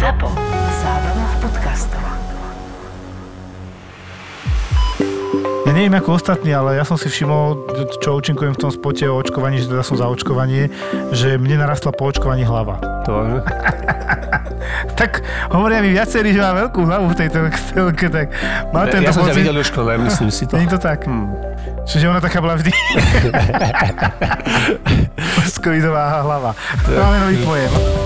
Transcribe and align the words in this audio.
ZAPO. 0.00 0.32
Zábrná 0.80 1.26
v 1.28 1.36
podcastov. 1.44 2.00
Ja 5.68 5.72
neviem 5.76 5.92
ako 5.92 6.16
ostatní, 6.16 6.56
ale 6.56 6.80
ja 6.80 6.88
som 6.88 6.96
si 6.96 7.12
všimol, 7.12 7.68
čo 8.00 8.16
účinkujem 8.16 8.56
v 8.56 8.60
tom 8.64 8.72
spote 8.72 9.04
o 9.12 9.20
očkovaní, 9.20 9.60
že 9.60 9.68
teda 9.68 9.84
som 9.84 10.00
za 10.00 10.08
očkovanie, 10.08 10.72
že 11.12 11.36
mne 11.36 11.60
narastla 11.60 11.92
po 11.92 12.08
očkovaní 12.08 12.48
hlava. 12.48 12.80
To, 13.04 13.44
Tak 15.00 15.20
hovoria 15.52 15.84
mi 15.84 15.92
viacerí, 15.92 16.32
že 16.32 16.40
má 16.40 16.56
veľkú 16.56 16.80
hlavu 16.80 17.12
v 17.12 17.16
tejto 17.20 17.52
telke, 17.76 18.08
tak 18.08 18.32
má 18.72 18.88
tento 18.88 19.04
ja 19.04 19.12
som 19.12 19.28
pocit. 19.28 19.44
videl 19.44 19.60
škole, 19.60 20.00
myslím 20.00 20.32
si 20.32 20.48
to. 20.48 20.56
Nie 20.56 20.64
je 20.64 20.76
to 20.76 20.80
tak. 20.80 21.04
Hm. 21.04 21.28
Čiže 21.84 22.08
ona 22.08 22.24
taká 22.24 22.40
bola 22.40 22.56
vždy. 22.56 22.72
Skovidová 25.60 26.24
hlava. 26.24 26.56
To 26.88 26.96
máme 26.96 27.16
nový 27.28 27.36
pojem. 27.44 27.99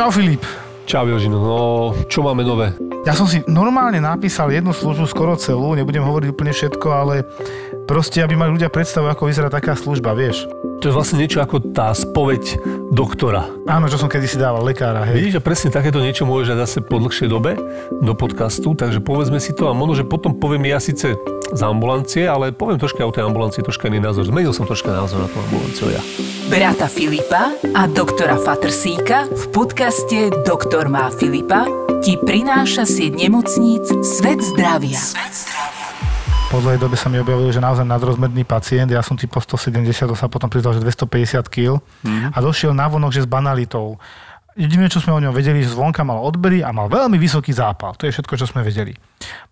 Čau 0.00 0.08
Filip. 0.08 0.40
Čau 0.88 1.12
Jožino, 1.12 1.36
no 1.36 1.92
čo 2.08 2.24
máme 2.24 2.40
nové? 2.40 2.72
Ja 3.04 3.12
som 3.12 3.28
si 3.28 3.44
normálne 3.44 4.00
napísal 4.00 4.48
jednu 4.48 4.72
službu 4.72 5.04
skoro 5.04 5.36
celú, 5.36 5.76
nebudem 5.76 6.00
hovoriť 6.00 6.32
úplne 6.32 6.56
všetko, 6.56 6.88
ale 6.88 7.28
proste, 7.84 8.24
aby 8.24 8.32
mali 8.32 8.56
ľudia 8.56 8.72
predstavu, 8.72 9.12
ako 9.12 9.28
vyzerá 9.28 9.52
taká 9.52 9.76
služba, 9.76 10.16
vieš. 10.16 10.48
To 10.80 10.88
je 10.88 10.96
vlastne 10.96 11.20
niečo 11.20 11.44
ako 11.44 11.76
tá 11.76 11.92
spoveď 11.92 12.56
doktora. 12.88 13.44
Áno, 13.68 13.84
čo 13.92 14.00
som 14.00 14.08
kedysi 14.08 14.40
dával, 14.40 14.64
lekára, 14.64 15.04
hej. 15.04 15.20
Vidíš, 15.20 15.34
že 15.36 15.44
presne 15.44 15.68
takéto 15.68 16.00
niečo 16.00 16.24
môže 16.24 16.56
dať 16.56 16.58
zase 16.64 16.78
po 16.80 16.96
dlhšej 16.96 17.28
dobe 17.28 17.52
do 18.00 18.16
podcastu, 18.16 18.72
takže 18.72 19.04
povedzme 19.04 19.36
si 19.44 19.52
to 19.52 19.68
a 19.68 19.76
možno, 19.76 20.00
že 20.00 20.08
potom 20.08 20.32
poviem 20.32 20.72
ja 20.72 20.80
síce 20.80 21.20
z 21.52 21.60
ambulancie, 21.60 22.24
ale 22.24 22.56
poviem 22.56 22.80
troška 22.80 23.04
o 23.04 23.12
tej 23.12 23.28
ambulancii, 23.28 23.60
troška 23.60 23.92
iný 23.92 24.00
názor. 24.00 24.24
Zmenil 24.24 24.56
som 24.56 24.64
troška 24.64 24.88
názor 24.88 25.20
na 25.20 25.28
tú 25.28 25.36
ambulanciu 25.44 25.92
ja. 25.92 26.00
Brata 26.48 26.88
Filipa 26.88 27.52
a 27.76 27.84
doktora 27.84 28.40
Fatrsíka 28.40 29.28
v 29.28 29.44
podcaste 29.52 30.32
Doktor 30.48 30.88
má 30.88 31.12
Filipa 31.12 31.68
ti 32.00 32.16
prináša 32.16 32.88
sieť 32.88 33.28
nemocníc 33.28 33.84
Svet 34.00 34.40
zdravia. 34.40 34.96
Po 36.50 36.58
dlhej 36.58 36.82
dobe 36.82 36.98
sa 36.98 37.06
mi 37.06 37.22
objavilo, 37.22 37.46
že 37.54 37.62
naozaj 37.62 37.86
nadrozmerný 37.86 38.42
pacient, 38.42 38.90
ja 38.90 39.06
som 39.06 39.14
typo 39.14 39.38
170, 39.38 39.86
to 39.86 40.18
sa 40.18 40.26
potom 40.26 40.50
pridal, 40.50 40.74
že 40.74 40.82
250 40.82 41.46
kg 41.46 41.78
a 42.34 42.38
došiel 42.42 42.74
na 42.74 42.90
vonok, 42.90 43.14
že 43.14 43.22
s 43.22 43.30
banalitou. 43.30 44.02
Jediné, 44.58 44.90
čo 44.90 44.98
sme 44.98 45.14
o 45.14 45.22
ňom 45.22 45.30
vedeli, 45.30 45.62
že 45.62 45.70
zvonka 45.70 46.02
mal 46.02 46.18
odbery 46.18 46.66
a 46.66 46.74
mal 46.74 46.90
veľmi 46.90 47.22
vysoký 47.22 47.54
zápal. 47.54 47.94
To 47.94 48.10
je 48.10 48.10
všetko, 48.10 48.34
čo 48.34 48.50
sme 48.50 48.66
vedeli. 48.66 48.98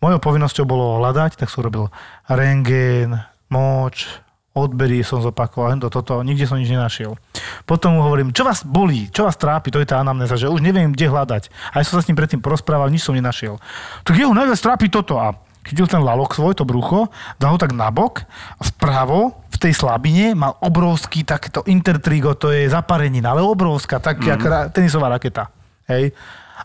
Mojou 0.03 0.19
povinnosťou 0.19 0.67
bolo 0.67 0.99
hľadať, 0.99 1.39
tak 1.39 1.55
som 1.55 1.63
robil 1.63 1.87
rengén, 2.27 3.15
moč, 3.47 4.11
odbery 4.59 5.07
som 5.07 5.23
zopakoval, 5.23 5.79
to, 5.79 5.95
toto, 5.95 6.19
nikde 6.27 6.51
som 6.51 6.59
nič 6.59 6.67
nenašiel. 6.67 7.15
Potom 7.63 7.95
mu 7.95 8.03
hovorím, 8.03 8.35
čo 8.35 8.43
vás 8.43 8.67
bolí, 8.67 9.07
čo 9.15 9.23
vás 9.23 9.39
trápi, 9.39 9.71
to 9.71 9.79
je 9.79 9.87
tá 9.87 10.03
anamnéza, 10.03 10.35
že 10.35 10.51
už 10.51 10.59
neviem, 10.59 10.91
kde 10.91 11.07
hľadať. 11.07 11.47
A 11.71 11.79
ja 11.79 11.87
som 11.87 11.95
sa 11.95 12.03
s 12.03 12.11
ním 12.11 12.19
predtým 12.19 12.43
porozprával, 12.43 12.91
nič 12.91 13.07
som 13.07 13.15
nenašiel. 13.15 13.63
Tak 14.03 14.19
jeho 14.19 14.35
najviac 14.35 14.59
trápi 14.59 14.91
toto 14.91 15.23
a 15.23 15.47
chytil 15.69 15.87
ten 15.87 16.01
lalok 16.01 16.33
svoj, 16.33 16.57
to 16.57 16.65
brucho, 16.65 17.13
dal 17.37 17.55
ho 17.55 17.59
tak 17.61 17.77
nabok 17.77 18.25
a 18.57 18.63
vpravo 18.65 19.45
v 19.53 19.57
tej 19.61 19.73
slabine 19.77 20.33
mal 20.33 20.57
obrovský 20.65 21.29
takéto 21.29 21.61
intertrigo, 21.69 22.33
to 22.35 22.49
je 22.49 22.71
zaparenina, 22.73 23.37
ale 23.37 23.45
obrovská, 23.45 24.01
tak 24.01 24.25
mm. 24.25 24.29
jak 24.29 24.41
ra- 24.43 24.69
tenisová 24.73 25.13
raketa. 25.13 25.53
Hej. 25.89 26.13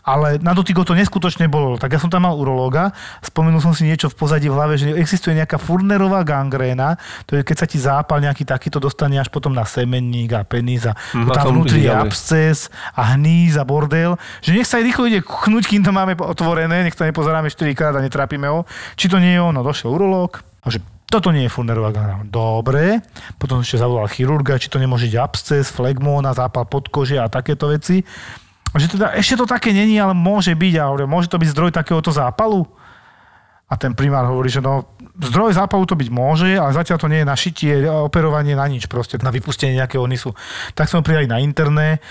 Ale 0.02 0.42
na 0.42 0.56
dotyk 0.56 0.80
ho 0.80 0.84
to 0.84 0.98
neskutočne 0.98 1.46
bolo. 1.46 1.78
Tak 1.78 1.94
ja 1.94 2.00
som 2.02 2.10
tam 2.10 2.26
mal 2.26 2.34
urológa, 2.34 2.90
spomenul 3.22 3.62
som 3.62 3.76
si 3.76 3.86
niečo 3.86 4.10
v 4.10 4.18
pozadí 4.18 4.50
v 4.50 4.56
hlave, 4.56 4.74
že 4.74 4.90
existuje 4.96 5.36
nejaká 5.38 5.60
furnerová 5.60 6.26
gangréna, 6.26 6.98
to 7.28 7.38
je 7.38 7.46
keď 7.46 7.56
sa 7.60 7.66
ti 7.68 7.78
zápal 7.78 8.18
nejaký 8.18 8.42
takýto 8.42 8.82
dostane 8.82 9.20
až 9.20 9.28
potom 9.30 9.54
na 9.54 9.62
semenník 9.62 10.34
a 10.34 10.42
penis 10.42 10.88
a 10.88 10.96
a 11.14 11.30
tam 11.30 11.54
vnútri 11.54 11.86
je 11.86 11.92
absces 11.92 12.72
a 12.96 13.14
hníz 13.14 13.60
a 13.60 13.64
bordel, 13.66 14.16
že 14.40 14.56
nech 14.56 14.66
sa 14.66 14.80
aj 14.80 14.84
rýchlo 14.88 15.04
ide 15.06 15.20
kchnúť, 15.20 15.64
kým 15.68 15.82
to 15.84 15.92
máme 15.92 16.16
otvorené, 16.18 16.82
nech 16.82 16.96
to 16.96 17.04
nepozeráme 17.04 17.52
4 17.52 17.76
krát 17.76 17.94
a 17.94 18.00
netrápime 18.00 18.48
ho. 18.48 18.64
Či 18.96 19.12
to 19.12 19.20
nie 19.20 19.36
je 19.36 19.40
ono, 19.42 19.60
došiel 19.60 19.92
urológ 19.92 20.40
a 20.64 20.72
že 20.72 20.80
toto 21.04 21.30
nie 21.30 21.46
je 21.46 21.52
Fulnerová 21.52 21.94
gangrena. 21.94 22.26
Dobre. 22.26 23.04
Potom 23.38 23.62
ešte 23.62 23.78
zavolal 23.78 24.10
chirurga, 24.10 24.58
či 24.58 24.66
to 24.66 24.82
nemôže 24.82 25.06
byť 25.06 25.16
absces, 25.20 25.70
flegmóna, 25.70 26.34
zápal 26.34 26.66
podkože 26.66 27.20
a 27.20 27.30
takéto 27.30 27.70
veci. 27.70 28.02
Že 28.74 28.98
teda 28.98 29.14
ešte 29.14 29.38
to 29.38 29.46
také 29.46 29.70
není, 29.70 29.94
ale 30.02 30.18
môže 30.18 30.50
byť. 30.50 30.74
A 30.82 30.90
hovorím, 30.90 31.14
môže 31.14 31.30
to 31.30 31.38
byť 31.38 31.48
zdroj 31.54 31.70
takéhoto 31.70 32.10
zápalu? 32.10 32.66
A 33.70 33.80
ten 33.80 33.96
primár 33.96 34.28
hovorí, 34.28 34.52
že 34.52 34.60
no, 34.60 34.84
zdroj 35.16 35.56
zápalu 35.56 35.86
to 35.88 35.96
byť 35.96 36.08
môže, 36.12 36.50
ale 36.58 36.76
zatiaľ 36.76 36.98
to 37.00 37.08
nie 37.08 37.22
je 37.22 37.30
na 37.30 37.36
šitie, 37.38 37.72
operovanie 37.88 38.52
na 38.52 38.66
nič, 38.68 38.90
proste 38.90 39.16
na 39.22 39.32
vypustenie 39.32 39.78
nejakého 39.78 40.04
nisu. 40.04 40.36
Tak 40.76 40.90
sme 40.90 41.06
prijali 41.06 41.30
na 41.30 41.40
interné. 41.40 42.02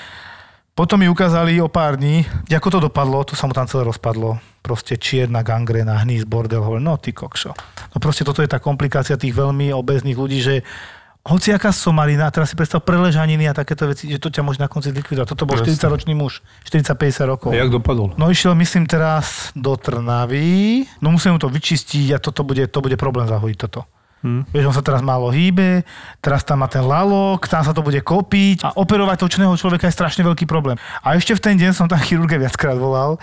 Potom 0.73 0.97
mi 0.97 1.05
ukázali 1.05 1.61
o 1.61 1.69
pár 1.69 2.01
dní, 2.01 2.25
ako 2.49 2.69
to 2.73 2.79
dopadlo, 2.89 3.21
to 3.21 3.37
sa 3.37 3.45
mu 3.45 3.53
tam 3.53 3.69
celé 3.69 3.85
rozpadlo. 3.85 4.41
Proste 4.65 4.97
čierna 4.97 5.45
gangrena, 5.45 6.01
hníz, 6.01 6.25
bordel, 6.25 6.65
hovorím, 6.65 6.89
no 6.89 6.97
ty 6.97 7.13
kokšo. 7.13 7.53
No 7.93 7.97
proste 8.01 8.25
toto 8.25 8.41
je 8.41 8.49
tá 8.49 8.57
komplikácia 8.57 9.13
tých 9.13 9.37
veľmi 9.37 9.69
obezných 9.69 10.17
ľudí, 10.17 10.41
že 10.41 10.65
hociaká 11.23 11.71
somarina, 11.71 12.27
teraz 12.27 12.51
si 12.51 12.55
predstav 12.59 12.83
preležaniny 12.83 13.47
a 13.47 13.55
takéto 13.55 13.87
veci, 13.87 14.11
že 14.11 14.19
to 14.19 14.27
ťa 14.27 14.43
môže 14.43 14.59
na 14.59 14.67
konci 14.67 14.91
likvidovať. 14.91 15.27
Toto 15.31 15.47
bol 15.47 15.55
Jasne. 15.55 15.71
40-ročný 15.71 16.13
muž, 16.19 16.43
40-50 16.67 17.31
rokov. 17.31 17.49
A 17.55 17.63
jak 17.63 17.71
dopadol? 17.71 18.11
No 18.19 18.27
išiel, 18.27 18.51
myslím, 18.59 18.83
teraz 18.83 19.55
do 19.55 19.79
Trnavy. 19.79 20.83
No 20.99 21.15
musím 21.15 21.35
mu 21.35 21.39
to 21.39 21.47
vyčistiť 21.47 22.11
a 22.11 22.17
toto 22.19 22.43
bude, 22.43 22.67
to 22.67 22.79
bude 22.83 22.99
problém 22.99 23.23
zahojiť 23.23 23.57
toto. 23.57 23.87
Hm. 24.23 24.51
Vieš, 24.51 24.71
on 24.71 24.75
sa 24.75 24.83
teraz 24.83 25.03
málo 25.03 25.31
hýbe, 25.31 25.83
teraz 26.23 26.47
tam 26.47 26.63
má 26.63 26.67
ten 26.71 26.83
lalok, 26.83 27.47
tam 27.47 27.63
sa 27.63 27.75
to 27.75 27.83
bude 27.83 27.99
kopiť 28.03 28.63
a 28.63 28.75
operovať 28.79 29.19
točného 29.19 29.55
človeka 29.59 29.87
je 29.87 29.95
strašne 29.95 30.23
veľký 30.23 30.47
problém. 30.47 30.79
A 31.03 31.15
ešte 31.15 31.35
v 31.35 31.43
ten 31.43 31.55
deň 31.59 31.71
som 31.75 31.87
tam 31.91 31.99
chirurga 31.99 32.39
viackrát 32.39 32.75
volal. 32.75 33.19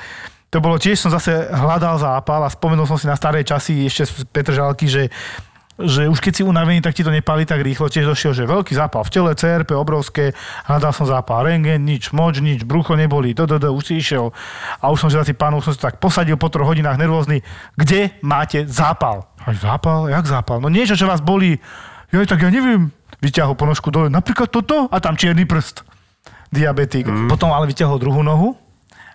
To 0.50 0.58
bolo 0.58 0.76
tiež, 0.76 1.00
som 1.00 1.14
zase 1.14 1.46
hľadal 1.52 1.96
zápal 2.00 2.42
a 2.42 2.50
spomenul 2.50 2.84
som 2.84 2.98
si 2.98 3.06
na 3.06 3.14
staré 3.14 3.46
časy 3.46 3.86
ešte 3.86 4.02
z 4.08 4.26
Petržalky, 4.28 4.90
že 4.90 5.08
že 5.84 6.08
už 6.08 6.18
keď 6.20 6.32
si 6.32 6.42
unavený, 6.44 6.84
tak 6.84 6.92
ti 6.92 7.00
to 7.00 7.12
nepali 7.12 7.48
tak 7.48 7.64
rýchlo. 7.64 7.88
Tiež 7.88 8.08
došiel, 8.08 8.32
že 8.36 8.48
veľký 8.48 8.76
zápal 8.76 9.04
v 9.06 9.10
tele, 9.12 9.30
CRP 9.32 9.72
obrovské, 9.72 10.36
hľadal 10.68 10.92
som 10.92 11.06
zápal, 11.08 11.46
rengen, 11.46 11.80
nič, 11.84 12.12
moč, 12.12 12.40
nič, 12.44 12.66
brucho 12.68 12.98
neboli, 12.98 13.32
to, 13.32 13.48
to, 13.48 13.56
to, 13.56 13.72
už 13.72 13.84
si 13.84 13.94
išiel. 14.00 14.34
A 14.80 14.92
už 14.92 15.06
som 15.06 15.08
že 15.08 15.20
tých 15.22 15.40
pánov 15.40 15.64
som 15.64 15.72
si 15.72 15.80
tak 15.80 16.02
posadil 16.02 16.36
po 16.36 16.52
troch 16.52 16.68
hodinách 16.68 17.00
nervózny, 17.00 17.40
kde 17.76 18.16
máte 18.20 18.68
zápal? 18.68 19.28
Aj 19.40 19.56
zápal? 19.56 20.12
Jak 20.12 20.26
zápal? 20.28 20.60
No 20.60 20.68
niečo, 20.68 20.98
čo 20.98 21.08
vás 21.08 21.24
bolí. 21.24 21.56
Ja 22.10 22.20
tak 22.26 22.42
ja 22.42 22.50
neviem. 22.50 22.90
Vyťahol 23.20 23.54
ponožku 23.54 23.92
dole, 23.92 24.08
napríklad 24.08 24.48
toto 24.48 24.88
a 24.88 24.96
tam 24.98 25.14
čierny 25.14 25.44
prst. 25.44 25.84
Diabetik. 26.50 27.06
Mm. 27.06 27.28
Potom 27.28 27.52
ale 27.52 27.68
vyťahol 27.68 28.00
druhú 28.00 28.24
nohu 28.24 28.56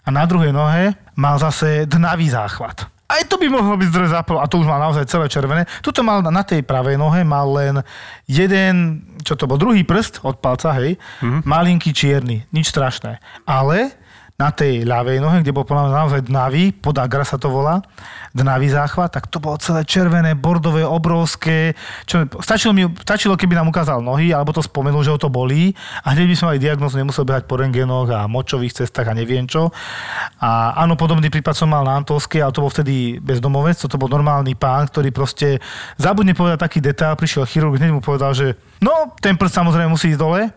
a 0.05 0.07
na 0.13 0.23
druhej 0.23 0.53
nohe 0.53 0.93
mal 1.17 1.35
zase 1.41 1.89
dnavý 1.89 2.29
záchvat. 2.29 2.94
Aj 3.15 3.23
to 3.23 3.39
by 3.39 3.47
mohlo 3.47 3.79
byť 3.79 3.87
zdroj 3.87 4.09
zápalu. 4.11 4.43
A 4.43 4.49
to 4.51 4.59
už 4.59 4.67
mal 4.67 4.83
naozaj 4.83 5.07
celé 5.07 5.31
červené. 5.31 5.63
Tuto 5.79 6.03
mal 6.03 6.19
na 6.19 6.43
tej 6.43 6.67
pravej 6.67 6.99
nohe 6.99 7.23
mal 7.23 7.47
len 7.55 7.79
jeden, 8.27 9.07
čo 9.23 9.39
to 9.39 9.47
bol, 9.47 9.55
druhý 9.55 9.87
prst 9.87 10.19
od 10.27 10.43
palca, 10.43 10.75
hej, 10.75 10.99
mm. 11.23 11.47
malinký 11.47 11.95
čierny, 11.95 12.43
nič 12.51 12.67
strašné. 12.67 13.23
Ale 13.47 13.95
na 14.35 14.51
tej 14.51 14.83
ľavej 14.83 15.23
nohe, 15.23 15.39
kde 15.39 15.55
bol 15.55 15.63
podľa 15.63 15.95
naozaj 15.95 16.27
dnavý, 16.27 16.75
podagra 16.75 17.23
sa 17.23 17.39
to 17.39 17.47
volá, 17.47 17.79
dnavý 18.35 18.67
záchvat, 18.67 19.15
tak 19.15 19.31
to 19.31 19.39
bolo 19.39 19.55
celé 19.63 19.87
červené, 19.87 20.35
bordové, 20.35 20.83
obrovské. 20.83 21.71
Čo, 22.03 22.27
stačilo, 22.43 22.75
mi, 22.75 22.83
stačilo, 22.99 23.39
keby 23.39 23.55
nám 23.55 23.71
ukázal 23.71 24.03
nohy, 24.03 24.35
alebo 24.35 24.51
to 24.51 24.59
spomenul, 24.59 25.07
že 25.07 25.15
ho 25.15 25.19
to 25.19 25.31
bolí 25.31 25.71
a 26.03 26.11
hneď 26.11 26.27
by 26.27 26.35
sme 26.35 26.47
mali 26.51 26.59
diagnózu, 26.59 26.99
nemusel 26.99 27.23
behať 27.23 27.47
po 27.47 27.55
rengenoch 27.55 28.11
a 28.11 28.27
močových 28.27 28.83
cestách 28.83 29.07
a 29.07 29.15
neviem 29.15 29.47
čo. 29.47 29.71
A 30.43 30.83
áno, 30.83 30.99
podobný 30.99 31.31
prípad 31.31 31.55
som 31.55 31.71
mal 31.71 31.87
na 31.87 31.95
Antolskej, 31.95 32.43
ale 32.43 32.51
to 32.51 32.59
bol 32.59 32.67
vtedy 32.67 33.23
bezdomovec, 33.23 33.79
to 33.79 33.95
bol 33.95 34.11
normálny 34.11 34.51
pán, 34.51 34.91
ktorý 34.91 35.15
proste 35.15 35.63
zabudne 35.95 36.35
povedať 36.35 36.59
taký 36.59 36.83
detail, 36.83 37.15
prišiel 37.15 37.47
chirurg, 37.47 37.79
hneď 37.79 37.95
mu 37.95 38.03
povedal, 38.03 38.35
že 38.35 38.59
no, 38.83 39.15
ten 39.23 39.39
prst 39.39 39.63
samozrejme 39.63 39.87
musí 39.87 40.11
ísť 40.11 40.19
dole, 40.19 40.51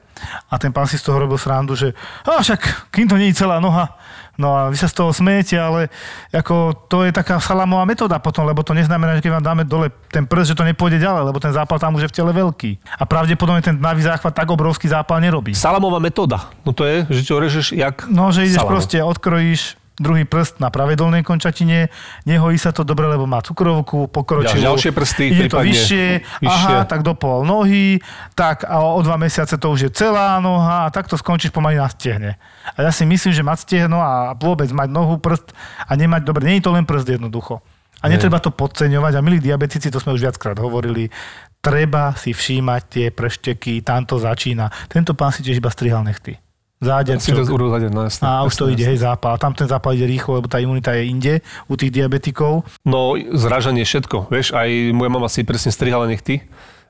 a 0.47 0.55
ten 0.59 0.70
pán 0.70 0.87
si 0.87 0.99
z 0.99 1.05
toho 1.05 1.19
robil 1.19 1.37
srandu, 1.37 1.75
že 1.75 1.94
a 2.23 2.43
však, 2.43 2.91
kým 2.91 3.06
to 3.06 3.17
nie 3.17 3.31
je 3.31 3.41
celá 3.41 3.59
noha, 3.59 3.94
no 4.38 4.55
a 4.55 4.70
vy 4.70 4.76
sa 4.76 4.87
z 4.87 4.94
toho 4.94 5.11
smejete, 5.11 5.59
ale 5.59 5.91
ako 6.31 6.87
to 6.87 7.03
je 7.03 7.11
taká 7.11 7.38
salamová 7.38 7.82
metóda 7.82 8.23
potom, 8.23 8.47
lebo 8.47 8.62
to 8.62 8.70
neznamená, 8.70 9.19
že 9.19 9.25
keď 9.25 9.32
vám 9.38 9.47
dáme 9.50 9.62
dole 9.67 9.91
ten 10.09 10.25
prst, 10.25 10.55
že 10.55 10.59
to 10.59 10.62
nepôjde 10.62 11.03
ďalej, 11.03 11.23
lebo 11.26 11.38
ten 11.38 11.50
zápal 11.50 11.79
tam 11.79 11.99
už 11.99 12.06
je 12.06 12.11
v 12.11 12.17
tele 12.17 12.31
veľký. 12.31 12.70
A 12.99 13.03
pravdepodobne 13.03 13.62
ten 13.62 13.75
dnavý 13.75 14.06
záchvat 14.06 14.35
tak 14.35 14.47
obrovský 14.47 14.87
zápal 14.87 15.19
nerobí. 15.19 15.59
Salamová 15.59 15.99
metóda. 15.99 16.55
No 16.62 16.71
to 16.71 16.87
je, 16.87 17.03
že 17.11 17.35
ho 17.35 17.38
režeš 17.43 17.75
jak 17.75 18.06
No, 18.06 18.31
že 18.31 18.47
ideš 18.47 18.62
salamu. 18.62 18.73
proste, 18.79 18.97
odkrojíš 19.03 19.75
druhý 19.99 20.25
prst 20.25 20.62
na 20.62 20.71
pravej 20.71 20.97
dolnej 20.97 21.23
končatine, 21.27 21.91
nehojí 22.25 22.56
sa 22.56 22.71
to 22.71 22.87
dobre, 22.87 23.11
lebo 23.11 23.27
má 23.27 23.43
cukrovku, 23.43 24.09
pokročilú. 24.09 24.62
Ja, 24.62 24.71
ďalšie 24.73 24.91
prsty, 24.95 25.25
ide 25.35 25.47
to 25.50 25.59
vyššie, 25.59 26.06
vyššie. 26.43 26.75
aha, 26.75 26.87
tak 26.87 27.03
do 27.03 27.12
pol 27.19 27.43
nohy, 27.43 27.99
tak 28.39 28.62
a 28.65 28.81
o 28.81 29.03
dva 29.03 29.19
mesiace 29.19 29.59
to 29.59 29.67
už 29.75 29.81
je 29.87 29.91
celá 29.93 30.39
noha 30.39 30.87
a 30.87 30.93
tak 30.95 31.11
to 31.11 31.19
skončíš 31.19 31.50
pomaly 31.50 31.77
na 31.77 31.91
stehne. 31.91 32.39
A 32.79 32.87
ja 32.87 32.91
si 32.95 33.03
myslím, 33.05 33.35
že 33.35 33.43
mať 33.43 33.59
stehno 33.67 33.99
a 33.99 34.33
vôbec 34.39 34.71
mať 34.71 34.89
nohu, 34.89 35.19
prst 35.19 35.53
a 35.85 35.93
nemať, 35.99 36.23
dobre, 36.23 36.47
nie 36.47 36.62
je 36.62 36.65
to 36.65 36.73
len 36.73 36.87
prst 36.87 37.19
jednoducho. 37.19 37.61
A 37.99 38.06
netreba 38.06 38.39
to 38.39 38.55
podceňovať 38.55 39.19
a 39.19 39.25
milí 39.27 39.43
diabetici, 39.43 39.91
to 39.91 39.99
sme 39.99 40.15
už 40.15 40.31
viackrát 40.31 40.55
hovorili, 40.62 41.11
treba 41.59 42.15
si 42.15 42.31
všímať 42.31 42.83
tie 42.87 43.06
prešteky, 43.11 43.83
tam 43.83 44.06
to 44.06 44.23
začína. 44.23 44.71
Tento 44.87 45.19
pán 45.19 45.35
si 45.35 45.43
tiež 45.43 45.59
iba 45.59 45.67
strihal 45.67 46.06
nechty. 46.06 46.39
Záder, 46.78 47.19
Si 47.19 47.34
to 47.34 47.42
urobil 47.42 47.75
záder, 47.75 47.90
no 47.90 48.06
jasné. 48.06 48.22
a 48.22 48.46
už 48.46 48.54
to 48.54 48.64
jasné, 48.66 48.75
ide, 48.78 48.82
jasné. 48.86 48.90
hej, 48.94 48.98
zápal. 49.02 49.34
Tam 49.34 49.50
ten 49.50 49.66
zápal 49.66 49.98
ide 49.98 50.06
rýchlo, 50.06 50.38
lebo 50.38 50.46
tá 50.46 50.62
imunita 50.62 50.94
je 50.94 51.10
inde 51.10 51.34
u 51.66 51.75
tých 51.75 51.90
diabetikov. 51.90 52.62
No, 52.86 53.19
zrážanie 53.34 53.82
všetko. 53.82 54.30
Vieš, 54.30 54.54
aj 54.54 54.69
moja 54.94 55.10
mama 55.10 55.26
si 55.26 55.42
presne 55.42 55.75
strihala 55.75 56.06
nechty 56.06 56.46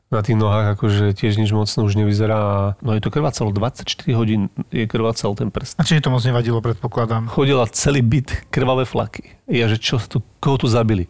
na 0.08 0.24
tých 0.24 0.36
nohách, 0.40 0.76
akože 0.76 1.12
tiež 1.12 1.36
nič 1.36 1.52
mocno 1.52 1.84
už 1.84 1.96
nevyzerá. 1.96 2.72
No 2.80 2.96
je 2.96 3.00
to 3.00 3.08
krvácalo 3.08 3.52
24 3.52 3.84
hodín, 4.12 4.48
je 4.68 4.84
krvácal 4.84 5.32
ten 5.36 5.48
prst. 5.48 5.76
A 5.76 5.84
či 5.84 6.00
to 6.00 6.08
moc 6.08 6.24
nevadilo, 6.24 6.60
predpokladám. 6.60 7.28
Chodila 7.28 7.64
celý 7.68 8.00
byt, 8.00 8.48
krvavé 8.48 8.84
flaky. 8.84 9.36
Ja, 9.48 9.68
že 9.68 9.76
čo 9.76 9.96
tu, 10.00 10.20
koho 10.40 10.56
tu 10.56 10.68
zabili? 10.68 11.08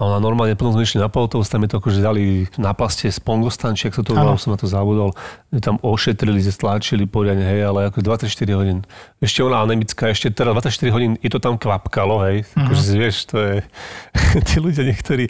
A 0.00 0.08
ona 0.08 0.16
normálne, 0.16 0.56
potom 0.56 0.72
sme 0.72 0.88
išli 0.88 0.96
na 0.96 1.12
pohotovosť, 1.12 1.52
tam 1.52 1.62
je 1.68 1.76
to 1.76 1.76
akože 1.76 2.00
dali 2.00 2.48
na 2.56 2.72
paste 2.72 3.12
spongostan, 3.12 3.76
či 3.76 3.92
ak 3.92 4.00
sa 4.00 4.00
to 4.00 4.16
volalo, 4.16 4.40
som 4.40 4.56
na 4.56 4.56
to 4.56 4.64
zabudol. 4.64 5.12
Tam 5.60 5.76
ošetrili, 5.84 6.40
stláčili 6.40 7.04
poriadne, 7.04 7.44
hej, 7.44 7.68
ale 7.68 7.92
ako 7.92 8.00
24 8.00 8.32
hodín. 8.56 8.80
Ešte 9.20 9.44
ona 9.44 9.60
anemická, 9.60 10.08
ešte 10.08 10.32
teraz 10.32 10.56
24 10.56 10.96
hodín, 10.96 11.12
je 11.20 11.28
to 11.28 11.36
tam 11.36 11.60
kvapkalo, 11.60 12.16
hej. 12.24 12.48
Mhm. 12.56 12.64
Akože 12.64 12.82
vieš, 12.96 13.28
to 13.28 13.36
je, 13.44 13.54
tí 14.48 14.56
ľudia 14.56 14.88
niektorí, 14.88 15.28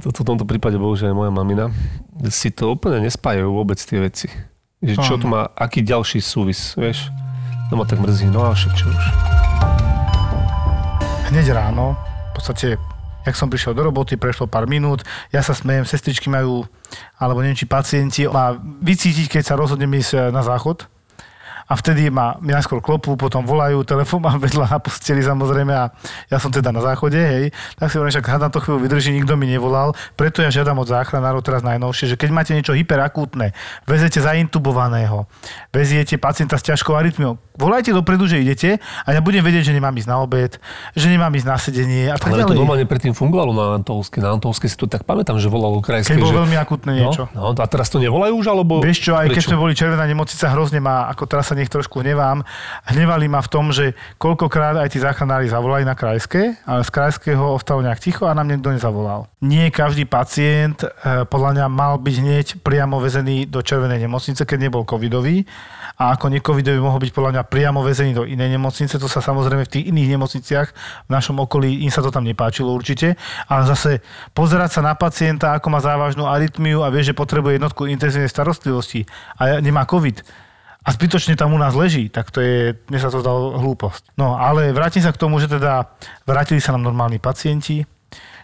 to, 0.00 0.08
to 0.08 0.24
v 0.24 0.26
tomto 0.32 0.48
prípade 0.48 0.80
bohužiaľ 0.80 1.12
moja 1.12 1.28
mamina, 1.28 1.68
si 2.32 2.48
to 2.48 2.72
úplne 2.72 3.04
nespájajú 3.04 3.52
vôbec 3.52 3.76
tie 3.76 4.00
veci. 4.00 4.32
Že 4.80 4.94
čo 5.04 5.14
to 5.20 5.28
má, 5.28 5.52
aký 5.52 5.84
ďalší 5.84 6.24
súvis, 6.24 6.72
vieš. 6.80 7.12
To 7.68 7.76
ma 7.76 7.84
tak 7.84 8.00
mrzí, 8.00 8.24
no 8.32 8.40
a 8.48 8.56
však 8.56 8.72
čo 8.72 8.88
už. 8.88 9.04
Hneď 11.28 11.52
ráno, 11.52 11.92
v 12.32 12.32
podstate, 12.32 12.80
jak 13.28 13.38
som 13.38 13.52
prišiel 13.52 13.76
do 13.76 13.84
roboty, 13.84 14.16
prešlo 14.16 14.48
pár 14.48 14.64
minút, 14.64 15.04
ja 15.30 15.44
sa 15.44 15.52
smejem, 15.52 15.84
sestričky 15.84 16.32
majú, 16.32 16.64
alebo 17.20 17.44
neviem, 17.44 17.58
či 17.60 17.68
pacienti, 17.68 18.24
má 18.26 18.56
vycítiť, 18.60 19.38
keď 19.38 19.42
sa 19.44 19.54
rozhodnem 19.54 19.92
ísť 20.00 20.12
e, 20.16 20.18
na 20.32 20.40
záchod. 20.40 20.88
A 21.68 21.76
vtedy 21.76 22.08
ma 22.08 22.40
najskôr 22.40 22.80
klopú, 22.80 23.12
potom 23.12 23.44
volajú, 23.44 23.84
telefón 23.84 24.24
mám 24.24 24.40
vedľa 24.40 24.72
na 24.72 24.78
posteli 24.80 25.20
samozrejme 25.20 25.72
a 25.76 25.92
ja 26.32 26.40
som 26.40 26.48
teda 26.48 26.72
na 26.72 26.80
záchode, 26.80 27.20
hej. 27.20 27.52
Tak 27.76 27.92
si 27.92 28.00
hovorím, 28.00 28.16
však 28.16 28.24
hádam 28.24 28.48
to 28.48 28.64
chvíľu 28.64 28.88
vydrží, 28.88 29.12
nikto 29.12 29.36
mi 29.36 29.44
nevolal, 29.52 29.92
preto 30.16 30.40
ja 30.40 30.48
žiadam 30.48 30.80
od 30.80 30.88
záchranárov 30.88 31.44
teraz 31.44 31.60
najnovšie, 31.60 32.12
že 32.12 32.16
keď 32.16 32.30
máte 32.32 32.56
niečo 32.56 32.72
hyperakútne, 32.72 33.52
vezete 33.84 34.24
zaintubovaného, 34.24 35.28
veziete 35.68 36.16
pacienta 36.16 36.56
s 36.56 36.64
ťažkou 36.64 36.96
arytmiou, 36.96 37.36
volajte 37.60 37.92
dopredu, 37.92 38.24
že 38.24 38.40
idete 38.40 38.80
a 39.04 39.08
ja 39.12 39.20
budem 39.20 39.44
vedieť, 39.44 39.68
že 39.68 39.76
nemám 39.76 39.92
ísť 39.92 40.08
na 40.08 40.16
obed, 40.24 40.56
že 40.96 41.06
nemám 41.12 41.28
ísť 41.36 41.46
na 41.52 41.56
sedenie 41.60 42.08
a 42.08 42.16
tak 42.16 42.32
Ale 42.32 42.48
to 42.48 42.56
normálne 42.56 42.88
predtým 42.88 43.12
fungovalo 43.12 43.52
na 43.52 43.76
Antolske. 43.76 44.24
Na 44.24 44.32
Antolske 44.32 44.72
si 44.72 44.78
to 44.78 44.88
tak 44.88 45.04
pamätám, 45.04 45.36
že 45.36 45.52
volalo 45.52 45.84
krajské. 45.84 46.16
Keď 46.16 46.22
bolo 46.24 46.32
že... 46.32 46.38
veľmi 46.48 46.56
akutné 46.56 46.92
niečo. 46.96 47.28
No, 47.36 47.52
no, 47.52 47.58
a 47.58 47.66
teraz 47.68 47.92
to 47.92 48.00
nevolajú 48.00 48.32
už, 48.38 48.46
alebo... 48.48 48.80
Vieš 48.80 49.10
čo, 49.10 49.12
aj 49.18 49.28
keď 49.28 49.42
Prečo? 49.42 49.50
sme 49.52 49.58
boli 49.58 49.74
Červená 49.74 50.06
nemocnica, 50.06 50.48
hrozne 50.54 50.78
ma, 50.78 51.10
ako 51.10 51.26
teraz 51.26 51.50
sa 51.50 51.57
nech 51.58 51.68
trošku 51.68 52.00
hnevám, 52.00 52.46
hnevali 52.86 53.26
ma 53.26 53.42
v 53.42 53.50
tom, 53.50 53.74
že 53.74 53.98
koľkokrát 54.22 54.78
aj 54.78 54.94
tí 54.94 55.02
záchranári 55.02 55.50
zavolali 55.50 55.82
na 55.82 55.98
krajské, 55.98 56.62
ale 56.62 56.86
z 56.86 56.90
krajského 56.94 57.58
ostalo 57.58 57.82
nejak 57.82 57.98
ticho 57.98 58.30
a 58.30 58.32
nám 58.38 58.46
niekto 58.46 58.70
nezavolal. 58.70 59.26
Nie 59.42 59.74
každý 59.74 60.06
pacient 60.06 60.86
eh, 60.86 61.26
podľa 61.26 61.50
mňa 61.58 61.66
mal 61.66 61.98
byť 61.98 62.16
hneď 62.22 62.46
priamo 62.62 63.02
vezený 63.02 63.50
do 63.50 63.58
Červenej 63.58 64.06
nemocnice, 64.06 64.46
keď 64.46 64.70
nebol 64.70 64.86
covidový 64.86 65.42
a 65.98 66.14
ako 66.14 66.30
necovidový 66.30 66.78
mohol 66.78 67.02
byť 67.02 67.10
podľa 67.10 67.32
mňa 67.34 67.42
priamo 67.50 67.82
väzený 67.82 68.14
do 68.14 68.22
inej 68.22 68.54
nemocnice. 68.54 69.02
To 69.02 69.10
sa 69.10 69.18
samozrejme 69.18 69.66
v 69.66 69.72
tých 69.72 69.84
iných 69.90 70.14
nemocniciach 70.14 70.68
v 71.06 71.10
našom 71.10 71.42
okolí, 71.42 71.82
im 71.82 71.90
sa 71.90 72.06
to 72.06 72.14
tam 72.14 72.22
nepáčilo 72.22 72.70
určite. 72.70 73.18
Ale 73.50 73.66
zase 73.66 73.98
pozerať 74.30 74.78
sa 74.78 74.80
na 74.86 74.94
pacienta, 74.94 75.58
ako 75.58 75.66
má 75.74 75.82
závažnú 75.82 76.30
arytmiu 76.30 76.86
a 76.86 76.92
vie, 76.94 77.02
že 77.02 77.18
potrebuje 77.18 77.58
jednotku 77.58 77.90
intenzívnej 77.90 78.30
starostlivosti 78.30 79.10
a 79.42 79.58
nemá 79.58 79.82
covid 79.90 80.22
a 80.88 80.96
zbytočne 80.96 81.36
tam 81.36 81.52
u 81.52 81.60
nás 81.60 81.76
leží, 81.76 82.08
tak 82.08 82.32
to 82.32 82.40
je, 82.40 82.72
mne 82.88 82.96
sa 82.96 83.12
to 83.12 83.20
zdalo 83.20 83.60
hlúposť. 83.60 84.16
No 84.16 84.40
ale 84.40 84.72
vrátim 84.72 85.04
sa 85.04 85.12
k 85.12 85.20
tomu, 85.20 85.36
že 85.36 85.52
teda 85.52 85.84
vrátili 86.24 86.64
sa 86.64 86.72
nám 86.72 86.88
normálni 86.88 87.20
pacienti, 87.20 87.84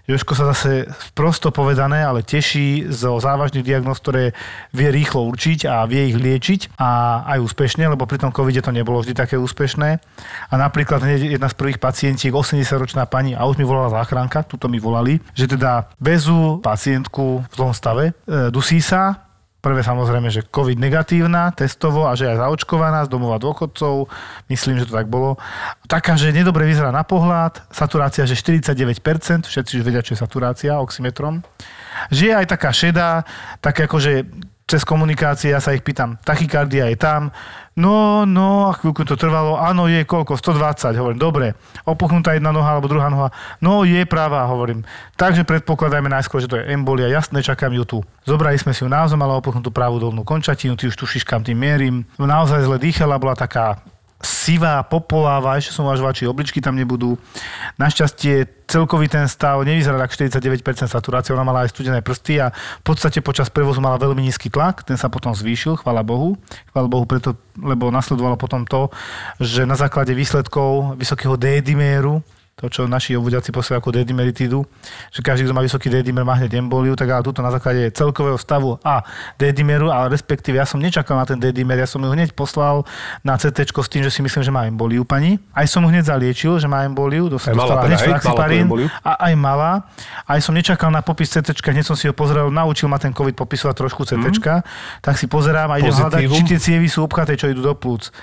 Joško 0.05 0.37
sa 0.37 0.53
zase 0.53 0.85
prosto 1.17 1.49
povedané, 1.49 2.05
ale 2.05 2.21
teší 2.21 2.93
zo 2.93 3.17
závažných 3.17 3.65
diagnóz, 3.65 4.05
ktoré 4.05 4.37
vie 4.77 4.93
rýchlo 4.93 5.25
určiť 5.33 5.65
a 5.65 5.89
vie 5.89 6.13
ich 6.13 6.21
liečiť 6.21 6.77
a 6.77 7.25
aj 7.25 7.41
úspešne, 7.41 7.89
lebo 7.89 8.05
pri 8.05 8.21
tom 8.21 8.29
covide 8.29 8.61
to 8.61 8.69
nebolo 8.69 9.01
vždy 9.01 9.17
také 9.17 9.41
úspešné. 9.41 9.97
A 10.53 10.55
napríklad 10.61 11.01
jedna 11.09 11.49
z 11.49 11.57
prvých 11.57 11.81
pacientiek, 11.81 12.37
80-ročná 12.37 13.09
pani, 13.09 13.33
a 13.33 13.49
už 13.49 13.57
mi 13.57 13.65
volala 13.65 13.97
záchranka, 13.97 14.45
tuto 14.45 14.69
mi 14.69 14.77
volali, 14.77 15.25
že 15.33 15.49
teda 15.49 15.89
vezú 15.97 16.61
pacientku 16.61 17.41
v 17.41 17.55
zlom 17.57 17.73
stave, 17.73 18.13
e, 18.29 18.53
dusí 18.53 18.85
sa, 18.85 19.24
Prvé 19.65 19.81
samozrejme, 19.81 20.29
že 20.29 20.45
COVID 20.45 20.77
negatívna, 20.77 21.49
testovo 21.57 22.05
a 22.05 22.13
že 22.13 22.29
aj 22.29 22.37
zaočkovaná 22.37 23.09
z 23.09 23.13
domova 23.17 23.41
dôchodcov. 23.41 24.13
Myslím, 24.53 24.77
že 24.77 24.85
to 24.85 24.93
tak 24.93 25.09
bolo. 25.09 25.41
Taká, 25.89 26.21
že 26.21 26.37
nedobre 26.37 26.69
vyzerá 26.69 26.93
na 26.93 27.01
pohľad, 27.01 27.65
saturácia, 27.73 28.29
že 28.29 28.37
49%, 28.37 29.49
všetci 29.49 29.81
už 29.81 29.83
vedia, 29.89 30.05
čo 30.05 30.13
je 30.13 30.21
saturácia 30.21 30.77
oximetrom. 30.77 31.41
Že 32.13 32.23
je 32.29 32.35
aj 32.37 32.47
taká 32.53 32.71
šedá, 32.77 33.25
také 33.65 33.89
akože 33.89 34.29
cez 34.65 34.81
komunikácie, 34.81 35.53
ja 35.53 35.61
sa 35.61 35.77
ich 35.77 35.85
pýtam, 35.85 36.17
tachykardia 36.25 36.89
je 36.89 36.97
tam, 36.97 37.29
no, 37.77 38.25
no, 38.25 38.73
a 38.73 38.73
chvíľku 38.73 39.05
to 39.05 39.13
trvalo, 39.13 39.61
áno, 39.61 39.85
je 39.93 40.09
koľko, 40.09 40.41
120, 40.41 40.97
hovorím, 40.97 41.21
dobre, 41.21 41.53
opuchnutá 41.85 42.33
jedna 42.33 42.49
noha 42.49 42.73
alebo 42.73 42.89
druhá 42.89 43.13
noha, 43.13 43.29
no, 43.61 43.85
je 43.85 44.01
práva, 44.09 44.49
hovorím. 44.49 44.81
Takže 45.21 45.45
predpokladajme 45.45 46.09
najskôr, 46.09 46.41
že 46.41 46.49
to 46.49 46.57
je 46.57 46.73
embolia, 46.73 47.13
jasné, 47.13 47.45
čakám 47.45 47.77
ju 47.77 47.85
tu. 47.85 47.99
Zobrali 48.25 48.57
sme 48.57 48.73
si 48.73 48.81
ju 48.81 48.89
naozaj, 48.89 49.21
mala 49.21 49.37
opuchnutú 49.37 49.69
pravú 49.69 50.01
dolnú 50.01 50.25
končatinu, 50.25 50.81
ty 50.81 50.89
už 50.89 50.97
tušíš, 50.97 51.29
kam 51.29 51.45
tým 51.45 51.61
mierim. 51.61 52.09
Naozaj 52.17 52.65
zle 52.65 52.81
dýchala, 52.81 53.21
bola 53.21 53.37
taká 53.37 53.85
sivá, 54.25 54.81
popoláva, 54.83 55.61
ešte 55.61 55.77
som 55.77 55.87
uvažoval, 55.87 56.17
či 56.17 56.25
obličky 56.25 56.59
tam 56.59 56.75
nebudú. 56.75 57.21
Našťastie 57.77 58.65
celkový 58.65 59.13
ten 59.13 59.29
stav 59.29 59.61
nevyzeral 59.63 60.01
tak 60.01 60.17
49% 60.17 60.89
saturácie, 60.89 61.37
ona 61.37 61.45
mala 61.45 61.69
aj 61.69 61.77
studené 61.77 62.01
prsty 62.01 62.41
a 62.41 62.51
v 62.51 62.85
podstate 62.85 63.21
počas 63.21 63.53
prevozu 63.53 63.85
mala 63.85 64.01
veľmi 64.01 64.25
nízky 64.25 64.49
tlak, 64.49 64.83
ten 64.83 64.97
sa 64.97 65.13
potom 65.13 65.37
zvýšil, 65.37 65.79
chvala 65.79 66.01
Bohu. 66.01 66.35
Chvala 66.73 66.89
Bohu 66.89 67.05
preto, 67.05 67.37
lebo 67.61 67.93
nasledovalo 67.93 68.41
potom 68.41 68.65
to, 68.65 68.89
že 69.39 69.69
na 69.69 69.77
základe 69.77 70.17
výsledkov 70.17 70.97
vysokého 70.97 71.37
D-diméru, 71.37 72.25
to, 72.55 72.71
čo 72.71 72.87
naši 72.87 73.19
obvodiaci 73.19 73.51
posielajú 73.51 73.83
ako 73.83 73.91
D-dimeritídu, 73.99 74.63
že 75.11 75.21
každý, 75.27 75.51
kto 75.51 75.55
má 75.59 75.63
vysoký 75.67 75.91
D-dimer, 75.91 76.23
má 76.23 76.39
hneď 76.39 76.63
emboliu, 76.63 76.95
tak 76.95 77.11
ale 77.11 77.27
túto 77.27 77.43
na 77.43 77.51
základe 77.51 77.91
celkového 77.91 78.39
stavu 78.39 78.79
a 78.87 79.03
D-dimeru, 79.43 79.91
ale 79.91 80.15
respektíve 80.15 80.63
ja 80.63 80.67
som 80.67 80.79
nečakal 80.79 81.19
na 81.19 81.27
ten 81.27 81.35
D-dimer, 81.43 81.75
ja 81.83 81.89
som 81.91 81.99
ju 81.99 82.15
hneď 82.15 82.31
poslal 82.39 82.87
na 83.27 83.35
CT 83.35 83.75
s 83.75 83.89
tým, 83.91 84.07
že 84.07 84.11
si 84.15 84.23
myslím, 84.23 84.43
že 84.47 84.55
má 84.55 84.71
emboliu 84.71 85.03
pani. 85.03 85.43
Aj 85.51 85.67
som 85.67 85.83
ju 85.83 85.91
hneď 85.91 86.15
zaliečil, 86.15 86.63
že 86.63 86.71
má 86.71 86.87
emboliu, 86.87 87.27
dostala 87.27 87.83
teda, 87.83 87.91
hneď 87.91 87.99
tú 87.99 88.07
flaxiparín 88.15 88.67
a 89.03 89.13
aj 89.27 89.35
mala. 89.35 89.91
Aj 90.23 90.39
som 90.39 90.55
nečakal 90.55 90.95
na 90.95 91.03
popis 91.03 91.35
CT, 91.35 91.59
hneď 91.59 91.83
som 91.83 91.99
si 91.99 92.07
ho 92.07 92.15
pozrel, 92.15 92.55
naučil 92.55 92.87
ma 92.87 93.03
ten 93.03 93.11
COVID 93.11 93.35
popisovať 93.35 93.75
trošku 93.75 94.07
CT, 94.07 94.31
tak 95.03 95.15
si 95.19 95.27
pozerám 95.27 95.75
a 95.75 95.83
idem 95.83 95.91
hľadať, 95.91 96.23
či 96.31 96.43
tie 96.55 96.59
cievy 96.63 96.87
sú 96.87 97.03
obchaté, 97.03 97.35
čo 97.35 97.51
idú 97.51 97.67
do 97.67 97.75
plúc. 97.75 98.15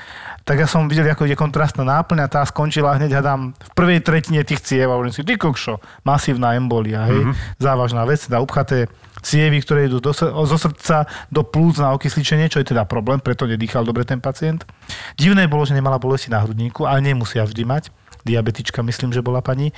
Tak 0.41 0.57
ja 0.57 0.67
som 0.67 0.89
videl, 0.89 1.05
ako 1.05 1.29
ide 1.29 1.37
kontrastná 1.37 1.85
náplň 1.85 2.25
a 2.25 2.31
tá 2.31 2.41
skončila 2.43 2.97
hneď, 2.97 3.21
hádam, 3.21 3.53
v 3.53 3.71
prvej 3.77 3.99
tretine 4.01 4.41
tých 4.41 4.65
ciev 4.65 4.89
a 4.89 4.97
hovorím 4.97 5.13
si, 5.13 5.21
ty 5.21 5.37
kokšo, 5.37 5.77
masívna 6.01 6.57
embolia, 6.57 7.05
hej, 7.05 7.33
závažná 7.61 8.01
vec, 8.09 8.25
teda 8.25 8.41
upchaté 8.41 8.89
cievy, 9.21 9.61
ktoré 9.61 9.85
idú 9.85 10.01
do, 10.01 10.11
zo 10.17 10.57
srdca 10.57 11.05
do 11.29 11.45
plúc 11.45 11.77
na 11.77 11.93
okysličenie, 11.93 12.49
čo 12.49 12.57
je 12.57 12.73
teda 12.73 12.89
problém, 12.89 13.21
preto 13.21 13.45
nedýchal 13.45 13.85
dobre 13.85 14.01
ten 14.01 14.17
pacient. 14.17 14.65
Divné 15.13 15.45
bolo, 15.45 15.63
že 15.63 15.77
nemala 15.77 16.01
bolesti 16.01 16.33
na 16.33 16.41
hrudníku, 16.41 16.89
ale 16.89 17.05
nemusia 17.05 17.45
vždy 17.45 17.63
mať. 17.63 17.83
Diabetička, 18.21 18.85
myslím, 18.85 19.09
že 19.13 19.25
bola 19.25 19.41
pani. 19.41 19.73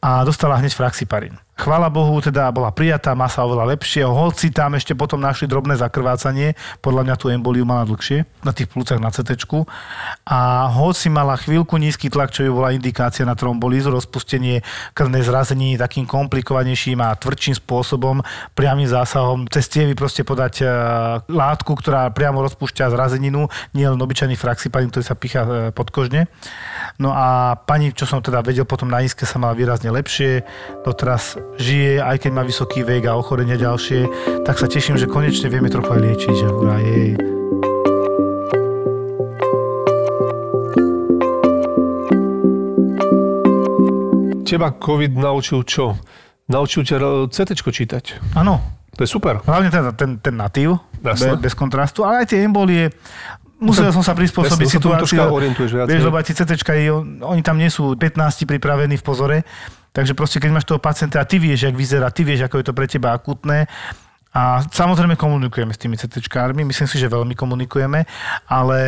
A 0.00 0.24
dostala 0.24 0.56
hneď 0.56 0.72
fraxiparín. 0.72 1.36
Chvála 1.52 1.92
Bohu, 1.92 2.16
teda 2.24 2.48
bola 2.48 2.72
prijatá, 2.72 3.12
masa 3.12 3.44
oveľa 3.44 3.76
lepšie, 3.76 4.08
hoci 4.08 4.48
tam 4.48 4.72
ešte 4.72 4.96
potom 4.96 5.20
našli 5.20 5.44
drobné 5.44 5.76
zakrvácanie, 5.76 6.56
podľa 6.80 7.04
mňa 7.04 7.14
tú 7.20 7.28
emboliu 7.28 7.68
mala 7.68 7.84
dlhšie, 7.84 8.24
na 8.40 8.56
tých 8.56 8.72
plúcach 8.72 8.96
na 8.96 9.12
CT. 9.12 9.36
A 10.24 10.72
hoci 10.72 11.12
mala 11.12 11.36
chvíľku 11.36 11.76
nízky 11.76 12.08
tlak, 12.08 12.32
čo 12.32 12.48
ju 12.48 12.56
bola 12.56 12.72
indikácia 12.72 13.28
na 13.28 13.36
trombolízu, 13.36 13.92
rozpustenie 13.92 14.64
krvnej 14.96 15.28
zrazení 15.28 15.76
takým 15.76 16.08
komplikovanejším 16.08 17.04
a 17.04 17.12
tvrdším 17.20 17.60
spôsobom, 17.60 18.24
priamým 18.56 18.88
zásahom, 18.88 19.44
cez 19.52 19.68
tievy 19.68 19.92
proste 19.92 20.24
podať 20.24 20.64
e, 20.64 20.66
látku, 21.28 21.76
ktorá 21.76 22.08
priamo 22.16 22.40
rozpúšťa 22.48 22.88
zrazeninu, 22.96 23.52
nie 23.76 23.84
len 23.84 24.00
obyčajný 24.00 24.40
fraxiparin, 24.40 24.88
ktorý 24.88 25.04
sa 25.04 25.20
pichá 25.20 25.44
e, 25.44 25.50
podkožne. 25.76 26.32
No 26.96 27.12
a 27.12 27.60
pani, 27.60 27.92
čo 27.92 28.08
som 28.08 28.24
teda 28.24 28.40
vedel, 28.40 28.64
potom 28.64 28.88
na 28.88 29.04
nízke 29.04 29.28
sa 29.28 29.36
mala 29.36 29.52
výrazne 29.52 29.92
lepšie, 29.92 30.48
doteraz 30.80 31.41
žije, 31.58 32.02
aj 32.02 32.16
keď 32.22 32.30
má 32.32 32.42
vysoký 32.42 32.82
vek 32.82 33.06
a 33.08 33.18
ochorenia 33.18 33.58
ďalšie, 33.58 34.06
tak 34.46 34.58
sa 34.58 34.66
teším, 34.66 34.98
že 34.98 35.10
konečne 35.10 35.48
vieme 35.52 35.70
trochu 35.70 35.90
aj 35.92 36.00
liečiť, 36.00 36.34
že 36.34 36.46
hurá, 36.50 36.76
jej. 36.80 37.14
Teba 44.44 44.68
COVID 44.76 45.16
naučil 45.16 45.64
čo? 45.64 45.96
Naučil 46.52 46.84
ťa 46.84 47.28
CT 47.32 47.50
čítať. 47.56 48.04
Áno. 48.36 48.82
To 48.92 49.00
je 49.00 49.08
super. 49.08 49.40
Hlavne 49.48 49.72
ten, 49.72 49.84
ten, 49.96 50.10
ten 50.20 50.34
natív, 50.36 50.76
Jasne. 51.00 51.40
be, 51.40 51.48
bez 51.48 51.56
kontrastu, 51.56 52.04
ale 52.04 52.28
aj 52.28 52.36
tie 52.36 52.44
embolie, 52.44 52.92
musel 53.56 53.88
som 53.88 54.04
sa 54.04 54.12
prispôsobiť 54.12 54.68
situácii. 54.68 55.16
viac, 55.16 55.88
Vieš, 55.88 56.02
lebo 56.04 56.20
aj 56.20 56.24
tie 56.28 56.36
CT, 56.36 56.52
oni 57.24 57.40
tam 57.40 57.56
nie 57.56 57.72
sú 57.72 57.96
15 57.96 58.44
pripravení 58.44 59.00
v 59.00 59.04
pozore, 59.04 59.36
takže 59.92 60.16
proste 60.16 60.40
keď 60.40 60.50
máš 60.50 60.66
toho 60.66 60.80
pacienta 60.80 61.20
a 61.20 61.28
ty 61.28 61.36
vieš, 61.38 61.68
jak 61.68 61.76
vyzerá, 61.76 62.08
ty 62.08 62.24
vieš, 62.24 62.48
ako 62.48 62.58
je 62.60 62.66
to 62.66 62.74
pre 62.76 62.86
teba 62.88 63.12
akutné, 63.12 63.68
a 64.32 64.64
samozrejme 64.64 65.12
komunikujeme 65.20 65.76
s 65.76 65.78
tými 65.78 66.00
CTčkármi, 66.00 66.64
myslím 66.64 66.88
si, 66.88 66.96
že 66.96 67.12
veľmi 67.12 67.36
komunikujeme, 67.36 68.08
ale 68.48 68.80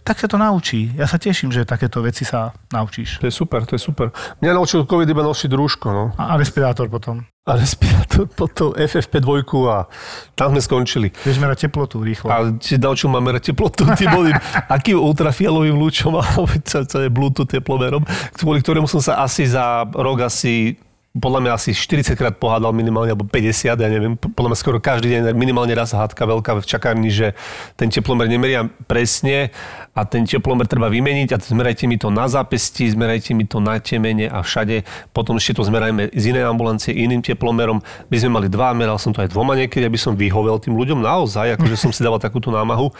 tak 0.00 0.16
sa 0.16 0.24
to 0.24 0.40
naučí. 0.40 0.96
Ja 0.96 1.04
sa 1.04 1.20
teším, 1.20 1.52
že 1.52 1.68
takéto 1.68 2.00
veci 2.00 2.24
sa 2.24 2.56
naučíš. 2.72 3.20
To 3.20 3.28
je 3.28 3.34
super, 3.34 3.68
to 3.68 3.76
je 3.76 3.82
super. 3.84 4.08
Mňa 4.40 4.56
naučil 4.56 4.88
COVID 4.88 5.04
iba 5.04 5.20
nosiť 5.20 5.52
rúško, 5.52 5.86
no. 5.92 6.04
A, 6.16 6.40
respirátor 6.40 6.88
potom. 6.88 7.20
A 7.44 7.60
respirátor, 7.60 8.32
potom 8.40 8.72
FFP2 8.72 9.44
a 9.68 9.84
tam 10.32 10.56
sme 10.56 10.64
skončili. 10.64 11.12
Vieš 11.20 11.36
merať 11.36 11.68
teplotu 11.68 12.00
rýchlo. 12.00 12.32
A 12.32 12.48
ti 12.56 12.80
naučil 12.80 13.12
ma 13.12 13.20
merať 13.20 13.52
teplotu, 13.52 13.84
ty 13.92 14.08
boli 14.08 14.32
akým 14.76 14.96
ultrafialovým 14.96 15.76
lúčom 15.76 16.16
alebo 16.20 16.48
celé 16.64 17.12
Bluetooth 17.12 17.44
teplomerom, 17.44 18.08
kvôli 18.40 18.64
ktorému 18.64 18.88
som 18.88 19.04
sa 19.04 19.20
asi 19.20 19.44
za 19.44 19.84
rok 19.84 20.24
asi 20.24 20.80
podľa 21.16 21.40
mňa 21.40 21.52
asi 21.56 21.72
40 21.72 22.14
krát 22.14 22.36
pohádal 22.36 22.76
minimálne, 22.76 23.16
alebo 23.16 23.24
50, 23.24 23.80
ja 23.80 23.88
neviem, 23.88 24.14
podľa 24.14 24.52
mňa 24.52 24.58
skoro 24.60 24.78
každý 24.78 25.16
deň 25.16 25.32
minimálne 25.32 25.72
raz 25.72 25.96
hádka 25.96 26.28
veľká 26.28 26.60
v 26.60 26.68
čakárni, 26.68 27.08
že 27.08 27.32
ten 27.80 27.88
teplomer 27.88 28.28
nemeria 28.28 28.68
presne 28.84 29.50
a 29.98 30.06
ten 30.06 30.22
teplomer 30.22 30.70
treba 30.70 30.86
vymeniť 30.86 31.34
a 31.34 31.36
zmerajte 31.42 31.90
mi 31.90 31.98
to 31.98 32.14
na 32.14 32.30
zápesti, 32.30 32.86
zmerajte 32.86 33.34
mi 33.34 33.50
to 33.50 33.58
na 33.58 33.82
temene 33.82 34.30
a 34.30 34.46
všade. 34.46 34.86
Potom 35.10 35.42
ešte 35.42 35.58
to 35.58 35.66
zmerajme 35.66 36.14
z 36.14 36.24
inej 36.30 36.46
ambulancie 36.46 36.94
iným 36.94 37.18
teplomerom. 37.18 37.82
My 38.06 38.16
sme 38.22 38.30
mali 38.30 38.46
dva, 38.46 38.70
meral 38.78 39.02
som 39.02 39.10
to 39.10 39.26
aj 39.26 39.34
dvoma 39.34 39.58
niekedy, 39.58 39.82
aby 39.82 39.98
som 39.98 40.14
vyhovel 40.14 40.62
tým 40.62 40.78
ľuďom 40.78 41.02
naozaj, 41.02 41.58
akože 41.58 41.74
som 41.74 41.90
si 41.90 42.06
dával 42.06 42.22
takúto 42.22 42.54
námahu 42.54 42.94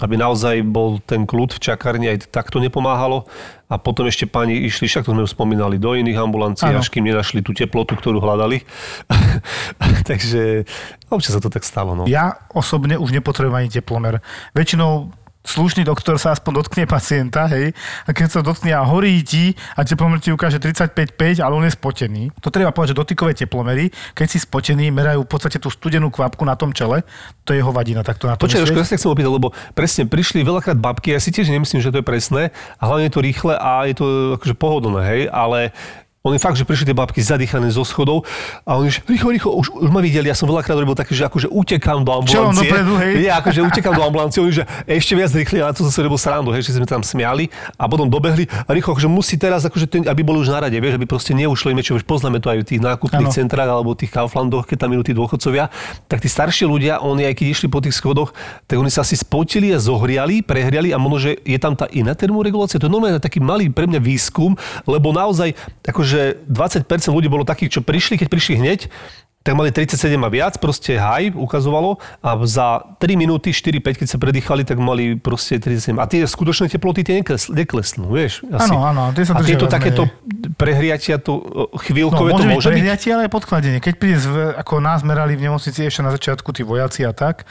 aby 0.00 0.16
naozaj 0.16 0.64
bol 0.64 0.96
ten 1.04 1.28
kľud 1.28 1.52
v 1.52 1.60
čakárni, 1.60 2.08
aj 2.08 2.32
takto 2.32 2.56
nepomáhalo. 2.56 3.28
A 3.70 3.78
potom 3.78 4.08
ešte 4.08 4.26
pani 4.26 4.66
išli, 4.66 4.90
však 4.90 5.06
to 5.06 5.14
sme 5.14 5.22
už 5.22 5.36
spomínali, 5.36 5.78
do 5.78 5.94
iných 5.94 6.18
ambulancií, 6.18 6.74
Áno. 6.74 6.82
až 6.82 6.90
kým 6.90 7.06
nenašli 7.06 7.38
tú 7.38 7.54
teplotu, 7.54 7.94
ktorú 7.94 8.18
hľadali. 8.18 8.66
Takže 10.10 10.66
občas 11.06 11.38
sa 11.38 11.40
to 11.44 11.52
tak 11.52 11.62
stalo. 11.62 11.94
No. 11.94 12.08
Ja 12.10 12.42
osobne 12.50 12.98
už 12.98 13.14
nepotrebujem 13.14 13.54
ani 13.54 13.70
teplomer. 13.70 14.24
Väčšinou 14.56 15.14
slušný 15.40 15.88
doktor 15.88 16.20
sa 16.20 16.36
aspoň 16.36 16.60
dotkne 16.60 16.84
pacienta, 16.84 17.48
hej, 17.48 17.72
a 18.04 18.10
keď 18.12 18.28
sa 18.28 18.40
dotkne 18.44 18.76
a 18.76 18.84
horí 18.84 19.24
ti 19.24 19.56
a 19.72 19.82
teplomer 19.82 20.20
ti 20.20 20.28
ukáže 20.30 20.60
35,5, 20.60 21.40
ale 21.40 21.52
on 21.56 21.64
je 21.64 21.72
spotený. 21.72 22.22
To 22.44 22.52
treba 22.52 22.70
povedať, 22.70 22.92
že 22.92 23.00
dotykové 23.00 23.32
teplomery, 23.32 23.88
keď 24.12 24.26
si 24.28 24.38
spotený, 24.38 24.92
merajú 24.92 25.24
v 25.24 25.30
podstate 25.30 25.56
tú 25.56 25.72
studenú 25.72 26.12
kvapku 26.12 26.44
na 26.44 26.54
tom 26.60 26.76
čele, 26.76 27.02
to 27.48 27.56
je 27.56 27.64
hovadina, 27.64 28.04
tak 28.04 28.20
to 28.20 28.28
na 28.28 28.36
to 28.36 28.44
Počkaj, 28.44 28.68
ja 28.68 28.84
sa 28.84 29.00
chcem 29.00 29.10
opýtať, 29.10 29.32
lebo 29.32 29.48
presne 29.72 30.04
prišli 30.04 30.44
veľakrát 30.44 30.76
babky, 30.76 31.16
ja 31.16 31.20
si 31.20 31.32
tiež 31.32 31.48
nemyslím, 31.48 31.80
že 31.80 31.88
to 31.88 32.04
je 32.04 32.06
presné 32.06 32.42
a 32.76 32.82
hlavne 32.84 33.08
je 33.08 33.14
to 33.16 33.24
rýchle 33.24 33.54
a 33.56 33.88
je 33.88 33.94
to 33.96 34.06
akože 34.36 34.54
pohodlné, 34.60 35.02
hej, 35.08 35.22
ale 35.32 35.72
oni 36.20 36.36
fakt, 36.36 36.60
že 36.60 36.68
prišli 36.68 36.92
tie 36.92 36.96
babky 36.96 37.24
zadýchané 37.24 37.72
zo 37.72 37.80
schodov 37.80 38.28
a 38.68 38.76
oni 38.76 38.92
že 38.92 39.00
rýchlo, 39.08 39.32
rýchlo, 39.32 39.50
už, 39.56 39.72
už 39.72 39.88
ma 39.88 40.04
videli, 40.04 40.28
ja 40.28 40.36
som 40.36 40.44
veľakrát 40.44 40.76
robil 40.76 40.92
také, 40.92 41.16
že 41.16 41.24
akože 41.24 41.48
utekám 41.48 42.04
do 42.04 42.12
Čelom 42.28 42.52
ambulancie. 42.52 42.68
dopredu, 42.68 42.92
hej? 43.00 43.12
Nie, 43.24 43.32
akože 43.40 43.60
utekám 43.64 43.94
do 43.96 44.04
ambulancie, 44.04 44.44
oni 44.44 44.52
že 44.52 44.68
ešte 44.84 45.16
viac 45.16 45.32
rýchle, 45.32 45.64
a 45.64 45.68
na 45.68 45.72
to 45.72 45.80
som 45.88 45.92
sa 45.96 46.04
robil 46.04 46.20
srandu, 46.20 46.52
hej, 46.52 46.60
že 46.60 46.76
sme 46.76 46.84
tam 46.84 47.00
smiali 47.00 47.48
a 47.80 47.88
potom 47.88 48.04
dobehli 48.04 48.44
a 48.52 48.68
rýchlo, 48.68 48.92
akože 48.92 49.08
musí 49.08 49.40
teraz, 49.40 49.64
akože 49.64 49.86
ten, 49.88 50.04
aby 50.04 50.20
boli 50.20 50.44
už 50.44 50.52
na 50.52 50.60
rade, 50.60 50.76
vieš, 50.76 51.00
aby 51.00 51.08
proste 51.08 51.32
neušli 51.32 51.72
mečo, 51.72 51.96
už 51.96 52.04
poznáme 52.04 52.36
to 52.36 52.52
aj 52.52 52.68
v 52.68 52.76
tých 52.76 52.80
nákupných 52.84 53.32
Áno. 53.32 53.36
centrách 53.40 53.70
alebo 53.72 53.96
tých 53.96 54.12
Kauflandoch, 54.12 54.68
keď 54.68 54.76
tam 54.76 54.92
idú 54.92 55.00
tí 55.08 55.16
dôchodcovia, 55.16 55.72
tak 56.04 56.20
tí 56.20 56.28
starší 56.28 56.68
ľudia, 56.68 57.00
oni 57.00 57.32
aj 57.32 57.40
keď 57.40 57.46
išli 57.48 57.72
po 57.72 57.80
tých 57.80 57.96
schodoch, 57.96 58.36
tak 58.68 58.76
oni 58.76 58.92
sa 58.92 59.08
asi 59.08 59.16
spotili 59.16 59.72
a 59.72 59.80
zohriali, 59.80 60.44
prehriali 60.44 60.92
a 60.92 61.00
možno, 61.00 61.32
že 61.32 61.40
je 61.48 61.56
tam 61.56 61.72
tá 61.72 61.88
iná 61.96 62.12
termoregulácia. 62.12 62.76
To 62.76 62.88
je 62.88 62.92
normálne 62.92 63.16
taký 63.16 63.40
malý 63.40 63.72
pre 63.72 63.88
mňa 63.88 64.04
výskum, 64.04 64.52
lebo 64.84 65.16
naozaj 65.16 65.56
akože 65.80 66.09
20% 66.48 66.86
ľudí 67.12 67.28
bolo 67.30 67.46
takých, 67.46 67.78
čo 67.78 67.80
prišli, 67.84 68.18
keď 68.18 68.28
prišli 68.28 68.54
hneď, 68.58 68.80
tak 69.40 69.56
mali 69.56 69.72
37 69.72 70.20
a 70.20 70.28
viac, 70.28 70.60
proste 70.60 71.00
haj 71.00 71.32
ukazovalo 71.32 71.96
a 72.20 72.36
za 72.44 72.84
3 73.00 73.16
minúty, 73.16 73.56
4-5, 73.56 74.04
keď 74.04 74.08
sa 74.12 74.20
predýchali, 74.20 74.68
tak 74.68 74.76
mali 74.76 75.16
proste 75.16 75.56
37. 75.56 75.96
A 75.96 76.04
tie 76.04 76.28
skutočné 76.28 76.68
teploty 76.68 77.00
tie 77.00 77.24
nekles, 77.24 77.48
neklesnú, 77.48 78.12
vieš? 78.12 78.44
Áno, 78.52 78.84
áno, 78.84 79.16
tie 79.16 79.24
sa 79.24 79.32
a 79.32 79.40
tieto 79.40 79.64
takéto 79.64 80.12
prehriatia, 80.60 81.16
to 81.16 81.40
e, 81.40 81.72
No, 81.72 81.80
chvíľkové, 81.80 82.30
môže 82.36 82.44
to 82.44 82.52
môže 82.52 82.68
byť? 82.68 82.74
prehriatie, 82.76 83.10
ale 83.16 83.22
aj 83.24 83.32
podkladenie. 83.32 83.78
Keď 83.80 83.94
príde, 83.96 84.18
ako 84.60 84.84
nás 84.84 85.00
merali 85.00 85.40
v 85.40 85.48
nemocnici 85.48 85.88
ešte 85.88 86.04
na 86.04 86.12
začiatku 86.12 86.52
tí 86.52 86.60
vojaci 86.60 87.08
a 87.08 87.16
tak, 87.16 87.48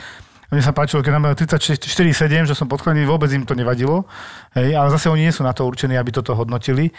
mne 0.49 0.65
sa 0.65 0.73
páčilo, 0.73 1.05
keď 1.05 1.13
nám 1.13 1.37
34,7, 1.37 2.49
že 2.49 2.57
som 2.57 2.65
podkladený, 2.65 3.05
vôbec 3.05 3.29
im 3.29 3.45
to 3.45 3.53
nevadilo. 3.53 4.09
Hej, 4.57 4.73
ale 4.73 4.89
zase 4.89 5.05
oni 5.13 5.29
nie 5.29 5.33
sú 5.33 5.45
na 5.45 5.53
to 5.53 5.61
určení, 5.69 5.93
aby 5.93 6.09
toto 6.09 6.33
hodnotili. 6.33 6.89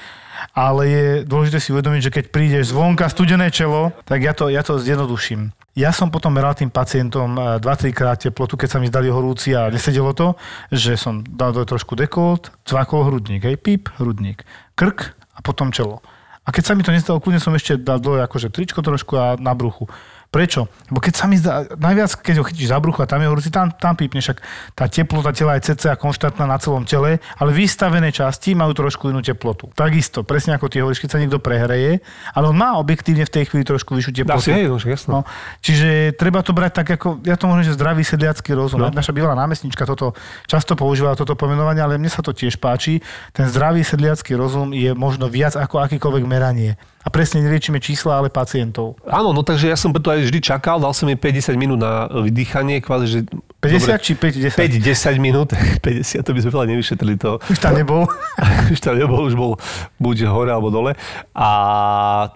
Ale 0.55 0.83
je 0.87 1.07
dôležité 1.27 1.59
si 1.59 1.75
uvedomiť, 1.75 2.01
že 2.07 2.15
keď 2.15 2.25
prídeš 2.31 2.71
zvonka 2.71 3.11
studené 3.11 3.51
čelo, 3.51 3.91
tak 4.07 4.23
ja 4.23 4.33
to, 4.39 4.47
ja 4.55 4.63
to 4.63 4.79
zjednoduším. 4.79 5.51
Ja 5.75 5.91
som 5.91 6.15
potom 6.15 6.35
meral 6.35 6.55
tým 6.55 6.71
pacientom 6.71 7.59
2-3 7.59 7.91
krát 7.91 8.19
teplotu, 8.23 8.55
keď 8.55 8.69
sa 8.71 8.79
mi 8.79 8.87
zdali 8.87 9.11
horúci 9.11 9.55
a 9.55 9.67
nesedelo 9.71 10.15
to, 10.15 10.39
že 10.71 10.95
som 10.95 11.23
dal 11.27 11.51
do 11.51 11.67
trošku 11.67 11.99
dekolt, 11.99 12.55
cvakol 12.63 13.07
hrudník, 13.11 13.43
hej, 13.43 13.59
pip, 13.59 13.91
hrudník, 13.99 14.47
krk 14.79 15.15
a 15.35 15.39
potom 15.43 15.75
čelo. 15.75 16.03
A 16.47 16.51
keď 16.51 16.65
sa 16.67 16.75
mi 16.75 16.83
to 16.83 16.91
nestalo, 16.91 17.23
kľudne 17.23 17.39
som 17.39 17.55
ešte 17.55 17.79
dal 17.79 18.03
dole 18.03 18.19
akože 18.27 18.51
tričko 18.51 18.83
trošku 18.83 19.15
a 19.15 19.39
na 19.39 19.55
bruchu. 19.55 19.87
Prečo? 20.31 20.71
Lebo 20.87 21.03
keď 21.03 21.15
sa 21.19 21.27
mi 21.27 21.35
zdá, 21.35 21.67
najviac 21.75 22.15
keď 22.23 22.39
ho 22.39 22.47
chytíš 22.47 22.71
za 22.71 22.79
bruchu 22.79 23.03
a 23.03 23.11
tam 23.11 23.19
je 23.19 23.27
horúci, 23.27 23.51
tam, 23.51 23.75
tam 23.75 23.99
pípne, 23.99 24.23
však 24.23 24.39
tá 24.79 24.87
teplota 24.87 25.35
tela 25.35 25.59
je 25.59 25.75
cca 25.75 25.99
konštantná 25.99 26.47
na 26.47 26.55
celom 26.63 26.87
tele, 26.87 27.19
ale 27.35 27.51
vystavené 27.51 28.15
časti 28.15 28.55
majú 28.55 28.71
trošku 28.71 29.11
inú 29.11 29.27
teplotu. 29.27 29.75
Takisto, 29.75 30.23
presne 30.23 30.55
ako 30.55 30.71
ty 30.71 30.79
hovoríš, 30.79 31.03
keď 31.03 31.11
sa 31.11 31.19
niekto 31.19 31.43
prehreje, 31.43 31.99
ale 32.31 32.47
on 32.47 32.55
má 32.55 32.79
objektívne 32.79 33.27
v 33.27 33.33
tej 33.35 33.51
chvíli 33.51 33.67
trošku 33.67 33.91
vyššiu 33.99 34.23
teplotu. 34.23 34.55
Asi 34.55 34.71
však 34.71 34.91
jasno. 34.95 35.11
No, 35.11 35.21
čiže 35.67 36.15
treba 36.15 36.47
to 36.47 36.55
brať 36.55 36.79
tak, 36.79 36.95
ako, 36.95 37.27
ja 37.27 37.35
to 37.35 37.51
možno, 37.51 37.67
že 37.67 37.75
zdravý 37.75 38.07
sedliacký 38.07 38.55
rozum. 38.55 38.87
No. 38.87 38.95
Naša 38.95 39.11
bývalá 39.11 39.35
námestnička 39.35 39.83
toto 39.83 40.15
často 40.47 40.79
používala 40.79 41.19
toto 41.19 41.35
pomenovanie, 41.35 41.83
ale 41.83 41.99
mne 41.99 42.07
sa 42.07 42.23
to 42.23 42.31
tiež 42.31 42.63
páči. 42.63 43.03
Ten 43.35 43.51
zdravý 43.51 43.83
sedliacký 43.83 44.39
rozum 44.39 44.71
je 44.71 44.95
možno 44.95 45.27
viac 45.27 45.59
ako 45.59 45.83
akýkoľvek 45.83 46.23
meranie. 46.23 46.79
A 47.01 47.09
presne 47.09 47.41
neliečíme 47.41 47.81
čísla, 47.81 48.21
ale 48.21 48.29
pacientov. 48.29 49.01
Áno, 49.09 49.33
no 49.33 49.41
takže 49.41 49.73
ja 49.73 49.77
som 49.77 49.89
to 49.89 50.13
aj 50.13 50.29
vždy 50.29 50.41
čakal, 50.45 50.77
dal 50.77 50.93
som 50.93 51.09
mi 51.09 51.17
50 51.17 51.57
minút 51.57 51.81
na 51.81 52.09
vydýchanie, 52.13 52.85
kvázi, 52.85 53.07
že... 53.09 53.21
50 53.61 54.01
či 54.01 54.17
5, 54.17 54.57
10? 54.57 54.81
5-10 54.81 55.21
minút, 55.21 55.53
50, 55.85 56.25
to 56.25 56.31
by 56.33 56.41
sme 56.41 56.51
veľa 56.51 56.67
nevyšetrili 56.73 57.21
to. 57.21 57.37
Už 57.53 57.61
tam 57.61 57.77
nebol. 57.77 58.09
už 58.73 58.81
tam 58.81 58.97
nebol, 58.97 59.29
už 59.29 59.37
bol 59.37 59.61
buď 60.01 60.33
hore 60.33 60.49
alebo 60.49 60.73
dole. 60.73 60.97
A 61.37 61.49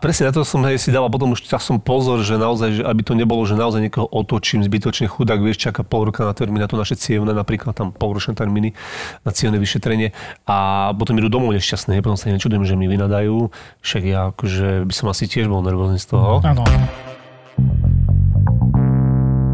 presne 0.04 0.28
na 0.28 0.33
to 0.37 0.45
som 0.45 0.61
hej, 0.69 0.76
si 0.76 0.93
dával 0.93 1.09
potom 1.09 1.33
už 1.33 1.49
časom 1.49 1.81
pozor, 1.81 2.21
že 2.21 2.37
naozaj, 2.37 2.69
že 2.76 2.83
aby 2.85 3.00
to 3.00 3.16
nebolo, 3.16 3.40
že 3.49 3.57
naozaj 3.57 3.81
niekoho 3.81 4.04
otočím 4.12 4.61
zbytočne 4.61 5.09
chudák, 5.09 5.40
vieš, 5.40 5.64
čaká 5.64 5.81
pol 5.81 6.12
roka 6.12 6.28
na 6.28 6.37
termín, 6.37 6.61
na 6.61 6.69
to 6.69 6.76
naše 6.76 7.00
cievne, 7.00 7.33
napríklad 7.33 7.73
tam 7.73 7.88
polročné 7.97 8.37
termíny 8.37 8.76
na 9.25 9.33
cievne 9.33 9.57
vyšetrenie 9.57 10.12
a 10.45 10.90
potom 10.93 11.16
idú 11.16 11.33
domov 11.33 11.57
nešťastné, 11.57 11.97
hej, 11.97 12.02
potom 12.04 12.21
sa 12.21 12.28
nečudujem, 12.28 12.69
že 12.69 12.76
mi 12.76 12.85
vynadajú, 12.85 13.49
však 13.81 14.02
ja 14.04 14.28
akože 14.37 14.85
by 14.85 14.93
som 14.93 15.09
asi 15.09 15.25
tiež 15.25 15.49
bol 15.49 15.64
nervózny 15.64 15.97
z 15.97 16.12
toho. 16.12 16.45
Áno. 16.45 16.69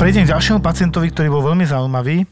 Prejdem 0.01 0.25
k 0.25 0.33
ďalšiemu 0.33 0.65
pacientovi, 0.65 1.13
ktorý 1.13 1.29
bol 1.29 1.45
veľmi 1.53 1.69
zaujímavý. 1.69 2.25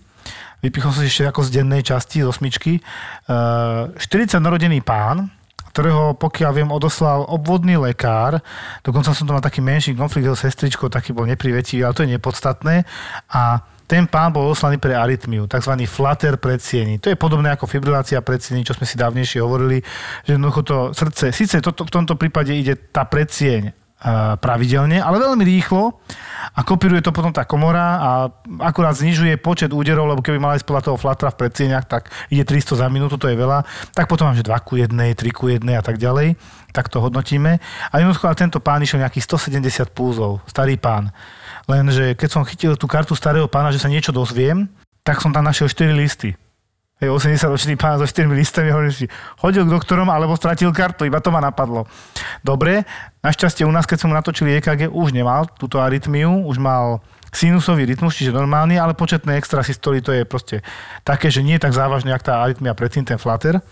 Vypichol 0.65 0.89
som 0.89 1.05
si 1.05 1.13
ešte 1.13 1.29
ako 1.29 1.45
z 1.45 1.61
dennej 1.61 1.85
časti, 1.85 2.25
z 2.25 2.33
osmičky. 2.33 2.81
Eh, 2.81 3.83
40 3.93 4.41
narodený 4.41 4.81
pán, 4.81 5.29
ktorého, 5.77 6.17
pokiaľ 6.17 6.51
viem, 6.57 6.73
odoslal 6.73 7.29
obvodný 7.29 7.77
lekár. 7.77 8.41
Dokonca 8.81 9.13
som 9.13 9.29
to 9.29 9.37
mal 9.37 9.45
taký 9.45 9.61
menší 9.61 9.93
konflikt 9.93 10.33
so 10.33 10.49
sestričkou, 10.49 10.89
taký 10.89 11.13
bol 11.13 11.29
neprivetivý, 11.29 11.85
ale 11.85 11.93
to 11.93 12.09
je 12.09 12.17
nepodstatné. 12.17 12.89
A 13.37 13.61
ten 13.85 14.09
pán 14.09 14.33
bol 14.33 14.49
oslaný 14.49 14.81
pre 14.81 14.97
arytmiu, 14.97 15.45
tzv. 15.45 15.77
flutter 15.85 16.41
predsieni. 16.41 16.97
To 17.05 17.13
je 17.13 17.21
podobné 17.21 17.53
ako 17.53 17.69
fibrilácia 17.69 18.25
predsieni, 18.25 18.65
čo 18.65 18.73
sme 18.81 18.89
si 18.89 18.97
dávnejšie 18.97 19.45
hovorili, 19.45 19.85
že 20.25 20.41
jednoducho 20.41 20.61
to 20.65 20.77
srdce, 20.97 21.37
síce 21.37 21.61
to, 21.61 21.77
v 21.77 21.93
tomto 21.93 22.17
prípade 22.17 22.49
ide 22.49 22.81
tá 22.81 23.05
predsieň 23.05 23.88
pravidelne, 24.39 25.03
ale 25.03 25.19
veľmi 25.19 25.43
rýchlo 25.43 25.99
a 26.55 26.63
kopíruje 26.63 27.03
to 27.03 27.11
potom 27.11 27.35
tá 27.35 27.43
komora 27.43 27.99
a 27.99 28.11
akurát 28.63 28.95
znižuje 28.95 29.43
počet 29.43 29.75
úderov, 29.75 30.07
lebo 30.07 30.23
keby 30.23 30.39
mala 30.39 30.55
ísť 30.55 30.71
podľa 30.71 30.87
toho 30.87 30.97
flatra 30.97 31.35
v 31.35 31.39
predsieňach, 31.43 31.87
tak 31.91 32.15
ide 32.31 32.47
300 32.47 32.79
za 32.79 32.87
minútu, 32.87 33.19
to 33.19 33.27
je 33.27 33.35
veľa, 33.35 33.67
tak 33.91 34.07
potom 34.07 34.31
mám, 34.31 34.39
že 34.39 34.47
2 34.47 34.55
ku 34.63 34.79
1, 34.79 34.95
3 34.95 35.19
ku 35.35 35.51
1 35.51 35.67
a 35.75 35.83
tak 35.83 35.99
ďalej, 35.99 36.39
tak 36.71 36.87
to 36.87 37.03
hodnotíme. 37.03 37.59
A 37.91 37.95
jednoducho 37.99 38.31
tento 38.39 38.63
pán 38.63 38.87
išiel 38.87 39.03
nejakých 39.03 39.27
170 39.51 39.91
púzov, 39.91 40.47
starý 40.47 40.79
pán. 40.79 41.11
Lenže 41.67 42.15
keď 42.15 42.29
som 42.31 42.47
chytil 42.47 42.79
tú 42.79 42.87
kartu 42.87 43.19
starého 43.19 43.51
pána, 43.51 43.75
že 43.75 43.83
sa 43.83 43.91
niečo 43.91 44.15
dozviem, 44.15 44.71
tak 45.03 45.19
som 45.19 45.35
tam 45.35 45.43
našiel 45.43 45.67
4 45.67 45.91
listy. 45.91 46.39
Hej, 46.99 47.15
80-ročný 47.15 47.79
pán 47.79 47.95
so 47.95 48.11
4 48.11 48.27
listami, 48.35 48.75
hovorím 48.75 48.91
si, 48.91 49.07
chodil 49.39 49.63
k 49.63 49.71
doktorom 49.71 50.11
alebo 50.11 50.35
stratil 50.35 50.75
kartu, 50.75 51.07
iba 51.07 51.23
to 51.23 51.31
ma 51.31 51.39
napadlo. 51.39 51.87
Dobre, 52.43 52.83
našťastie 53.23 53.63
u 53.63 53.71
nás, 53.71 53.87
keď 53.87 53.99
som 54.03 54.11
natočili 54.11 54.59
EKG, 54.59 54.91
už 54.91 55.15
nemal 55.15 55.47
túto 55.63 55.79
arytmiu, 55.79 56.43
už 56.43 56.59
mal 56.59 56.99
sinusový 57.31 57.87
rytmus, 57.87 58.19
čiže 58.19 58.35
normálny, 58.35 58.83
ale 58.83 58.99
početné 58.99 59.39
extrasystoly 59.39 60.03
to 60.03 60.11
je 60.11 60.27
proste 60.27 60.67
také, 61.07 61.31
že 61.31 61.47
nie 61.47 61.55
je 61.55 61.71
tak 61.71 61.79
závažné, 61.79 62.11
ako 62.11 62.25
tá 62.27 62.35
arytmia 62.43 62.75
predtým 62.75 63.07
ten 63.07 63.15
flater. 63.15 63.63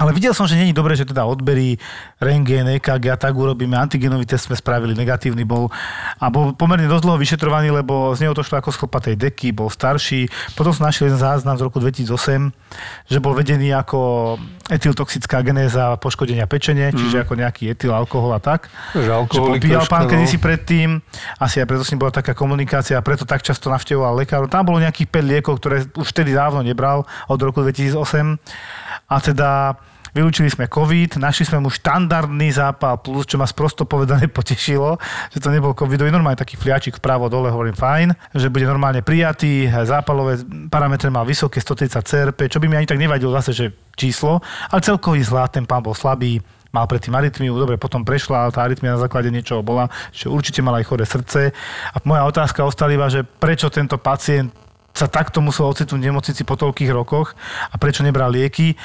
Ale 0.00 0.16
videl 0.16 0.32
som, 0.32 0.48
že 0.48 0.56
není 0.56 0.72
dobré, 0.72 0.96
že 0.96 1.04
teda 1.04 1.28
odberí 1.28 1.76
rengén, 2.16 2.64
EKG 2.80 3.12
a 3.12 3.16
tak 3.20 3.36
urobíme. 3.36 3.76
Antigenový 3.76 4.24
test 4.24 4.48
sme 4.48 4.56
spravili, 4.56 4.96
negatívny 4.96 5.44
bol. 5.44 5.68
A 6.16 6.32
bol 6.32 6.56
pomerne 6.56 6.88
dosť 6.88 7.04
dlho 7.04 7.20
vyšetrovaný, 7.20 7.68
lebo 7.68 8.16
z 8.16 8.24
neho 8.24 8.32
to 8.32 8.40
šlo 8.40 8.56
ako 8.56 8.72
z 8.72 8.80
chlpatej 8.80 9.14
deky, 9.20 9.52
bol 9.52 9.68
starší. 9.68 10.32
Potom 10.56 10.72
som 10.72 10.88
našiel 10.88 11.12
jeden 11.12 11.20
záznam 11.20 11.60
z 11.60 11.68
roku 11.68 11.76
2008, 11.76 12.08
že 13.12 13.18
bol 13.20 13.36
vedený 13.36 13.76
ako 13.76 14.40
etyltoxická 14.72 15.44
genéza 15.44 16.00
poškodenia 16.00 16.48
pečenie, 16.48 16.88
mm. 16.88 16.96
čiže 16.96 17.28
ako 17.28 17.36
nejaký 17.36 17.68
etyl, 17.68 17.92
alkohol 17.92 18.32
a 18.32 18.40
tak. 18.40 18.72
Že 18.96 19.12
alkoholik 19.12 19.60
popíjal 19.60 19.84
pán 19.92 20.08
no. 20.08 20.10
kedysi 20.16 20.40
predtým, 20.40 21.04
asi 21.36 21.60
aj 21.60 21.68
preto 21.68 21.84
s 21.84 21.92
ním 21.92 22.00
bola 22.00 22.16
taká 22.16 22.32
komunikácia 22.32 22.96
a 22.96 23.04
preto 23.04 23.28
tak 23.28 23.44
často 23.44 23.68
navštevoval 23.68 24.16
lekárov. 24.24 24.48
Tam 24.48 24.64
bolo 24.64 24.80
nejakých 24.80 25.12
5 25.12 25.32
liekov, 25.36 25.60
ktoré 25.60 25.84
už 25.84 26.16
vtedy 26.16 26.32
dávno 26.32 26.64
nebral 26.64 27.04
od 27.28 27.38
roku 27.44 27.60
2008. 27.60 28.40
A 29.12 29.20
teda 29.20 29.76
Vylúčili 30.12 30.52
sme 30.52 30.68
COVID, 30.68 31.16
našli 31.16 31.48
sme 31.48 31.64
mu 31.64 31.72
štandardný 31.72 32.52
zápal 32.52 33.00
plus, 33.00 33.24
čo 33.24 33.40
ma 33.40 33.48
sprosto 33.48 33.88
povedané 33.88 34.28
potešilo, 34.38 35.00
že 35.32 35.40
to 35.40 35.48
nebol 35.48 35.72
covidový, 35.72 36.12
normálne 36.12 36.36
taký 36.36 36.60
fliačik 36.60 37.00
vpravo 37.00 37.32
dole, 37.32 37.48
hovorím 37.48 37.72
fajn, 37.72 38.36
že 38.36 38.52
bude 38.52 38.68
normálne 38.68 39.00
prijatý, 39.00 39.72
zápalové 39.72 40.44
parametre 40.68 41.08
mal 41.08 41.24
vysoké 41.24 41.64
130 41.64 42.04
CRP, 42.04 42.52
čo 42.52 42.60
by 42.60 42.68
mi 42.68 42.76
ani 42.76 42.84
tak 42.84 43.00
nevadilo 43.00 43.32
zase, 43.32 43.56
že 43.56 43.72
číslo, 43.96 44.44
ale 44.68 44.84
celkový 44.84 45.24
zlá, 45.24 45.48
ten 45.48 45.64
pán 45.64 45.80
bol 45.80 45.96
slabý, 45.96 46.44
mal 46.76 46.84
predtým 46.84 47.16
arytmiu, 47.16 47.56
dobre, 47.56 47.80
potom 47.80 48.04
prešla, 48.04 48.48
ale 48.48 48.52
tá 48.52 48.64
arytmia 48.68 48.96
na 48.96 49.00
základe 49.00 49.32
niečoho 49.32 49.64
bola, 49.64 49.88
že 50.12 50.28
určite 50.28 50.60
mal 50.60 50.76
aj 50.76 50.88
choré 50.88 51.04
srdce. 51.04 51.40
A 51.92 51.96
moja 52.04 52.24
otázka 52.24 52.64
ostala 52.64 53.08
že 53.12 53.24
prečo 53.24 53.68
tento 53.68 54.00
pacient 54.00 54.52
sa 54.92 55.08
takto 55.08 55.40
musel 55.40 55.68
ocitnúť 55.72 55.98
v 55.98 56.08
nemocnici 56.12 56.42
po 56.44 56.54
toľkých 56.54 56.92
rokoch 56.92 57.32
a 57.72 57.74
prečo 57.80 58.04
nebral 58.04 58.28
lieky 58.28 58.76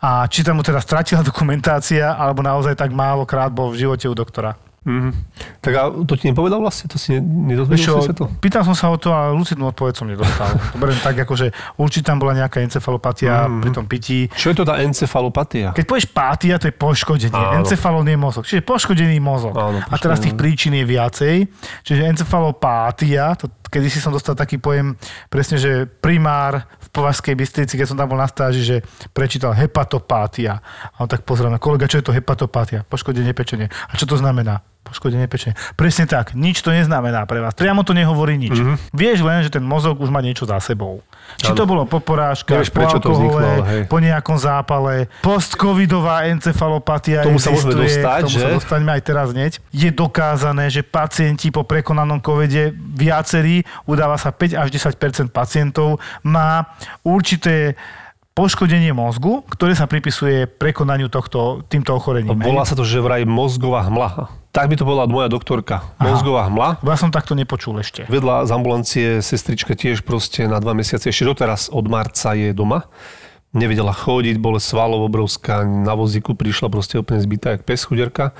a 0.00 0.30
či 0.30 0.46
tam 0.46 0.58
mu 0.58 0.62
teda 0.62 0.78
stratila 0.78 1.26
dokumentácia 1.30 2.14
alebo 2.14 2.40
naozaj 2.40 2.78
tak 2.78 2.94
málo 2.94 3.26
krát 3.26 3.50
bol 3.50 3.74
v 3.74 3.86
živote 3.86 4.06
u 4.06 4.14
doktora. 4.14 4.54
Mm-hmm. 4.86 5.12
Tak 5.58 5.72
a 5.74 5.82
to 6.06 6.14
ti 6.14 6.30
nepovedal 6.30 6.62
vlastne? 6.62 6.86
To 6.86 6.94
si 6.94 7.18
nedozvedel 7.18 7.82
si 7.82 7.90
sa 7.90 8.14
to? 8.14 8.30
Pýtal 8.38 8.62
som 8.62 8.78
sa 8.78 8.86
o 8.86 8.94
to, 8.94 9.10
ale 9.10 9.34
lucidnú 9.34 9.66
odpoveď 9.74 9.94
som 9.98 10.06
nedostal. 10.06 10.46
to 10.72 10.78
beriem 10.78 11.02
tak, 11.02 11.18
ako, 11.26 11.34
že 11.34 11.50
určite 11.74 12.06
tam 12.06 12.22
bola 12.22 12.38
nejaká 12.38 12.62
encefalopatia 12.62 13.50
mm-hmm. 13.50 13.62
pri 13.66 13.70
tom 13.74 13.84
pití. 13.90 14.30
Čo 14.30 14.54
je 14.54 14.62
to 14.62 14.64
tá 14.64 14.78
encefalopatia? 14.78 15.74
Keď 15.74 15.84
povieš 15.90 16.06
pátia, 16.14 16.54
to 16.62 16.70
je 16.70 16.74
poškodenie. 16.78 17.34
Áno. 17.34 17.66
Encefalón 17.66 18.06
je 18.06 18.14
mozog, 18.14 18.46
čiže 18.46 18.62
poškodený 18.62 19.18
mozog. 19.18 19.58
Áno, 19.58 19.82
a 19.82 19.94
teraz 19.98 20.22
tých 20.22 20.38
príčin 20.38 20.78
je 20.78 20.86
viacej. 20.86 21.50
Čiže 21.82 22.06
encefalopátia, 22.06 23.34
to 23.34 23.50
kedy 23.72 23.88
si 23.90 23.98
som 23.98 24.14
dostal 24.14 24.38
taký 24.38 24.60
pojem 24.60 24.94
presne, 25.32 25.56
že 25.58 25.88
primár 25.88 26.68
v 26.78 26.88
Považskej 26.92 27.34
Bystrici, 27.34 27.74
keď 27.74 27.86
som 27.90 27.98
tam 27.98 28.12
bol 28.12 28.20
na 28.20 28.30
stáži, 28.30 28.62
že 28.62 28.76
prečítal 29.10 29.56
hepatopátia. 29.56 30.62
A 30.94 30.96
on 31.02 31.08
tak 31.08 31.24
pozrel 31.26 31.50
na 31.50 31.58
kolega, 31.58 31.90
čo 31.90 31.98
je 31.98 32.06
to 32.06 32.14
hepatopátia? 32.14 32.84
Poškodenie 32.86 33.34
pečenie. 33.34 33.66
A 33.70 33.92
čo 33.98 34.04
to 34.04 34.20
znamená? 34.20 34.62
Poškodenie 34.96 35.28
pečenia. 35.28 35.52
Presne 35.76 36.08
tak, 36.08 36.32
nič 36.32 36.64
to 36.64 36.72
neznamená 36.72 37.28
pre 37.28 37.44
vás. 37.44 37.52
Priamo 37.52 37.84
to 37.84 37.92
nehovorí 37.92 38.40
nič. 38.40 38.56
Mm-hmm. 38.56 38.96
Vieš 38.96 39.18
len, 39.28 39.44
že 39.44 39.52
ten 39.52 39.60
mozog 39.60 40.00
už 40.00 40.08
má 40.08 40.24
niečo 40.24 40.48
za 40.48 40.56
sebou. 40.56 41.04
Či 41.36 41.52
to 41.52 41.68
bolo 41.68 41.84
po 41.84 42.00
porážkach, 42.00 42.64
Nevieš, 42.64 42.72
po 42.72 42.80
alkohole, 42.80 43.44
vzniklo, 43.60 43.92
po 43.92 43.98
nejakom 44.00 44.36
zápale, 44.40 45.12
post-covidová 45.20 46.24
encefalopatia 46.32 47.28
tomu 47.28 47.36
sa 47.36 47.52
môžeme 47.52 47.76
dostať, 47.84 48.20
tomu 48.24 48.32
že? 48.32 48.40
sa 48.40 48.48
dostaňme 48.56 48.90
aj 48.96 49.02
teraz 49.04 49.26
hneď. 49.36 49.52
Je 49.68 49.92
dokázané, 49.92 50.72
že 50.72 50.80
pacienti 50.80 51.52
po 51.52 51.68
prekonanom 51.68 52.24
covide 52.24 52.72
viacerí, 52.72 53.68
udáva 53.84 54.16
sa 54.16 54.32
5 54.32 54.56
až 54.56 54.68
10% 54.72 55.28
pacientov, 55.28 56.00
má 56.24 56.72
určité 57.04 57.76
poškodenie 58.36 58.92
mozgu, 58.92 59.40
ktoré 59.48 59.72
sa 59.72 59.88
pripisuje 59.88 60.44
prekonaniu 60.44 61.08
tohto, 61.08 61.64
týmto 61.72 61.96
ochorením. 61.96 62.36
Volá 62.36 62.68
sa 62.68 62.76
to, 62.76 62.84
že 62.84 63.00
vraj 63.00 63.24
mozgová 63.24 63.88
hmla. 63.88 64.28
Tak 64.52 64.68
by 64.68 64.76
to 64.76 64.84
bola 64.84 65.08
moja 65.08 65.32
doktorka. 65.32 65.80
Aha. 65.96 66.04
Mozgová 66.12 66.44
hmla. 66.52 66.84
Ja 66.84 67.00
som 67.00 67.08
takto 67.08 67.32
nepočul 67.32 67.80
ešte. 67.80 68.04
Vedľa 68.12 68.44
z 68.44 68.50
ambulancie 68.52 69.08
sestrička 69.24 69.72
tiež 69.72 70.04
proste 70.04 70.44
na 70.44 70.60
dva 70.60 70.76
mesiace, 70.76 71.08
ešte 71.08 71.24
doteraz 71.24 71.72
od 71.72 71.88
marca 71.88 72.36
je 72.36 72.52
doma. 72.52 72.84
Nevedela 73.56 73.96
chodiť, 73.96 74.36
bole 74.36 74.60
svalov 74.60 75.08
obrovská, 75.08 75.64
na 75.64 75.96
vozíku 75.96 76.36
prišla 76.36 76.68
proste 76.68 77.00
úplne 77.00 77.24
zbytá, 77.24 77.56
jak 77.56 77.64
pes 77.64 77.88
chuderka. 77.88 78.36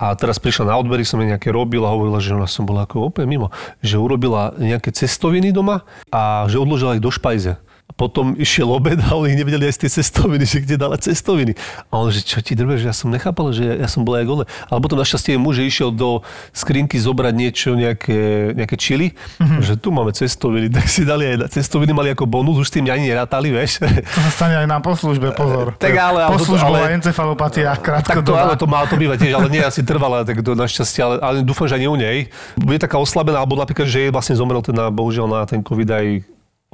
A 0.00 0.16
teraz 0.16 0.40
prišla 0.40 0.72
na 0.72 0.80
odbery, 0.80 1.04
som 1.04 1.20
jej 1.20 1.28
nejaké 1.28 1.52
robil 1.52 1.84
a 1.84 1.92
hovorila, 1.92 2.16
že 2.16 2.32
ona 2.32 2.48
som 2.48 2.64
bola 2.64 2.88
ako 2.88 3.12
úplne 3.12 3.28
mimo. 3.28 3.52
Že 3.84 4.00
urobila 4.00 4.56
nejaké 4.56 4.88
cestoviny 4.88 5.52
doma 5.52 5.84
a 6.08 6.48
že 6.48 6.56
odložila 6.56 6.96
ich 6.96 7.04
do 7.04 7.12
špajze. 7.12 7.60
Potom 7.94 8.34
išiel 8.34 8.66
obed 8.74 8.98
a 8.98 9.14
oni 9.14 9.38
nevedeli 9.38 9.70
aj 9.70 9.78
z 9.78 9.80
tej 9.86 9.90
cestoviny, 10.02 10.42
že 10.42 10.66
kde 10.66 10.74
dala 10.74 10.98
cestoviny. 10.98 11.54
A 11.94 12.02
on, 12.02 12.10
že 12.10 12.26
čo 12.26 12.42
ti 12.42 12.58
drveš, 12.58 12.82
ja 12.82 12.90
som 12.90 13.06
nechápal, 13.06 13.54
že 13.54 13.62
ja, 13.62 13.86
ja 13.86 13.88
som 13.88 14.02
bol 14.02 14.18
aj 14.18 14.26
gole. 14.26 14.44
Ale 14.66 14.78
potom 14.82 14.98
našťastie 14.98 15.38
muž 15.38 15.62
išiel 15.62 15.94
do 15.94 16.26
skrinky 16.50 16.98
zobrať 16.98 17.34
niečo, 17.38 17.78
nejaké, 17.78 18.50
nejaké 18.58 18.74
čili, 18.74 19.14
mm-hmm. 19.14 19.62
že 19.62 19.78
tu 19.78 19.94
máme 19.94 20.10
cestoviny, 20.10 20.74
tak 20.74 20.90
si 20.90 21.06
dali 21.06 21.38
aj 21.38 21.54
cestoviny, 21.54 21.94
mali 21.94 22.10
ako 22.10 22.26
bonus, 22.26 22.66
už 22.66 22.74
tým 22.74 22.90
ani 22.90 23.06
nerátali, 23.06 23.54
vieš. 23.54 23.78
To 23.86 24.20
sa 24.26 24.30
stane 24.42 24.58
aj 24.58 24.66
na 24.66 24.82
poslužbe, 24.82 25.30
pozor. 25.38 25.78
tak 25.78 25.94
ale... 25.94 26.26
Poslužbová 26.34 26.90
ale, 26.90 26.98
encefalopatia, 26.98 27.78
krátko 27.78 28.10
tak 28.10 28.26
to, 28.26 28.34
ale 28.34 28.58
to 28.58 28.66
má 28.66 28.82
to 28.90 28.98
bývať 28.98 29.22
tiež, 29.22 29.38
ale 29.38 29.46
nie 29.46 29.62
asi 29.62 29.86
trvalé, 29.86 30.26
tak 30.26 30.42
to 30.42 30.58
našťastie, 30.58 31.00
ale, 31.00 31.16
ale 31.22 31.36
dúfam, 31.46 31.70
že 31.70 31.78
ani 31.78 31.86
u 31.86 31.94
nej. 31.94 32.26
Bude 32.58 32.82
taká 32.82 32.98
oslabená, 32.98 33.38
alebo 33.38 33.54
napríklad, 33.54 33.86
že 33.86 34.08
jej 34.08 34.10
vlastne 34.10 34.34
zomrel 34.34 34.60
ten, 34.66 34.74
bohužiaľ 34.74 35.26
na 35.30 35.40
ten 35.46 35.62
COVID 35.62 35.88
aj 35.94 36.06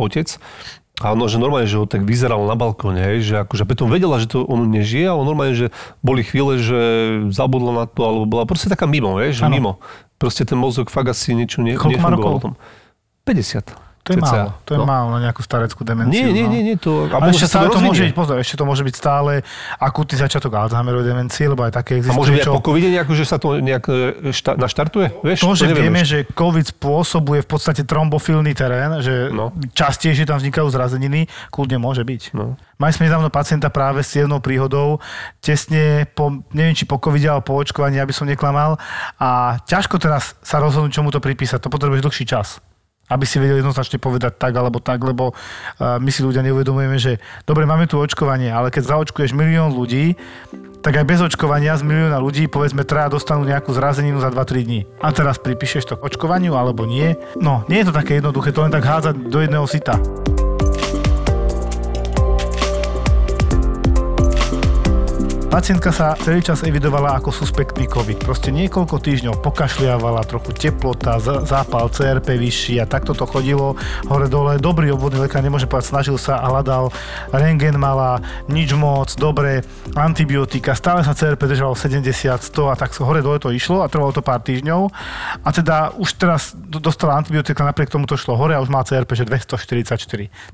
otec, 0.00 0.28
a 1.00 1.16
ono, 1.16 1.24
že 1.32 1.40
normálne, 1.40 1.64
že 1.64 1.80
ho 1.80 1.88
tak 1.88 2.04
vyzeral 2.04 2.44
na 2.44 2.52
balkóne, 2.52 3.00
hej, 3.00 3.18
že 3.24 3.34
akože 3.40 3.64
potom 3.64 3.88
vedela, 3.88 4.20
že 4.20 4.28
to 4.28 4.44
on 4.44 4.68
nežije, 4.68 5.08
ale 5.08 5.24
normálne, 5.24 5.56
že 5.56 5.66
boli 6.04 6.20
chvíle, 6.20 6.60
že 6.60 6.80
zabudla 7.32 7.72
na 7.72 7.84
to, 7.88 8.00
alebo 8.04 8.24
bola 8.28 8.44
proste 8.44 8.68
taká 8.68 8.84
mimo, 8.84 9.16
hej, 9.16 9.40
že 9.40 9.48
ano. 9.48 9.54
mimo. 9.56 9.72
Proste 10.20 10.44
ten 10.44 10.60
mozog 10.60 10.92
fakt 10.92 11.08
asi 11.08 11.32
niečo 11.32 11.64
ne, 11.64 11.72
Koľko 11.72 12.00
má 12.04 12.12
rokov? 12.12 12.52
50. 13.24 13.89
To 14.00 14.16
je 14.16 14.18
málo, 14.18 14.48
to 14.64 14.70
je 14.72 14.80
no. 14.80 14.88
málo 14.88 15.12
na 15.12 15.28
nejakú 15.28 15.44
stareckú 15.44 15.84
demenciu. 15.84 16.24
Nie, 16.24 16.32
nie, 16.32 16.44
no. 16.48 16.52
nie, 16.56 16.62
nie 16.72 16.76
to... 16.80 17.04
A 17.12 17.20
ale 17.20 17.36
ešte 17.36 17.52
stále 17.52 17.68
to 17.68 17.84
môže 17.84 18.00
byť, 18.08 18.14
pozor, 18.16 18.40
ešte 18.40 18.56
to 18.56 18.64
môže 18.64 18.80
byť 18.80 18.94
stále 18.96 19.44
akutný 19.76 20.16
začiatok 20.16 20.56
Alzheimerovej 20.56 21.04
demencie, 21.04 21.44
lebo 21.44 21.68
aj 21.68 21.76
také 21.76 22.00
existuje. 22.00 22.16
A 22.16 22.20
môže 22.24 22.32
byť 22.32 22.48
čo... 22.48 22.52
po 22.56 22.64
covide 22.64 22.88
nejako, 22.88 23.12
že 23.12 23.24
sa 23.28 23.36
to 23.36 23.60
nejak 23.60 23.84
e, 23.92 24.32
šta, 24.32 24.56
naštartuje? 24.56 25.20
Vieš, 25.20 25.44
to, 25.44 25.52
že 25.52 25.76
vieme, 25.76 26.00
ešte. 26.00 26.24
že 26.24 26.32
covid 26.32 26.66
spôsobuje 26.72 27.44
v 27.44 27.48
podstate 27.52 27.84
trombofilný 27.84 28.56
terén, 28.56 29.04
že 29.04 29.28
no. 29.28 29.52
častejšie 29.76 30.24
tam 30.24 30.40
vznikajú 30.40 30.72
zrazeniny, 30.72 31.28
kľudne 31.52 31.76
môže 31.76 32.00
byť. 32.00 32.32
No. 32.32 32.56
Mali 32.80 32.96
sme 32.96 33.04
nedávno 33.04 33.28
pacienta 33.28 33.68
práve 33.68 34.00
s 34.00 34.16
jednou 34.16 34.40
príhodou, 34.40 34.96
tesne 35.44 36.08
po, 36.16 36.40
neviem 36.56 36.72
či 36.72 36.88
po 36.88 36.96
covide 36.96 37.28
alebo 37.28 37.52
po 37.52 37.60
očkovaní, 37.60 38.00
aby 38.00 38.16
som 38.16 38.24
neklamal. 38.24 38.80
A 39.20 39.60
ťažko 39.68 40.00
teraz 40.00 40.40
sa 40.40 40.56
rozhodnúť, 40.56 40.96
čomu 40.96 41.12
to 41.12 41.20
pripísať. 41.20 41.60
To 41.60 41.68
potrebuje 41.68 42.00
dlhší 42.00 42.24
čas 42.24 42.64
aby 43.11 43.25
si 43.27 43.42
vedeli 43.42 43.59
jednoznačne 43.59 43.99
povedať 43.99 44.38
tak 44.38 44.55
alebo 44.55 44.79
tak, 44.79 45.03
lebo 45.03 45.35
my 45.83 46.11
si 46.14 46.23
ľudia 46.23 46.46
neuvedomujeme, 46.46 46.96
že 46.96 47.18
dobre, 47.44 47.66
máme 47.66 47.90
tu 47.90 47.99
očkovanie, 47.99 48.55
ale 48.55 48.70
keď 48.70 48.94
zaočkuješ 48.96 49.35
milión 49.35 49.75
ľudí, 49.75 50.14
tak 50.81 50.96
aj 50.96 51.05
bez 51.05 51.20
očkovania 51.20 51.77
z 51.77 51.85
milióna 51.85 52.16
ľudí, 52.16 52.49
povedzme, 52.49 52.88
traja 52.88 53.12
dostanú 53.12 53.44
nejakú 53.44 53.77
zrazeninu 53.77 54.16
za 54.16 54.33
2-3 54.33 54.64
dní. 54.64 54.81
A 55.05 55.12
teraz 55.12 55.37
pripíšeš 55.37 55.85
to 55.85 55.94
k 56.01 56.09
očkovaniu 56.09 56.57
alebo 56.57 56.88
nie? 56.88 57.20
No, 57.37 57.68
nie 57.68 57.85
je 57.85 57.92
to 57.92 57.99
také 58.01 58.16
jednoduché, 58.16 58.49
to 58.55 58.64
len 58.64 58.73
tak 58.73 58.88
hádzať 58.88 59.29
do 59.29 59.38
jedného 59.44 59.68
sita. 59.68 60.01
Pacientka 65.50 65.90
sa 65.90 66.14
celý 66.14 66.46
čas 66.46 66.62
evidovala 66.62 67.18
ako 67.18 67.34
suspektný 67.34 67.90
COVID. 67.90 68.22
Proste 68.22 68.54
niekoľko 68.54 69.02
týždňov 69.02 69.42
pokašliavala, 69.42 70.22
trochu 70.22 70.54
teplota, 70.54 71.18
zápal 71.18 71.90
CRP 71.90 72.38
vyšší 72.38 72.78
a 72.78 72.86
takto 72.86 73.18
to 73.18 73.26
chodilo 73.26 73.74
hore 74.06 74.30
dole. 74.30 74.62
Dobrý 74.62 74.94
obvodný 74.94 75.26
lekár, 75.26 75.42
nemôže 75.42 75.66
povedať, 75.66 75.90
snažil 75.90 76.22
sa 76.22 76.38
a 76.38 76.54
hľadal. 76.54 76.94
Rengen 77.34 77.82
mala, 77.82 78.22
nič 78.46 78.70
moc, 78.78 79.10
dobre, 79.18 79.66
antibiotika, 79.98 80.78
stále 80.78 81.02
sa 81.02 81.18
CRP 81.18 81.50
držalo 81.50 81.74
70, 81.74 81.98
100 82.06 82.70
a 82.70 82.78
tak 82.78 82.94
hore 83.02 83.18
dole 83.18 83.42
to 83.42 83.50
išlo 83.50 83.82
a 83.82 83.90
trvalo 83.90 84.14
to 84.14 84.22
pár 84.22 84.38
týždňov. 84.46 84.86
A 85.42 85.48
teda 85.50 85.90
už 85.98 86.14
teraz 86.14 86.54
dostala 86.54 87.18
antibiotika, 87.18 87.66
napriek 87.66 87.90
tomu 87.90 88.06
to 88.06 88.14
šlo 88.14 88.38
hore 88.38 88.54
a 88.54 88.62
už 88.62 88.70
má 88.70 88.86
CRP, 88.86 89.18
že 89.18 89.26
244. 89.26 89.98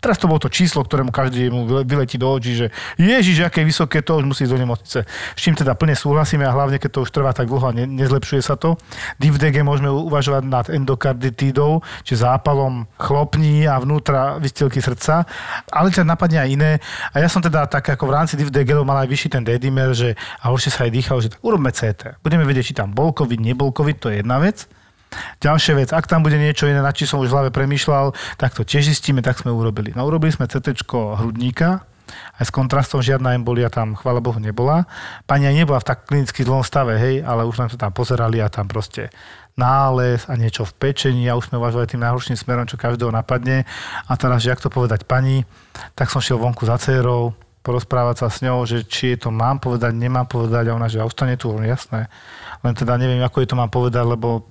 Teraz 0.01 0.17
to 0.17 0.25
bolo 0.25 0.41
to 0.41 0.49
číslo, 0.49 0.81
ktorému 0.81 1.13
každý 1.13 1.53
mu 1.53 1.85
vyletí 1.85 2.17
do 2.17 2.33
očí, 2.33 2.57
že 2.65 2.73
ježiš, 2.97 3.45
aké 3.45 3.61
vysoké 3.61 4.01
to, 4.01 4.17
už 4.17 4.25
musí 4.25 4.49
ísť 4.49 4.57
do 4.57 4.61
nemocnice. 4.65 4.86
S 4.87 5.41
čím 5.41 5.59
teda 5.59 5.75
plne 5.75 5.99
súhlasíme 5.99 6.47
a 6.47 6.55
hlavne, 6.55 6.79
keď 6.79 6.91
to 6.95 7.01
už 7.05 7.11
trvá 7.11 7.35
tak 7.35 7.51
dlho 7.51 7.67
a 7.67 7.75
ne, 7.75 7.85
nezlepšuje 7.85 8.41
sa 8.41 8.55
to. 8.55 8.79
DIVDG 9.19 9.67
môžeme 9.67 9.91
uvažovať 9.91 10.43
nad 10.47 10.67
endokarditidou, 10.71 11.83
či 12.07 12.15
zápalom 12.15 12.87
chlopní 12.97 13.67
a 13.67 13.77
vnútra 13.83 14.39
vystielky 14.39 14.79
srdca, 14.79 15.27
ale 15.75 15.91
ťa 15.91 16.07
napadne 16.07 16.41
aj 16.41 16.49
iné. 16.49 16.73
A 17.13 17.21
ja 17.21 17.29
som 17.29 17.43
teda 17.43 17.67
tak 17.67 17.85
ako 17.91 18.07
v 18.07 18.15
rámci 18.15 18.39
DIVDG 18.39 18.79
mal 18.87 19.03
aj 19.03 19.09
vyšší 19.11 19.29
ten 19.35 19.43
D-dimer, 19.43 19.93
že 19.93 20.15
a 20.41 20.49
horšie 20.49 20.71
sa 20.71 20.87
aj 20.87 20.93
dýchalo, 20.95 21.19
že 21.21 21.33
tak 21.35 21.43
urobme 21.43 21.75
CT. 21.75 22.23
Budeme 22.23 22.47
vedieť, 22.47 22.73
či 22.73 22.79
tam 22.79 22.95
bol 22.95 23.11
COVID, 23.11 23.41
nebol 23.43 23.75
COVID, 23.75 23.97
to 23.99 24.09
je 24.15 24.23
jedna 24.23 24.39
vec. 24.39 24.69
Ďalšia 25.41 25.75
vec, 25.79 25.91
ak 25.95 26.11
tam 26.11 26.27
bude 26.27 26.37
niečo 26.37 26.67
iné, 26.67 26.83
na 26.83 26.93
či 26.93 27.07
som 27.07 27.23
už 27.23 27.31
v 27.31 27.35
hlave 27.35 27.51
premýšľal, 27.55 28.13
tak 28.37 28.53
to 28.53 28.67
tiež 28.67 28.91
zistíme, 28.91 29.23
tak 29.23 29.39
sme 29.39 29.55
urobili. 29.55 29.95
No 29.95 30.05
urobili 30.05 30.35
sme 30.35 30.51
CT 30.51 30.83
hrudníka, 30.93 31.87
aj 32.39 32.45
s 32.49 32.53
kontrastom 32.55 33.03
žiadna 33.03 33.35
embolia 33.35 33.71
tam, 33.71 33.99
chvála 33.99 34.23
Bohu, 34.23 34.39
nebola. 34.39 34.87
Pani 35.27 35.51
aj 35.51 35.57
nebola 35.57 35.79
v 35.83 35.89
tak 35.89 36.07
klinicky 36.07 36.47
zlom 36.47 36.63
stave, 36.63 36.97
hej, 36.97 37.23
ale 37.23 37.45
už 37.45 37.59
sme 37.59 37.73
to 37.73 37.79
tam 37.79 37.91
pozerali 37.93 38.39
a 38.41 38.51
tam 38.51 38.71
proste 38.71 39.11
nález 39.57 40.29
a 40.29 40.37
niečo 40.37 40.69
v 40.69 40.77
pečení 40.77 41.25
a 41.27 41.35
už 41.35 41.49
sme 41.49 41.57
uvažovali 41.57 41.89
tým 41.89 42.05
najhorším 42.05 42.37
smerom, 42.37 42.69
čo 42.69 42.77
každého 42.77 43.09
napadne. 43.09 43.65
A 44.07 44.13
teraz, 44.15 44.45
že 44.45 44.53
ak 44.53 44.61
to 44.61 44.69
povedať 44.69 45.09
pani, 45.09 45.49
tak 45.97 46.13
som 46.13 46.21
šiel 46.21 46.37
vonku 46.37 46.69
za 46.69 46.77
dcerou, 46.77 47.33
porozprávať 47.65 48.23
sa 48.23 48.29
s 48.31 48.45
ňou, 48.45 48.63
že 48.69 48.87
či 48.87 49.17
je 49.17 49.27
to 49.27 49.35
mám 49.35 49.59
povedať, 49.59 49.91
nemám 49.97 50.29
povedať 50.29 50.71
a 50.71 50.77
ona, 50.77 50.87
že 50.87 51.03
ostane 51.03 51.35
tu, 51.35 51.51
jasné. 51.59 52.07
Len 52.63 52.75
teda 52.77 52.95
neviem, 53.01 53.19
ako 53.25 53.43
je 53.43 53.49
to 53.51 53.59
mám 53.59 53.73
povedať, 53.73 54.05
lebo 54.07 54.47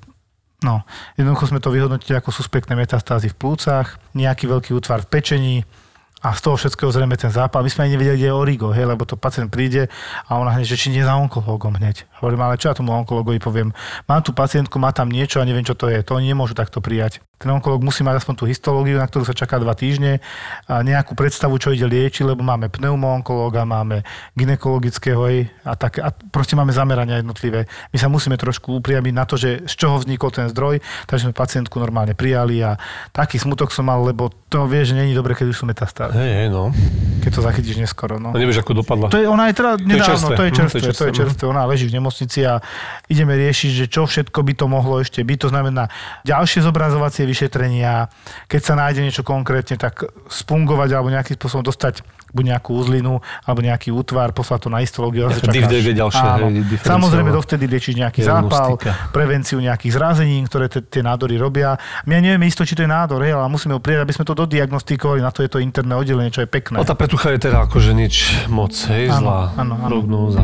No, 0.63 0.81
jednoducho 1.19 1.51
sme 1.51 1.59
to 1.61 1.69
vyhodnotili 1.69 2.15
ako 2.17 2.31
suspektné 2.31 2.73
metastázy 2.79 3.29
v 3.29 3.37
plúcach, 3.37 4.01
nejaký 4.17 4.49
veľký 4.49 4.71
útvar 4.73 5.03
v 5.03 5.11
pečení, 5.11 5.55
a 6.23 6.33
z 6.33 6.41
toho 6.41 6.55
všetkého 6.57 6.89
zrejme 6.89 7.19
ten 7.19 7.29
zápal. 7.29 7.61
My 7.61 7.69
sme 7.69 7.85
ani 7.85 7.99
nevedeli, 7.99 8.17
kde 8.17 8.27
je 8.31 8.33
origo, 8.33 8.73
hej, 8.73 8.87
lebo 8.87 9.03
to 9.05 9.19
pacient 9.19 9.51
príde 9.51 9.91
a 10.25 10.31
ona 10.39 10.55
hneď, 10.55 10.73
že 10.73 10.79
či 10.79 10.87
nie 10.89 11.03
za 11.03 11.13
onkológom 11.13 11.75
hneď. 11.77 12.07
Hovorím, 12.23 12.41
ale 12.47 12.57
čo 12.57 12.71
ja 12.71 12.73
tomu 12.73 12.95
onkologovi 12.95 13.37
poviem? 13.37 13.75
Mám 14.09 14.25
tu 14.25 14.31
pacientku, 14.31 14.79
má 14.81 14.89
tam 14.89 15.11
niečo 15.11 15.37
a 15.37 15.45
neviem, 15.45 15.61
čo 15.61 15.77
to 15.77 15.91
je. 15.91 16.01
To 16.01 16.17
oni 16.17 16.31
nemôžu 16.31 16.55
takto 16.57 16.81
prijať. 16.81 17.21
Ten 17.35 17.51
onkolog 17.51 17.83
musí 17.83 18.01
mať 18.01 18.23
aspoň 18.23 18.33
tú 18.39 18.47
histológiu, 18.47 18.95
na 18.95 19.05
ktorú 19.05 19.27
sa 19.27 19.35
čaká 19.35 19.59
dva 19.59 19.75
týždne, 19.75 20.23
a 20.71 20.79
nejakú 20.81 21.13
predstavu, 21.19 21.59
čo 21.59 21.75
ide 21.75 21.83
liečiť, 21.83 22.23
lebo 22.23 22.41
máme 22.41 22.71
pneumoonkológa, 22.71 23.67
máme 23.67 24.07
ginekologického 24.39 25.21
hej, 25.27 25.51
a, 25.67 25.75
tak, 25.75 25.99
a 25.99 26.15
proste 26.31 26.55
máme 26.55 26.71
zamerania 26.71 27.19
jednotlivé. 27.19 27.67
My 27.91 27.97
sa 27.99 28.07
musíme 28.07 28.39
trošku 28.39 28.79
upriamiť 28.79 29.13
na 29.13 29.27
to, 29.27 29.35
že 29.35 29.67
z 29.67 29.73
čoho 29.75 29.99
vznikol 29.99 30.31
ten 30.31 30.47
zdroj, 30.47 30.79
takže 31.05 31.27
sme 31.27 31.35
pacientku 31.35 31.75
normálne 31.77 32.15
prijali 32.15 32.63
a 32.63 32.79
taký 33.11 33.35
smutok 33.35 33.75
som 33.75 33.83
mal, 33.83 33.99
lebo 33.99 34.31
to 34.47 34.63
vie, 34.71 34.87
že 34.87 34.95
není 34.95 35.11
dobre, 35.11 35.35
keď 35.35 35.51
už 35.51 35.59
sú 35.59 35.65
metastázy. 35.67 36.14
Hej, 36.15 36.31
hej, 36.31 36.49
no. 36.49 36.71
Keď 37.19 37.31
to 37.35 37.41
zachytíš 37.41 37.75
neskoro. 37.81 38.15
No. 38.21 38.31
A 38.31 38.37
nevieš, 38.39 38.63
ako 38.63 38.85
dopadla. 38.85 39.11
To 39.11 39.19
je, 39.19 39.27
ona 39.27 39.51
je 39.51 39.53
teda 39.59 39.71
nedávno, 39.81 39.87
to 39.89 39.95
je 39.97 40.01
čerstvé, 40.05 40.31
to 40.31 40.43
je 40.43 40.51
čerstvé, 40.51 40.79
čerstvé, 40.79 41.03
to 41.03 41.05
je 41.11 41.13
čerstvé. 41.19 41.43
Ona 41.49 41.63
leží 41.67 41.85
v 41.89 41.93
nemocnici 41.99 42.39
a 42.45 42.61
ideme 43.11 43.33
riešiť, 43.35 43.71
že 43.83 43.85
čo 43.91 44.07
všetko 44.07 44.39
by 44.39 44.53
to 44.55 44.65
mohlo 44.69 45.01
ešte 45.01 45.19
byť. 45.25 45.37
To 45.43 45.49
znamená 45.51 45.91
ďalšie 46.23 46.63
zobrazovacie 46.63 47.27
vyšetrenia, 47.27 48.07
keď 48.47 48.61
sa 48.61 48.73
nájde 48.77 49.01
niečo 49.03 49.23
konkrétne, 49.25 49.75
tak 49.75 50.05
spungovať 50.29 50.89
alebo 50.95 51.09
nejakým 51.11 51.35
spôsobom 51.35 51.65
dostať 51.65 52.05
buď 52.35 52.43
nejakú 52.51 52.75
uzlinu 52.75 53.23
alebo 53.47 53.63
nejaký 53.63 53.95
útvar, 53.95 54.35
poslať 54.35 54.67
to 54.67 54.69
na 54.69 54.83
histológiu. 54.83 55.31
DVDG 55.31 55.95
ďalšie. 55.95 56.19
Áno. 56.19 56.51
Hej, 56.51 56.83
Samozrejme, 56.83 57.31
dovtedy 57.31 57.63
liečiť 57.71 57.95
nejaký 58.03 58.27
zápal, 58.27 58.75
prevenciu 59.15 59.63
nejakých 59.63 59.95
zrázenín, 59.95 60.43
ktoré 60.51 60.67
tie 60.67 60.99
nádory 60.99 61.39
robia. 61.39 61.79
My 62.03 62.19
nevieme 62.19 62.43
isto, 62.43 62.67
či 62.67 62.75
to 62.75 62.83
je 62.83 62.91
nádor, 62.91 63.23
hej, 63.23 63.39
ale 63.39 63.47
musíme 63.47 63.71
ho 63.71 63.79
prijať, 63.79 64.03
aby 64.03 64.13
sme 64.13 64.27
to 64.27 64.35
dodiagnostikovali, 64.35 65.23
na 65.23 65.31
to 65.31 65.47
je 65.47 65.49
to 65.49 65.63
interné 65.63 65.94
oddelenie, 65.97 66.31
čo 66.31 66.43
je 66.43 66.49
pekné. 66.49 66.77
No 66.77 66.87
tá 66.87 66.93
pretucha 66.93 67.31
je 67.31 67.49
teda 67.49 67.65
akože 67.65 67.91
nič 67.95 68.45
moc, 68.51 68.75
hej, 68.91 69.09
zlá 69.09 69.55
áno, 69.55 69.79
áno. 69.79 69.89
prognóza. 69.89 70.43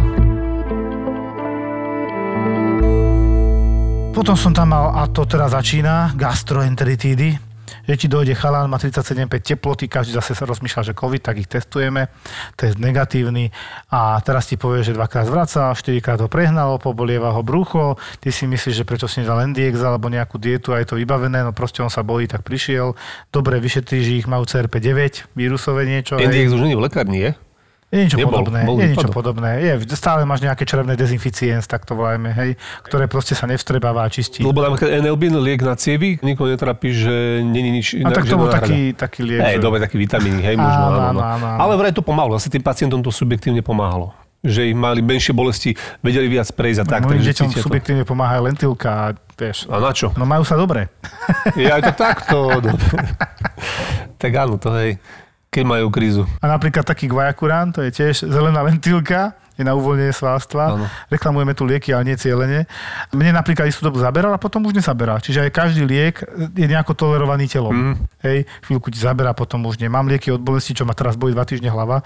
Potom 4.11 4.35
som 4.35 4.51
tam 4.51 4.75
mal, 4.75 4.91
a 4.91 5.07
to 5.07 5.23
teraz 5.23 5.55
začína, 5.55 6.13
gastroenteritídy 6.19 7.50
že 7.87 7.95
ti 7.97 8.07
dojde 8.07 8.33
chalán, 8.37 8.69
má 8.69 8.77
37,5 8.77 9.27
teploty, 9.41 9.85
každý 9.87 10.13
zase 10.15 10.37
sa 10.37 10.45
rozmýšľa, 10.45 10.91
že 10.91 10.97
COVID, 10.97 11.21
tak 11.21 11.35
ich 11.41 11.49
testujeme, 11.49 12.07
test 12.55 12.77
negatívny. 12.77 13.49
A 13.91 14.17
teraz 14.21 14.47
ti 14.49 14.55
povie, 14.55 14.85
že 14.85 14.95
dvakrát 14.95 15.27
zvraca, 15.27 15.75
štyrikrát 15.77 16.21
ho 16.21 16.29
prehnalo, 16.31 16.81
pobolieva 16.81 17.33
ho 17.33 17.41
brucho, 17.45 17.99
ty 18.21 18.29
si 18.29 18.45
myslíš, 18.47 18.81
že 18.81 18.87
prečo 18.87 19.05
si 19.05 19.21
nedal 19.21 19.43
Endiex 19.45 19.77
alebo 19.81 20.07
nejakú 20.09 20.37
dietu 20.37 20.73
a 20.73 20.81
je 20.81 20.87
to 20.89 20.95
vybavené, 20.97 21.43
no 21.45 21.51
proste 21.51 21.81
on 21.85 21.91
sa 21.91 22.05
bojí, 22.05 22.25
tak 22.29 22.45
prišiel, 22.47 22.93
dobre 23.29 23.59
vyšetríš 23.59 24.23
ich, 24.23 24.25
majú 24.25 24.47
CRP9, 24.47 25.33
vírusové 25.35 25.85
niečo. 25.85 26.17
Endiex 26.17 26.53
už 26.53 26.65
nie 26.65 26.77
v 26.77 26.85
lekárni, 26.87 27.19
je? 27.29 27.31
Je 27.91 28.07
niečo 28.07 28.15
Nebol, 28.15 28.39
podobné, 28.39 28.63
bol 28.63 28.79
je 28.79 28.87
niečo 28.95 29.11
podobné. 29.11 29.51
Je, 29.59 29.73
stále 29.99 30.23
máš 30.23 30.39
nejaké 30.39 30.63
červené 30.63 30.95
dezinficiens, 30.95 31.67
tak 31.67 31.83
to 31.83 31.91
volajme, 31.91 32.31
hej, 32.31 32.55
ktoré 32.87 33.11
proste 33.11 33.35
sa 33.35 33.43
nevstrebáva 33.51 34.07
a 34.07 34.09
čistí. 34.09 34.47
Lebo 34.47 34.63
napríklad 34.63 34.95
Enelbin, 34.95 35.35
liek 35.35 35.59
na 35.59 35.75
cievy, 35.75 36.15
nikoho 36.23 36.47
netrapí, 36.47 36.95
že 36.95 37.43
není 37.43 37.83
nič 37.83 37.99
inak. 37.99 38.15
A 38.15 38.23
tak 38.23 38.31
to 38.31 38.39
bol 38.39 38.47
taký, 38.47 38.95
taký 38.95 39.27
liek. 39.27 39.43
Hej, 39.43 39.59
že... 39.59 39.63
dobre, 39.67 39.83
taký 39.83 39.99
vitamín, 39.99 40.39
hej, 40.39 40.55
možno. 40.55 40.83
Áno, 40.87 40.99
áno, 41.03 41.19
áno, 41.19 41.45
áno. 41.51 41.59
Ale 41.67 41.73
vraj 41.75 41.91
to 41.91 41.99
pomáhalo, 41.99 42.39
asi 42.39 42.47
tým 42.47 42.63
pacientom 42.63 43.03
to 43.03 43.11
subjektívne 43.11 43.59
pomáhalo 43.59 44.15
že 44.41 44.73
ich 44.73 44.77
mali 44.77 45.05
menšie 45.05 45.37
bolesti, 45.37 45.77
vedeli 46.01 46.25
viac 46.25 46.49
prejsť 46.49 46.81
a 46.81 46.85
tak. 46.89 47.05
Mojim 47.05 47.21
deťom 47.29 47.61
subjektívne 47.61 48.09
pomáha 48.09 48.41
lentilka, 48.41 49.13
vieš. 49.37 49.69
A 49.69 49.77
na 49.77 49.93
čo? 49.93 50.09
No 50.17 50.25
majú 50.25 50.41
sa 50.41 50.57
dobre. 50.57 50.89
Ja 51.53 51.77
to 51.77 51.93
takto. 51.93 52.49
tak 54.21 54.33
áno, 54.33 54.57
to 54.57 54.73
hej 54.73 54.97
keď 55.51 55.63
majú 55.67 55.91
krízu. 55.91 56.23
A 56.39 56.47
napríklad 56.47 56.87
taký 56.87 57.11
guajakurán, 57.11 57.75
to 57.75 57.83
je 57.83 57.91
tiež 57.91 58.23
zelená 58.23 58.63
lentilka, 58.63 59.35
je 59.59 59.67
na 59.67 59.75
uvoľnenie 59.75 60.15
svalstva. 60.15 60.79
Ano. 60.79 60.87
Reklamujeme 61.11 61.51
tu 61.51 61.67
lieky, 61.67 61.91
ale 61.91 62.07
nie 62.07 62.15
cieľene. 62.15 62.71
Mne 63.11 63.35
napríklad 63.35 63.67
istú 63.67 63.83
dobu 63.83 63.99
zaberal 63.99 64.31
a 64.31 64.39
potom 64.39 64.63
už 64.63 64.79
nezaberá. 64.79 65.19
Čiže 65.19 65.43
aj 65.43 65.51
každý 65.51 65.83
liek 65.83 66.23
je 66.55 66.65
nejako 66.71 66.95
tolerovaný 66.95 67.51
telom. 67.51 67.75
Mm. 67.75 67.95
Hej, 68.23 68.47
chvíľku 68.63 68.95
ti 68.95 69.03
zaberá, 69.03 69.35
potom 69.35 69.67
už 69.67 69.75
nie. 69.83 69.91
Mám 69.91 70.07
lieky 70.07 70.31
od 70.31 70.39
bolesti, 70.39 70.71
čo 70.71 70.87
ma 70.87 70.95
teraz 70.95 71.19
bolí 71.19 71.35
dva 71.35 71.43
týždne 71.43 71.67
hlava 71.67 71.99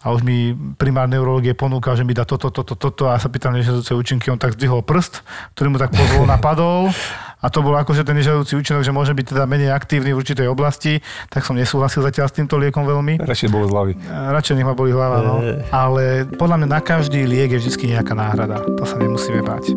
a 0.00 0.16
už 0.16 0.24
mi 0.24 0.56
primár 0.80 1.04
neurologie 1.12 1.52
ponúka, 1.52 1.92
že 1.92 2.08
mi 2.08 2.16
dá 2.16 2.24
toto, 2.24 2.48
toto, 2.48 2.72
toto 2.72 3.12
a 3.12 3.16
ja 3.16 3.20
sa 3.20 3.28
pýtam 3.28 3.52
nežiaduce 3.52 3.92
účinky, 3.92 4.32
on 4.32 4.40
tak 4.40 4.56
zdvihol 4.56 4.80
prst, 4.80 5.20
ktorý 5.52 5.76
mu 5.76 5.76
tak 5.76 5.92
pozvol 5.92 6.24
napadol 6.24 6.88
a 7.40 7.46
to 7.48 7.64
bol 7.64 7.72
akože 7.72 8.04
ten 8.04 8.20
nežiaducí 8.20 8.52
účinok, 8.52 8.84
že 8.84 8.92
môže 8.92 9.16
byť 9.16 9.32
teda 9.32 9.48
menej 9.48 9.72
aktívny 9.72 10.12
v 10.12 10.20
určitej 10.20 10.44
oblasti, 10.44 11.00
tak 11.32 11.40
som 11.48 11.56
nesúhlasil 11.56 12.04
zatiaľ 12.04 12.28
s 12.28 12.36
týmto 12.36 12.60
liekom 12.60 12.84
veľmi. 12.84 13.16
Radšej 13.16 13.48
boli 13.48 13.64
hlavy. 13.64 13.92
Radšej 14.12 14.54
nech 14.60 14.68
ma 14.68 14.76
boli 14.76 14.92
hlava, 14.92 15.24
no. 15.24 15.40
Ale 15.72 16.28
podľa 16.36 16.56
mňa 16.60 16.68
na 16.68 16.80
každý 16.84 17.24
liek 17.24 17.56
je 17.56 17.64
vždy 17.64 17.96
nejaká 17.96 18.12
náhrada. 18.12 18.60
To 18.76 18.84
sa 18.84 19.00
nemusíme 19.00 19.40
báť. 19.40 19.72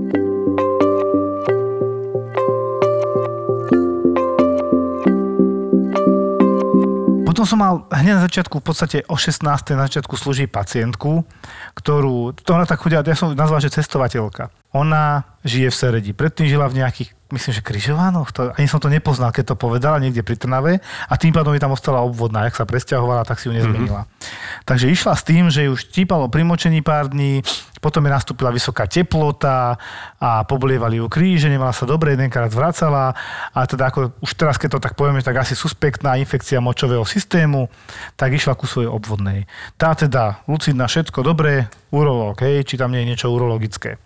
Potom 7.44 7.50
som 7.50 7.60
mal 7.60 7.76
hneď 7.92 8.20
na 8.20 8.24
začiatku, 8.28 8.60
v 8.60 8.66
podstate 8.72 8.98
o 9.08 9.16
16. 9.20 9.44
na 9.76 9.88
začiatku 9.88 10.16
slúži 10.20 10.48
pacientku, 10.48 11.28
ktorú, 11.76 12.32
to 12.40 12.56
ona 12.56 12.64
tak 12.64 12.80
chudia, 12.80 13.04
ja 13.04 13.18
som 13.18 13.36
nazval, 13.36 13.60
že 13.60 13.74
cestovateľka. 13.74 14.48
Ona 14.72 15.28
žije 15.44 15.68
v 15.68 15.76
Seredi. 15.76 16.12
Predtým 16.16 16.48
žila 16.48 16.72
v 16.72 16.80
nejakých 16.80 17.23
myslím, 17.34 17.54
že 17.58 17.66
Kryžovánoch, 17.66 18.30
to, 18.30 18.54
ani 18.54 18.70
som 18.70 18.78
to 18.78 18.94
nepoznal, 18.94 19.34
keď 19.34 19.54
to 19.54 19.56
povedala 19.58 19.98
niekde 19.98 20.22
pri 20.22 20.38
Trnave 20.38 20.80
a 21.10 21.14
tým 21.18 21.34
pádom 21.34 21.52
mi 21.52 21.60
tam 21.60 21.74
ostala 21.74 22.06
obvodná, 22.06 22.46
jak 22.46 22.56
sa 22.56 22.70
presťahovala, 22.70 23.26
tak 23.26 23.42
si 23.42 23.50
ju 23.50 23.54
nezmenila. 23.58 24.06
Mm-hmm. 24.06 24.64
Takže 24.70 24.86
išla 24.94 25.14
s 25.18 25.24
tým, 25.26 25.50
že 25.50 25.66
ju 25.66 25.74
štípalo 25.74 26.30
pri 26.30 26.46
močení 26.46 26.86
pár 26.86 27.10
dní, 27.10 27.42
potom 27.84 28.06
je 28.08 28.16
nastúpila 28.16 28.54
vysoká 28.54 28.88
teplota 28.88 29.76
a 30.22 30.48
poblievali 30.48 31.04
ju 31.04 31.12
kríže, 31.12 31.52
nemala 31.52 31.76
sa 31.76 31.84
dobre, 31.84 32.16
jedenkrát 32.16 32.48
zvracala 32.48 33.12
a 33.52 33.60
teda 33.68 33.92
ako 33.92 34.16
už 34.24 34.32
teraz, 34.40 34.56
keď 34.56 34.80
to 34.80 34.84
tak 34.88 34.96
povieme, 34.96 35.20
tak 35.20 35.36
asi 35.36 35.52
suspektná 35.58 36.16
infekcia 36.16 36.64
močového 36.64 37.04
systému, 37.04 37.68
tak 38.16 38.32
išla 38.32 38.56
ku 38.56 38.64
svojej 38.64 38.88
obvodnej. 38.88 39.50
Tá 39.76 39.92
teda 39.98 40.40
lucidná, 40.48 40.88
všetko 40.88 41.26
dobré, 41.26 41.68
urológ, 41.92 42.40
hej, 42.46 42.64
či 42.64 42.80
tam 42.80 42.96
nie 42.96 43.04
je 43.04 43.10
niečo 43.12 43.28
urologické 43.34 44.00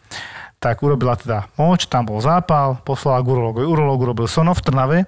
tak 0.57 0.81
urobila 0.81 1.13
teda 1.13 1.49
moč, 1.57 1.85
tam 1.85 2.09
bol 2.09 2.17
zápal, 2.17 2.81
poslala 2.81 3.21
k 3.21 3.29
urologovi. 3.29 3.65
Urolog 3.65 3.99
urobil 4.01 4.25
sono 4.25 4.57
v 4.57 4.63
Trnave 4.65 4.99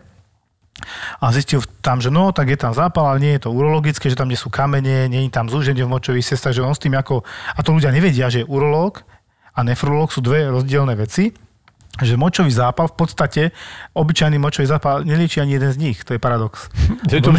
a 1.20 1.26
zistil 1.36 1.60
tam, 1.84 2.00
že 2.00 2.08
no, 2.08 2.32
tak 2.32 2.54
je 2.54 2.60
tam 2.60 2.72
zápal, 2.72 3.12
ale 3.12 3.20
nie 3.20 3.34
je 3.36 3.50
to 3.50 3.50
urologické, 3.52 4.08
že 4.08 4.16
tam 4.16 4.32
nie 4.32 4.40
sú 4.40 4.48
kamene, 4.48 5.12
nie 5.12 5.28
je 5.28 5.34
tam 5.34 5.52
zúženie 5.52 5.84
v 5.84 5.92
močových 5.92 6.24
cestách, 6.24 6.56
že 6.56 6.64
on 6.64 6.72
s 6.72 6.80
tým 6.80 6.96
ako, 6.96 7.26
a 7.28 7.60
to 7.60 7.76
ľudia 7.76 7.92
nevedia, 7.92 8.32
že 8.32 8.48
urológ 8.48 9.04
a 9.52 9.60
nefrológ 9.66 10.14
sú 10.14 10.24
dve 10.24 10.48
rozdielne 10.48 10.96
veci 10.96 11.36
že 12.02 12.16
močový 12.20 12.52
zápal 12.52 12.88
v 12.92 12.96
podstate, 12.96 13.42
obyčajný 13.96 14.38
močový 14.40 14.68
zápal 14.68 15.04
nelieči 15.04 15.42
ani 15.44 15.58
jeden 15.58 15.72
z 15.72 15.78
nich. 15.78 15.98
To 16.06 16.14
je 16.16 16.20
paradox. 16.20 16.70
Je 17.08 17.20
to. 17.26 17.32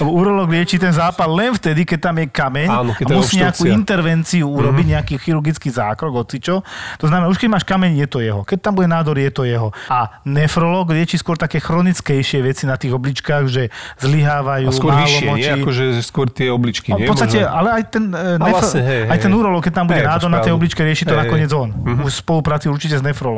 Lebo 0.00 0.10
urolog 0.10 0.48
lieči 0.50 0.80
ten 0.80 0.92
zápal 0.92 1.30
len 1.32 1.54
vtedy, 1.54 1.84
keď 1.84 1.98
tam 2.10 2.14
je 2.20 2.26
kameň 2.28 2.68
áno, 2.68 2.92
a 2.92 3.08
musí 3.14 3.40
nejakú 3.40 3.64
intervenciu 3.68 4.46
urobiť, 4.48 4.86
mm-hmm. 4.86 4.94
nejaký 4.96 5.14
chirurgický 5.20 5.68
zákrok, 5.70 6.12
čo. 6.40 6.64
To 6.98 7.06
znamená, 7.06 7.28
už 7.28 7.38
keď 7.38 7.48
máš 7.52 7.64
kameň, 7.64 8.06
je 8.06 8.08
to 8.08 8.18
jeho. 8.22 8.40
Keď 8.42 8.58
tam 8.60 8.72
bude 8.76 8.88
nádor, 8.88 9.16
je 9.20 9.30
to 9.30 9.42
jeho. 9.46 9.70
A 9.92 10.20
nefrolog 10.24 10.90
lieči 10.90 11.20
skôr 11.20 11.36
také 11.36 11.60
chronickejšie 11.60 12.40
veci 12.44 12.64
na 12.64 12.80
tých 12.80 12.96
obličkách, 12.96 13.44
že 13.46 13.68
zlyhávajú, 14.00 14.66
a 14.68 14.72
skôr 14.72 14.92
málo 14.92 15.06
vyššie, 15.06 15.26
močí. 15.28 15.40
nie? 15.40 15.52
Akože 15.60 15.84
skôr 16.02 16.26
tie 16.32 16.48
obličky, 16.48 16.90
no, 16.92 16.98
nie? 17.00 17.06
V 17.06 17.12
podstate, 17.12 17.44
Možno... 17.44 17.56
ale 17.56 17.68
aj 17.80 17.82
ten, 17.92 18.04
e, 18.10 18.26
nefro, 18.40 18.54
vlastne, 18.56 18.82
hej, 18.82 19.02
aj 19.06 19.18
ten 19.20 19.32
hej. 19.32 19.38
urolog, 19.38 19.60
keď 19.62 19.72
tam 19.72 19.84
bude 19.86 20.00
Hej, 20.00 20.06
to 20.06 20.10
nádor 20.10 20.30
na 20.30 20.40
tej 20.40 20.52
obličke, 20.56 20.80
rieši 20.82 21.04
to 21.06 21.14
Hej, 21.14 21.20
nakoniec 21.24 21.50
on. 21.52 21.68
Mhm. 21.70 22.02
Už 22.04 22.12
v 22.12 22.20
spolupráci 22.20 22.66
určite 22.72 22.96
s 22.98 23.02
nefrológom. 23.04 23.29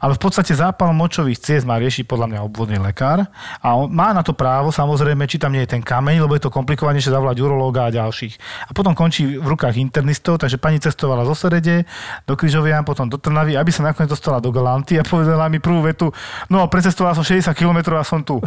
Ale 0.00 0.12
v 0.16 0.20
podstate 0.20 0.56
zápal 0.56 0.90
močových 0.96 1.40
ciest 1.40 1.64
má 1.68 1.76
riešiť 1.76 2.08
podľa 2.08 2.26
mňa 2.32 2.40
obvodný 2.46 2.78
lekár 2.80 3.28
a 3.60 3.68
on 3.76 3.92
má 3.92 4.10
na 4.16 4.24
to 4.24 4.32
právo, 4.32 4.72
samozrejme, 4.72 5.28
či 5.28 5.36
tam 5.36 5.52
nie 5.52 5.62
je 5.64 5.76
ten 5.76 5.82
kameň, 5.84 6.24
lebo 6.24 6.32
je 6.36 6.44
to 6.44 6.54
komplikovanejšie 6.54 7.12
zavolať 7.12 7.36
urológa 7.40 7.88
a 7.88 7.94
ďalších. 7.94 8.34
A 8.68 8.76
potom 8.76 8.96
končí 8.96 9.36
v 9.36 9.46
rukách 9.46 9.76
internistov, 9.76 10.40
takže 10.40 10.56
pani 10.56 10.80
cestovala 10.80 11.26
zo 11.28 11.36
Serede 11.36 11.84
do 12.24 12.34
Križovian, 12.34 12.82
potom 12.82 13.08
do 13.08 13.20
Trnavy, 13.20 13.56
aby 13.58 13.70
sa 13.70 13.84
nakoniec 13.84 14.10
dostala 14.10 14.40
do 14.40 14.48
Galanty 14.54 14.96
a 14.96 15.04
povedala 15.04 15.48
mi 15.52 15.60
prvú 15.60 15.84
vetu, 15.84 16.10
no 16.48 16.64
precestovala 16.68 17.16
som 17.16 17.24
60 17.26 17.52
km 17.56 17.96
a 17.96 18.04
som 18.06 18.24
tu. 18.24 18.40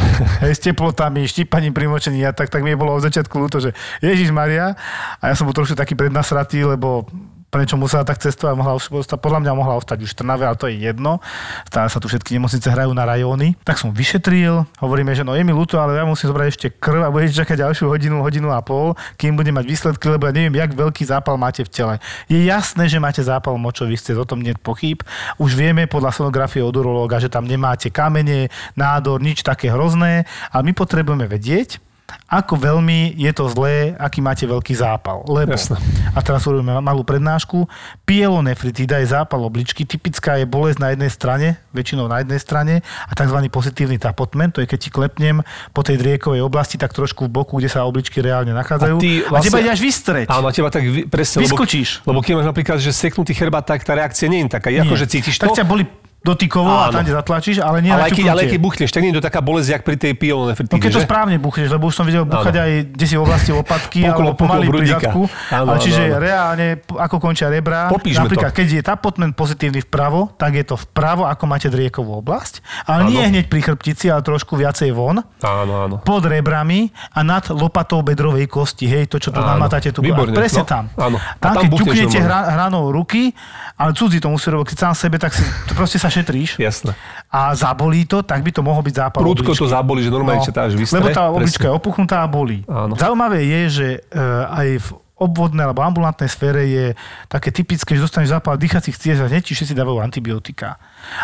Hej, 0.44 0.58
s 0.58 0.62
teplotami, 0.64 1.28
štípaním 1.28 1.74
primočení 1.76 2.24
a 2.26 2.34
tak, 2.34 2.50
tak 2.50 2.66
mi 2.66 2.74
bolo 2.74 2.98
od 2.98 3.06
začiatku 3.06 3.36
ľúto, 3.38 3.62
že 3.62 3.76
Ježiš 4.02 4.34
Maria. 4.34 4.74
A 5.22 5.32
ja 5.32 5.36
som 5.38 5.46
bol 5.46 5.56
trošku 5.56 5.78
taký 5.78 5.94
prednasratý, 5.94 6.66
lebo 6.66 7.06
prečo 7.48 7.80
musela 7.80 8.04
tak 8.04 8.20
cestovať, 8.20 8.54
mohla 8.60 8.76
ostať, 8.76 9.18
podľa 9.18 9.40
mňa 9.44 9.52
mohla 9.56 9.80
ostať 9.80 10.04
už 10.04 10.12
v 10.14 10.18
Trnave, 10.20 10.44
ale 10.44 10.60
to 10.60 10.68
je 10.68 10.84
jedno. 10.84 11.24
Stále 11.64 11.88
sa 11.88 11.98
tu 12.04 12.12
všetky 12.12 12.36
nemocnice 12.36 12.68
hrajú 12.68 12.92
na 12.92 13.08
rajóny. 13.08 13.56
Tak 13.64 13.80
som 13.80 13.96
vyšetril, 13.96 14.68
hovoríme, 14.84 15.16
že 15.16 15.24
no 15.24 15.32
je 15.32 15.48
mi 15.48 15.56
ľúto, 15.56 15.80
ale 15.80 15.96
ja 15.96 16.04
musím 16.04 16.36
zobrať 16.36 16.48
ešte 16.52 16.68
krv 16.76 17.08
a 17.08 17.14
budete 17.14 17.40
čakať 17.40 17.64
ďalšiu 17.64 17.88
hodinu, 17.88 18.20
hodinu 18.20 18.52
a 18.52 18.60
pol, 18.60 19.00
kým 19.16 19.40
budem 19.40 19.56
mať 19.56 19.66
výsledky, 19.66 20.06
lebo 20.12 20.28
ja 20.28 20.36
neviem, 20.36 20.60
jak 20.60 20.76
veľký 20.76 21.08
zápal 21.08 21.40
máte 21.40 21.64
v 21.64 21.72
tele. 21.72 21.96
Je 22.28 22.44
jasné, 22.44 22.92
že 22.92 23.00
máte 23.00 23.24
zápal 23.24 23.56
močových 23.56 24.04
ciest, 24.04 24.20
o 24.20 24.28
tom 24.28 24.44
nie 24.44 24.52
je 24.52 24.60
pochyb. 24.60 25.00
Už 25.40 25.56
vieme 25.56 25.88
podľa 25.88 26.12
sonografie 26.12 26.60
od 26.60 26.76
urológa, 26.76 27.24
že 27.24 27.32
tam 27.32 27.48
nemáte 27.48 27.88
kamene, 27.88 28.52
nádor, 28.76 29.24
nič 29.24 29.40
také 29.42 29.72
hrozné, 29.72 30.28
ale 30.52 30.62
my 30.68 30.74
potrebujeme 30.76 31.26
vedieť, 31.32 31.80
ako 32.28 32.60
veľmi 32.60 33.16
je 33.16 33.32
to 33.32 33.48
zlé, 33.52 33.96
aký 33.96 34.20
máte 34.20 34.44
veľký 34.44 34.76
zápal. 34.76 35.24
Lebo, 35.28 35.56
Jasné. 35.56 35.80
a 36.12 36.20
teraz 36.20 36.44
urobíme 36.48 36.76
malú 36.80 37.04
prednášku, 37.04 37.68
pielonefritída 38.04 39.00
je 39.04 39.12
zápal 39.12 39.44
obličky, 39.44 39.84
typická 39.84 40.40
je 40.40 40.48
bolesť 40.48 40.80
na 40.80 40.88
jednej 40.92 41.12
strane, 41.12 41.48
väčšinou 41.72 42.08
na 42.08 42.24
jednej 42.24 42.40
strane 42.40 42.74
a 43.08 43.12
tzv. 43.16 43.38
pozitívny 43.48 44.00
tapotment, 44.00 44.56
to 44.56 44.64
je 44.64 44.68
keď 44.68 44.80
ti 44.80 44.90
klepnem 44.92 45.44
po 45.72 45.84
tej 45.84 46.00
driekovej 46.00 46.44
oblasti, 46.44 46.76
tak 46.76 46.96
trošku 46.96 47.28
v 47.28 47.32
boku, 47.32 47.60
kde 47.60 47.72
sa 47.72 47.84
obličky 47.84 48.20
reálne 48.24 48.52
nachádzajú. 48.56 48.96
A 48.96 49.04
ty 49.04 49.12
a 49.24 49.30
vlastne- 49.32 49.48
teba 49.52 49.60
ide 49.64 49.72
až 49.72 49.82
vystreť. 49.84 50.26
Áno, 50.32 50.48
a 50.48 50.52
teba 50.52 50.70
tak 50.72 50.84
vy- 50.84 51.08
presne, 51.08 51.44
Vyskočíš. 51.44 52.04
Lebo, 52.04 52.20
lebo 52.20 52.20
keď 52.24 52.34
máš 52.40 52.48
napríklad, 52.52 52.78
že 52.80 52.92
seknutý 52.92 53.36
chrbát, 53.36 53.68
tak 53.68 53.84
tá 53.84 53.96
reakcia 53.96 54.28
nie 54.32 54.48
je 54.48 54.52
taká. 54.52 54.72
Nie. 54.72 54.84
Akože 54.84 55.08
cítiš 55.08 55.40
to, 55.40 55.48
Tak 55.48 55.64
ťa 55.64 55.68
boli 55.68 55.84
dotykovo 56.18 56.68
a 56.68 56.90
Áno. 56.90 56.94
tam, 56.94 57.02
kde 57.02 57.14
zatlačíš, 57.14 57.58
ale 57.60 57.80
nie 57.80 57.88
ale, 57.88 58.04
na 58.04 58.12
keď, 58.12 58.26
ale 58.28 58.42
keď 58.46 58.60
buchneš, 58.60 58.90
tak 58.90 59.00
nie 59.00 59.12
je 59.12 59.18
to 59.18 59.24
taká 59.24 59.40
bolesť, 59.40 59.70
jak 59.72 59.82
pri 59.82 59.96
tej 59.96 60.12
No 60.12 60.20
pielonefritíde, 60.20 60.82
keď 60.82 60.92
to 60.92 61.02
správne 61.02 61.38
buchneš, 61.38 61.70
lebo 61.70 61.88
už 61.88 61.96
som 61.96 62.04
videl 62.04 62.26
buchať 62.26 62.56
aj 62.58 62.72
kde 62.92 63.06
si 63.06 63.16
v 63.16 63.22
oblasti 63.22 63.50
lopatky 63.50 64.00
alebo 64.04 64.34
pomaly 64.34 64.68
pri 64.68 64.88
zadku. 64.90 65.30
Áno, 65.48 65.72
Ale 65.72 65.78
čiže 65.80 66.04
áno. 66.10 66.20
reálne, 66.20 66.68
ako 66.84 67.16
končia 67.18 67.48
rebra, 67.48 67.88
Popíšme 67.88 68.28
napríklad 68.28 68.52
to. 68.52 68.58
keď 68.58 68.68
je 68.70 68.82
tapotment 68.84 69.34
pozitívny 69.34 69.80
vpravo, 69.82 70.36
tak 70.36 70.52
je 70.54 70.66
to 70.66 70.76
vpravo, 70.76 71.24
ako 71.24 71.44
máte 71.46 71.68
driekovú 71.68 72.20
oblasť, 72.20 72.60
ale 72.84 73.08
Áno. 73.08 73.10
nie 73.10 73.24
hneď 73.24 73.46
pri 73.48 73.62
chrbtici, 73.64 74.10
ale 74.10 74.20
trošku 74.20 74.54
viacej 74.54 74.92
von, 74.92 75.24
Áno, 75.40 75.74
áno. 75.80 75.96
pod 76.02 76.26
rebrami 76.26 76.92
a 77.14 77.24
nad 77.24 77.48
lopatou 77.48 78.04
bedrovej 78.04 78.46
kosti, 78.46 78.84
hej, 78.84 79.08
to, 79.08 79.16
čo 79.18 79.32
tu 79.32 79.40
Áno. 79.40 79.56
namatáte 79.56 79.96
tu. 79.96 80.04
Výborne, 80.04 80.34
a 80.34 80.36
presne 80.36 80.64
no. 80.64 80.68
tam. 80.68 80.84
Áno. 80.94 81.16
A 81.16 81.40
Tam, 81.40 81.54
tam 81.56 81.64
keď 81.64 81.72
ťuknete 81.72 82.20
hranou 82.20 82.92
ruky, 82.92 83.32
ale 83.76 83.96
cudzí 83.96 84.20
to 84.20 84.28
musí 84.28 84.50
robiť, 84.50 84.74
keď 84.74 84.78
sám 84.82 84.94
sebe, 84.98 85.16
tak 85.16 85.32
si, 85.32 85.46
proste 85.72 85.96
sa 85.96 86.07
šetríš 86.10 86.60
Jasné. 86.60 86.96
a 87.32 87.56
zabolí 87.56 88.08
to, 88.08 88.24
tak 88.24 88.44
by 88.44 88.52
to 88.52 88.62
mohol 88.64 88.82
byť 88.84 88.96
zápal 88.96 89.22
Prúdko 89.24 89.54
obličky. 89.54 89.64
to 89.64 89.68
zabolí, 89.70 90.02
že 90.04 90.12
normálne 90.12 90.42
no, 90.42 90.52
až 90.52 90.74
vystre. 90.74 90.98
Lebo 91.00 91.10
tá 91.14 91.24
oblička 91.30 91.68
Presne. 91.68 91.76
je 91.76 91.80
opuchnutá 91.80 92.18
a 92.24 92.28
bolí. 92.28 92.64
Áno. 92.66 92.94
Zaujímavé 92.96 93.44
je, 93.44 93.62
že 93.70 93.88
e, 93.98 94.20
aj 94.48 94.68
v 94.84 94.88
obvodnej 95.18 95.66
alebo 95.66 95.82
ambulantnej 95.82 96.30
sfére 96.30 96.62
je 96.70 96.86
také 97.26 97.50
typické, 97.50 97.98
že 97.98 98.06
dostaneš 98.06 98.38
zápal 98.38 98.54
dýchacích 98.62 98.94
ciest 98.94 99.20
a 99.26 99.26
hneď 99.26 99.50
ti 99.50 99.58
všetci 99.58 99.74
dávajú 99.74 99.98
antibiotika. 99.98 100.78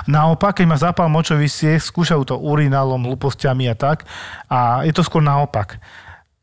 Naopak, 0.10 0.58
keď 0.58 0.66
máš 0.66 0.82
zápal 0.90 1.14
močových 1.14 1.54
ciest, 1.54 1.94
skúšajú 1.94 2.26
to 2.26 2.36
urinálom, 2.42 3.06
hlúpostiami 3.06 3.70
a 3.70 3.78
tak. 3.78 4.10
A 4.50 4.82
je 4.82 4.94
to 4.98 5.06
skôr 5.06 5.22
naopak. 5.22 5.78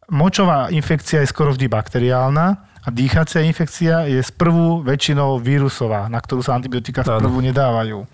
Močová 0.07 0.70
infekcia 0.70 1.26
je 1.26 1.31
skoro 1.31 1.50
vždy 1.50 1.66
bakteriálna 1.66 2.70
a 2.81 2.88
dýchacia 2.88 3.45
infekcia 3.45 4.09
je 4.09 4.21
z 4.21 4.31
prvú 4.33 4.81
väčšinou 4.81 5.37
vírusová, 5.40 6.09
na 6.09 6.21
ktorú 6.21 6.40
sa 6.40 6.57
antibiotika 6.57 7.05
prvú 7.05 7.45
nedávajú. 7.45 8.05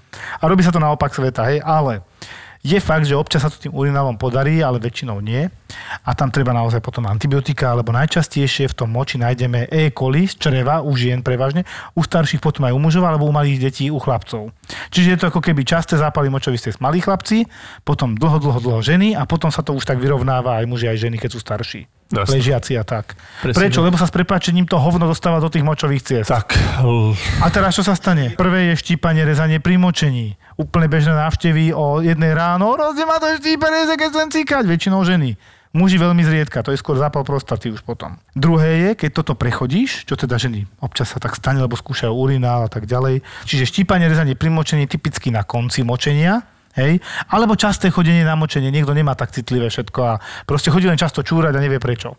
A 0.41 0.45
robí 0.47 0.67
sa 0.67 0.75
to 0.75 0.83
naopak 0.83 1.15
sveta, 1.15 1.47
hej, 1.47 1.63
ale 1.63 2.03
je 2.67 2.83
fakt, 2.83 3.07
že 3.07 3.15
občas 3.15 3.47
sa 3.47 3.51
to 3.53 3.63
tým 3.63 3.71
urinálom 3.71 4.19
podarí, 4.19 4.59
ale 4.59 4.83
väčšinou 4.83 5.23
nie. 5.23 5.47
A 6.03 6.11
tam 6.19 6.35
treba 6.35 6.51
naozaj 6.51 6.83
potom 6.83 7.07
antibiotika, 7.07 7.71
alebo 7.71 7.95
najčastejšie 7.95 8.75
v 8.75 8.75
tom 8.75 8.91
moči 8.91 9.23
nájdeme 9.23 9.71
E. 9.71 9.95
coli 9.95 10.27
z 10.27 10.35
čreva, 10.35 10.83
u 10.83 10.91
žien 10.99 11.23
prevažne, 11.23 11.63
u 11.95 12.03
starších 12.03 12.43
potom 12.43 12.67
aj 12.67 12.75
u 12.75 12.81
mužov, 12.83 13.07
alebo 13.07 13.31
u 13.31 13.31
malých 13.31 13.71
detí, 13.71 13.87
u 13.87 14.03
chlapcov. 14.03 14.51
Čiže 14.91 15.09
je 15.15 15.19
to 15.23 15.31
ako 15.31 15.47
keby 15.47 15.63
časté 15.63 15.95
zápaly 15.95 16.27
močových 16.27 16.67
ciest 16.67 16.83
malí 16.83 16.99
chlapci, 16.99 17.47
potom 17.87 18.19
dlho, 18.19 18.43
dlho, 18.43 18.59
dlho 18.59 18.81
ženy 18.83 19.15
a 19.15 19.23
potom 19.31 19.55
sa 19.55 19.63
to 19.63 19.71
už 19.71 19.87
tak 19.87 20.03
vyrovnáva 20.03 20.59
aj 20.59 20.67
muži, 20.67 20.91
aj 20.91 21.07
ženy, 21.07 21.23
keď 21.23 21.31
sú 21.31 21.39
starší. 21.39 21.87
Jasne. 22.07 22.39
Ležiaci 22.39 22.79
a 22.79 22.87
tak. 22.87 23.19
Presne 23.43 23.67
Prečo? 23.67 23.83
Lebo 23.83 23.99
sa 23.99 24.07
s 24.07 24.15
prepáčením 24.15 24.71
to 24.71 24.79
hovno 24.79 25.11
dostáva 25.11 25.43
do 25.43 25.51
tých 25.51 25.67
močových 25.67 26.03
ciest. 26.07 26.31
Tak, 26.31 26.55
A 27.43 27.47
teraz 27.51 27.75
čo 27.75 27.83
sa 27.83 27.99
stane? 27.99 28.39
Prvé 28.39 28.71
je 28.71 28.75
štípanie, 28.79 29.27
rezanie 29.27 29.59
pri 29.59 29.75
močení. 29.75 30.39
Úplne 30.55 30.87
bežné 30.87 31.19
návštevy 31.19 31.75
o 31.75 31.99
jednej 31.99 32.31
ráno. 32.31 32.79
Rozde 32.79 33.03
ma 33.03 33.19
to 33.19 33.27
štípe, 33.43 33.67
reze, 33.67 33.99
keď 33.99 34.09
chcem 34.15 34.29
cíkať. 34.31 34.63
Väčšinou 34.71 35.03
ženy. 35.03 35.35
Muži 35.77 36.01
veľmi 36.01 36.25
zriedka, 36.25 36.65
to 36.65 36.73
je 36.73 36.81
skôr 36.81 36.97
zápal 36.97 37.21
prostaty 37.21 37.69
už 37.69 37.85
potom. 37.85 38.17
Druhé 38.33 38.81
je, 38.81 38.91
keď 38.97 39.11
toto 39.21 39.37
prechodíš, 39.37 40.09
čo 40.09 40.17
teda 40.17 40.41
ženy 40.41 40.65
občas 40.81 41.13
sa 41.13 41.21
tak 41.21 41.37
stane, 41.37 41.61
lebo 41.61 41.77
skúšajú 41.77 42.17
urinál 42.17 42.65
a 42.65 42.71
tak 42.73 42.89
ďalej. 42.89 43.21
Čiže 43.45 43.69
štípanie, 43.69 44.09
rezanie 44.09 44.33
pri 44.33 44.49
močení 44.49 44.89
typicky 44.89 45.29
na 45.29 45.45
konci 45.45 45.85
močenia, 45.85 46.49
Hej? 46.77 47.01
Alebo 47.33 47.57
časté 47.57 47.89
chodenie 47.89 48.23
na 48.23 48.37
močenie. 48.37 48.69
Niekto 48.69 48.93
nemá 48.93 49.17
tak 49.17 49.33
citlivé 49.33 49.73
všetko 49.73 50.01
a 50.05 50.21
proste 50.45 50.69
chodí 50.69 50.85
len 50.85 51.01
často 51.01 51.25
čúrať 51.25 51.57
a 51.57 51.65
nevie 51.65 51.81
prečo. 51.81 52.15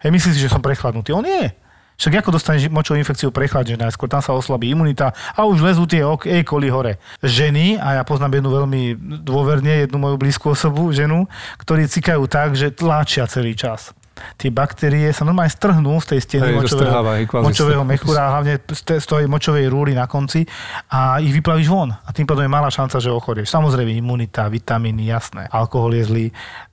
Hej, 0.00 0.10
myslí 0.10 0.30
si, 0.32 0.40
že 0.40 0.50
som 0.50 0.64
prechladnutý. 0.64 1.12
On 1.12 1.22
nie. 1.22 1.52
Však 1.98 2.22
ako 2.22 2.38
dostaneš 2.38 2.70
močovú 2.70 2.94
infekciu 2.94 3.34
prechladené, 3.34 3.90
najskôr 3.90 4.06
tam 4.06 4.22
sa 4.22 4.30
oslabí 4.30 4.70
imunita 4.70 5.10
a 5.34 5.42
už 5.50 5.58
lezú 5.66 5.82
tie 5.82 6.06
ok- 6.06 6.30
E. 6.30 6.46
coli 6.46 6.70
hore. 6.70 7.02
Ženy, 7.26 7.74
a 7.74 7.98
ja 7.98 8.02
poznám 8.06 8.38
jednu 8.38 8.54
veľmi 8.54 8.82
dôverne, 9.26 9.82
jednu 9.82 9.98
moju 9.98 10.14
blízku 10.14 10.54
osobu, 10.54 10.94
ženu, 10.94 11.26
ktorí 11.58 11.90
cikajú 11.90 12.22
tak, 12.30 12.54
že 12.54 12.70
tlačia 12.70 13.26
celý 13.26 13.58
čas. 13.58 13.90
Tie 14.36 14.50
baktérie 14.52 15.10
sa 15.14 15.22
normálne 15.22 15.50
strhnú 15.50 15.98
z 16.02 16.16
tej 16.16 16.20
steny 16.24 16.50
Hej, 16.52 16.56
močového, 16.62 16.94
močového 17.42 17.84
mechúra, 17.86 18.34
hlavne 18.34 18.60
z 18.66 19.04
tej 19.06 19.26
močovej 19.30 19.66
rúry 19.70 19.92
na 19.94 20.10
konci 20.10 20.44
a 20.90 21.22
ich 21.22 21.32
vyplavíš 21.32 21.68
von. 21.70 21.90
A 21.90 22.08
tým 22.10 22.26
pádom 22.26 22.44
je 22.44 22.52
malá 22.52 22.68
šanca, 22.68 22.98
že 22.98 23.10
ochorieš. 23.12 23.50
Samozrejme 23.50 23.94
imunita, 23.94 24.50
vitamíny, 24.50 25.08
jasné. 25.08 25.46
Alkohol 25.48 25.98
je 25.98 26.04
zlý. 26.04 26.26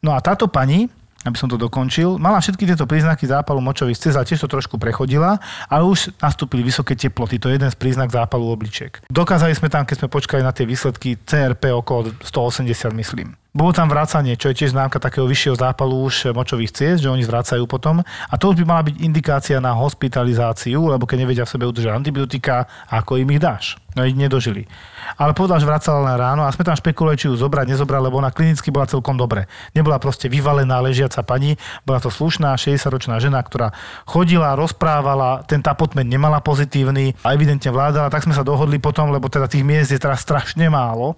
No 0.03 0.13
a 0.13 0.19
táto 0.19 0.49
pani, 0.51 0.89
aby 1.25 1.37
som 1.41 1.49
to 1.49 1.57
dokončil, 1.57 2.21
mala 2.21 2.37
všetky 2.37 2.69
tieto 2.69 2.85
príznaky 2.85 3.25
zápalu 3.25 3.57
močových 3.59 3.97
ciest 3.97 4.15
a 4.15 4.23
tiež 4.23 4.45
to 4.45 4.49
trošku 4.49 4.77
prechodila, 4.77 5.41
ale 5.65 5.83
už 5.89 6.13
nastúpili 6.21 6.61
vysoké 6.61 6.93
teploty. 6.93 7.41
To 7.41 7.49
je 7.49 7.57
jeden 7.57 7.69
z 7.73 7.77
príznak 7.77 8.13
zápalu 8.13 8.45
obličiek. 8.45 9.01
Dokázali 9.09 9.57
sme 9.57 9.73
tam, 9.73 9.89
keď 9.89 10.05
sme 10.05 10.13
počkali 10.13 10.45
na 10.45 10.53
tie 10.53 10.69
výsledky 10.69 11.17
CRP 11.17 11.73
okolo 11.73 12.13
180, 12.21 12.93
myslím. 12.93 13.33
Bolo 13.55 13.71
tam 13.71 13.87
vrácanie, 13.87 14.35
čo 14.35 14.51
je 14.51 14.59
tiež 14.59 14.75
známka 14.75 14.99
takého 14.99 15.23
vyššieho 15.23 15.55
zápalu 15.55 16.11
už 16.11 16.35
močových 16.35 16.75
ciest, 16.75 16.99
že 16.99 17.07
oni 17.07 17.23
zvracajú 17.23 17.63
potom. 17.71 18.03
A 18.03 18.35
to 18.35 18.51
už 18.51 18.59
by 18.59 18.67
mala 18.67 18.83
byť 18.83 18.99
indikácia 18.99 19.63
na 19.63 19.71
hospitalizáciu, 19.71 20.91
lebo 20.91 21.07
keď 21.07 21.23
nevedia 21.23 21.47
v 21.47 21.55
sebe 21.55 21.63
udržať 21.63 21.95
antibiotika, 21.95 22.67
ako 22.91 23.15
im 23.15 23.31
ich 23.31 23.39
dáš. 23.39 23.79
No 23.95 24.03
ich 24.03 24.11
nedožili. 24.11 24.67
Ale 25.15 25.37
povedal, 25.37 25.61
že 25.61 25.69
vracala 25.69 26.01
len 26.11 26.17
ráno 26.17 26.41
a 26.43 26.53
sme 26.53 26.65
tam 26.65 26.73
špekulovali, 26.73 27.19
či 27.19 27.29
ju 27.29 27.35
zobrať, 27.37 27.65
nezobrať, 27.71 28.01
lebo 28.01 28.17
ona 28.17 28.33
klinicky 28.33 28.73
bola 28.73 28.89
celkom 28.89 29.15
dobre. 29.15 29.45
Nebola 29.77 30.01
proste 30.01 30.25
vyvalená 30.25 30.81
ležiaca 30.81 31.21
pani, 31.21 31.55
bola 31.85 32.01
to 32.01 32.09
slušná 32.09 32.57
60-ročná 32.57 33.21
žena, 33.21 33.39
ktorá 33.41 33.71
chodila, 34.09 34.57
rozprávala, 34.57 35.45
ten 35.45 35.61
tapotment 35.61 36.07
nemala 36.07 36.41
pozitívny 36.41 37.13
a 37.21 37.33
evidentne 37.37 37.69
vládala, 37.69 38.11
tak 38.11 38.25
sme 38.25 38.33
sa 38.33 38.41
dohodli 38.41 38.81
potom, 38.81 39.13
lebo 39.13 39.29
teda 39.29 39.45
tých 39.45 39.65
miest 39.65 39.93
je 39.93 40.01
teraz 40.01 40.25
strašne 40.25 40.67
málo. 40.67 41.15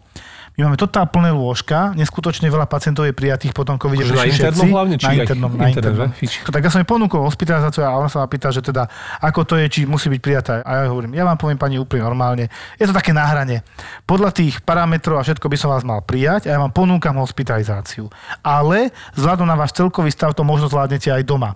My 0.58 0.66
máme 0.66 0.74
totál 0.82 1.06
plné 1.06 1.30
lôžka, 1.30 1.94
neskutočne 1.94 2.50
veľa 2.50 2.66
pacientov 2.66 3.06
je 3.06 3.14
prijatých 3.14 3.54
potom 3.54 3.78
COVID. 3.78 4.10
Akože 4.10 4.18
na 4.18 4.26
internom 4.26 4.70
hlavne? 4.74 4.96
Či 4.98 5.06
na 5.06 5.14
internom, 5.22 5.52
na 5.54 5.70
internom. 5.70 6.10
že? 6.10 6.18
Fič. 6.18 6.34
Tak 6.50 6.66
ja 6.66 6.74
som 6.74 6.82
jej 6.82 6.90
ponúkol 6.90 7.22
hospitalizáciu 7.30 7.86
a 7.86 7.94
ona 7.94 8.10
sa 8.10 8.26
ma 8.26 8.28
pýta, 8.28 8.50
že 8.50 8.66
teda 8.66 8.90
ako 9.22 9.46
to 9.46 9.54
je, 9.62 9.70
či 9.70 9.80
musí 9.86 10.10
byť 10.10 10.18
prijatá. 10.18 10.66
A 10.66 10.82
ja 10.82 10.84
hovorím, 10.90 11.14
ja 11.14 11.30
vám 11.30 11.38
poviem 11.38 11.62
pani 11.62 11.78
úplne 11.78 12.10
normálne. 12.10 12.50
Je 12.82 12.90
to 12.90 12.94
také 12.98 13.14
náhranie. 13.14 13.62
Podľa 14.10 14.34
tých 14.34 14.58
parametrov 14.66 15.22
a 15.22 15.24
všetko 15.30 15.46
by 15.46 15.58
som 15.62 15.70
vás 15.70 15.86
mal 15.86 16.02
prijať 16.02 16.50
a 16.50 16.58
ja 16.58 16.60
vám 16.66 16.74
ponúkam 16.74 17.22
hospitalizáciu. 17.22 18.10
Ale 18.42 18.90
vzhľadom 19.14 19.46
na 19.46 19.54
váš 19.54 19.78
celkový 19.78 20.10
stav 20.10 20.34
to 20.34 20.42
možno 20.42 20.74
zvládnete 20.74 21.14
aj 21.14 21.22
doma. 21.22 21.54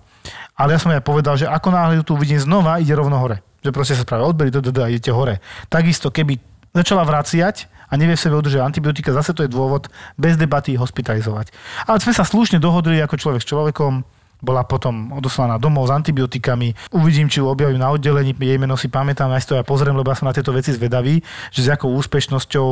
Ale 0.54 0.78
ja 0.78 0.78
som 0.78 0.94
aj 0.94 1.02
povedal, 1.02 1.34
že 1.34 1.50
ako 1.50 1.74
náhle 1.74 1.98
ju 1.98 2.06
tu 2.06 2.14
vidím 2.14 2.38
znova, 2.38 2.78
ide 2.78 2.94
rovno 2.94 3.18
hore. 3.18 3.42
Že 3.66 3.74
proste 3.74 3.98
sa 3.98 4.06
spravia 4.06 4.30
odbery, 4.30 4.54
a 4.54 4.86
idete 4.86 5.10
hore. 5.10 5.42
Takisto, 5.66 6.14
keby 6.14 6.38
začala 6.70 7.02
vraciať 7.02 7.71
a 7.92 8.00
nevie 8.00 8.16
v 8.16 8.24
sebe 8.24 8.40
udržať 8.40 8.64
antibiotika, 8.64 9.12
zase 9.12 9.36
to 9.36 9.44
je 9.44 9.52
dôvod 9.52 9.92
bez 10.16 10.40
debaty 10.40 10.80
hospitalizovať. 10.80 11.52
Ale 11.84 12.00
sme 12.00 12.16
sa 12.16 12.24
slušne 12.24 12.56
dohodli 12.56 12.96
ako 13.04 13.20
človek 13.20 13.44
s 13.44 13.50
človekom, 13.52 14.00
bola 14.42 14.66
potom 14.66 15.14
odoslaná 15.14 15.54
domov 15.60 15.86
s 15.86 15.94
antibiotikami. 15.94 16.74
Uvidím, 16.90 17.30
či 17.30 17.38
ju 17.38 17.46
objavím 17.46 17.78
na 17.78 17.94
oddelení, 17.94 18.34
jej 18.34 18.58
meno 18.58 18.74
si 18.74 18.90
pamätám, 18.90 19.30
aj 19.30 19.46
to 19.46 19.54
ja 19.54 19.62
pozriem, 19.62 19.94
lebo 19.94 20.10
ja 20.10 20.18
som 20.18 20.26
na 20.26 20.34
tieto 20.34 20.50
veci 20.50 20.74
zvedavý, 20.74 21.22
že 21.54 21.62
s 21.62 21.70
akou 21.70 21.94
úspešnosťou 21.94 22.66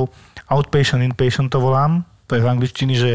outpatient, 0.51 1.05
inpatient 1.07 1.47
to 1.47 1.63
volám, 1.63 2.03
to 2.27 2.35
je 2.35 2.43
z 2.43 2.51
angličtiny, 2.51 2.95
že 2.99 3.13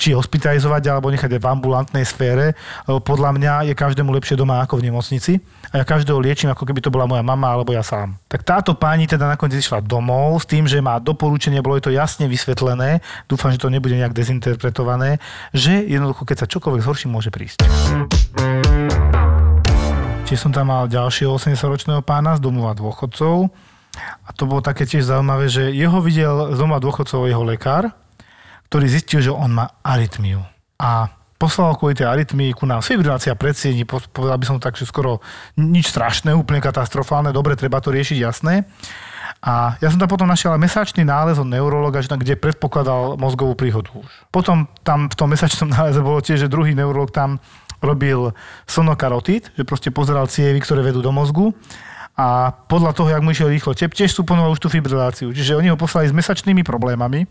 či 0.00 0.16
hospitalizovať 0.16 0.88
alebo 0.88 1.12
nechať 1.12 1.36
v 1.36 1.48
ambulantnej 1.52 2.04
sfére, 2.08 2.56
podľa 2.86 3.36
mňa 3.36 3.52
je 3.68 3.74
každému 3.76 4.08
lepšie 4.16 4.40
doma 4.40 4.64
ako 4.64 4.80
v 4.80 4.88
nemocnici 4.88 5.32
a 5.68 5.74
ja 5.76 5.84
každého 5.84 6.16
liečím, 6.16 6.48
ako 6.48 6.64
keby 6.64 6.80
to 6.80 6.88
bola 6.88 7.04
moja 7.04 7.20
mama 7.20 7.52
alebo 7.52 7.76
ja 7.76 7.84
sám. 7.84 8.16
Tak 8.24 8.40
táto 8.40 8.72
pani 8.72 9.04
teda 9.04 9.28
nakoniec 9.28 9.60
išla 9.60 9.84
domov 9.84 10.40
s 10.40 10.48
tým, 10.48 10.64
že 10.64 10.80
má 10.80 10.96
doporučenie, 10.96 11.60
bolo 11.60 11.76
to 11.76 11.92
jasne 11.92 12.24
vysvetlené, 12.24 13.04
dúfam, 13.28 13.52
že 13.52 13.60
to 13.60 13.68
nebude 13.68 13.92
nejak 13.92 14.16
dezinterpretované, 14.16 15.20
že 15.52 15.84
jednoducho, 15.84 16.24
keď 16.24 16.36
sa 16.44 16.46
čokoľvek 16.48 16.84
zhorší, 16.84 17.06
môže 17.12 17.28
prísť. 17.28 17.68
Čiže 20.28 20.40
som 20.40 20.52
tam 20.52 20.72
mal 20.72 20.88
ďalšieho 20.88 21.32
80-ročného 21.36 22.04
pána 22.04 22.36
z 22.36 22.44
domova 22.44 22.76
dôchodcov 22.76 23.48
a 23.98 24.30
to 24.36 24.44
bolo 24.44 24.60
také 24.60 24.84
tiež 24.84 25.08
zaujímavé, 25.08 25.48
že 25.48 25.72
jeho 25.72 26.00
videl 26.04 26.52
z 26.52 26.58
domova 26.60 26.80
dôchodcov 26.80 27.28
jeho 27.28 27.44
lekár, 27.44 27.92
ktorý 28.68 28.86
zistil, 28.88 29.20
že 29.24 29.32
on 29.32 29.52
má 29.52 29.72
arytmiu. 29.80 30.44
A 30.76 31.17
poslal 31.38 31.78
kvôli 31.78 31.94
tej 31.94 32.10
arytmii 32.10 32.52
ku 32.58 32.66
nám 32.66 32.82
fibrilácia 32.82 33.32
predsiední, 33.38 33.86
povedal 33.86 34.36
by 34.36 34.46
som 34.46 34.58
tak, 34.58 34.74
že 34.74 34.90
skoro 34.90 35.22
nič 35.54 35.88
strašné, 35.94 36.34
úplne 36.34 36.58
katastrofálne, 36.58 37.30
dobre, 37.30 37.54
treba 37.54 37.78
to 37.78 37.94
riešiť, 37.94 38.18
jasné. 38.18 38.66
A 39.38 39.78
ja 39.78 39.88
som 39.88 40.02
tam 40.02 40.10
potom 40.10 40.26
našiel 40.26 40.58
mesačný 40.58 41.06
nález 41.06 41.38
od 41.38 41.46
neurologa, 41.46 42.02
že 42.02 42.10
kde 42.10 42.34
predpokladal 42.34 43.14
mozgovú 43.14 43.54
príhodu 43.54 43.94
už. 43.94 44.10
Potom 44.34 44.66
tam 44.82 45.06
v 45.06 45.14
tom 45.14 45.30
mesačnom 45.30 45.70
náleze 45.78 46.02
bolo 46.02 46.18
tiež, 46.18 46.46
že 46.46 46.52
druhý 46.52 46.74
neurolog 46.74 47.14
tam 47.14 47.38
robil 47.78 48.34
sonokarotid, 48.66 49.54
že 49.54 49.62
proste 49.62 49.94
pozeral 49.94 50.26
cievy, 50.26 50.58
ktoré 50.58 50.82
vedú 50.82 50.98
do 50.98 51.14
mozgu 51.14 51.54
a 52.18 52.50
podľa 52.50 52.98
toho, 52.98 53.14
jak 53.14 53.22
mu 53.22 53.30
išiel 53.30 53.46
rýchlo 53.46 53.78
tep, 53.78 53.94
tiež 53.94 54.10
suponoval 54.10 54.50
už 54.50 54.58
tú 54.58 54.66
fibriláciu. 54.66 55.30
Čiže 55.30 55.54
oni 55.54 55.70
ho 55.70 55.78
poslali 55.78 56.10
s 56.10 56.14
mesačnými 56.18 56.66
problémami, 56.66 57.30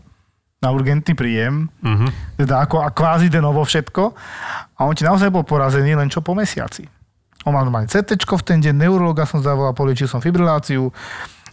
na 0.58 0.74
urgentný 0.74 1.14
príjem, 1.14 1.70
uh-huh. 1.70 2.10
teda 2.34 2.66
ako 2.66 2.82
a 2.82 2.90
kvázi 2.90 3.30
de 3.30 3.38
novo 3.38 3.62
všetko. 3.62 4.02
A 4.74 4.80
on 4.86 4.94
ti 4.94 5.06
naozaj 5.06 5.30
bol 5.30 5.46
porazený 5.46 5.94
len 5.94 6.10
čo 6.10 6.18
po 6.18 6.34
mesiaci. 6.34 6.82
On 7.46 7.54
mal 7.54 7.62
normálne 7.62 7.86
CT 7.86 8.18
v 8.18 8.42
ten 8.42 8.58
deň, 8.58 8.74
neurologa 8.74 9.22
som 9.22 9.38
zavolal, 9.38 9.70
poliečil 9.70 10.10
som 10.10 10.18
fibriláciu, 10.18 10.90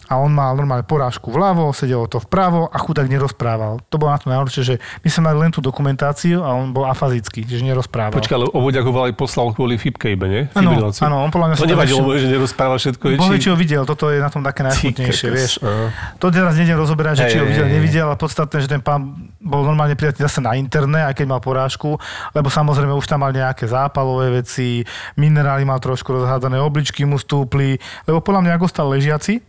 a 0.05 0.21
on 0.21 0.29
mal 0.29 0.53
normálne 0.53 0.85
porážku 0.85 1.33
vľavo, 1.33 1.73
sedelo 1.73 2.05
to 2.05 2.21
vpravo 2.21 2.69
a 2.69 2.77
chudák 2.77 3.09
nerozprával. 3.09 3.81
To 3.89 3.95
bolo 3.97 4.13
na 4.13 4.19
to 4.21 4.27
najhoršie, 4.29 4.61
že 4.61 4.75
my 5.01 5.09
sme 5.09 5.21
mali 5.31 5.37
len 5.47 5.51
tú 5.51 5.59
dokumentáciu 5.61 6.45
a 6.45 6.53
on 6.53 6.69
bol 6.69 6.85
afazický, 6.85 7.41
čiže 7.45 7.65
nerozprával. 7.65 8.13
Počkaj, 8.15 8.35
ale 8.37 8.47
Ovoďak 8.53 8.85
ho 8.85 8.93
aj 9.05 9.13
poslal 9.17 9.51
kvôli 9.57 9.81
fipke 9.81 10.13
iba, 10.13 10.29
nie? 10.29 10.45
Áno, 10.53 10.77
áno, 10.89 11.15
on 11.25 11.29
podľa 11.33 11.47
mňa... 11.51 11.55
To 11.57 11.69
nevadilo, 11.69 12.01
že 12.15 12.27
nerozprával 12.29 12.77
všetko. 12.77 13.03
Boh 13.17 13.33
či... 13.33 13.41
či 13.41 13.49
ho 13.49 13.57
videl, 13.57 13.81
toto 13.83 14.13
je 14.13 14.21
na 14.21 14.29
tom 14.29 14.45
také 14.45 14.61
najchutnejšie, 14.65 15.27
vieš. 15.33 15.53
Uh. 15.59 15.89
To 16.21 16.29
teraz 16.29 16.53
nejdem 16.53 16.77
rozoberať, 16.77 17.25
že 17.25 17.35
či 17.35 17.37
ho 17.41 17.45
videl, 17.45 17.65
nevidel, 17.65 18.07
a 18.09 18.15
podstatné, 18.15 18.61
že 18.61 18.69
ten 18.69 18.81
pán 18.81 19.33
bol 19.41 19.65
normálne 19.65 19.97
prijatý 19.97 20.21
zase 20.25 20.41
na 20.41 20.53
interné, 20.57 21.05
aj 21.05 21.17
keď 21.17 21.25
mal 21.25 21.41
porážku, 21.41 21.97
lebo 22.33 22.47
samozrejme 22.49 22.93
už 22.93 23.09
tam 23.09 23.25
mal 23.25 23.33
nejaké 23.33 23.65
zápalové 23.65 24.41
veci, 24.41 24.85
minerály 25.17 25.65
mal 25.65 25.81
trošku 25.81 26.13
rozhádzané, 26.13 26.61
obličky 26.61 27.05
mu 27.05 27.17
stúpli, 27.17 27.77
lebo 28.05 28.21
podľa 28.21 28.41
mňa 28.45 28.53
ako 28.57 28.67
stal 28.69 28.87
ležiaci, 28.93 29.41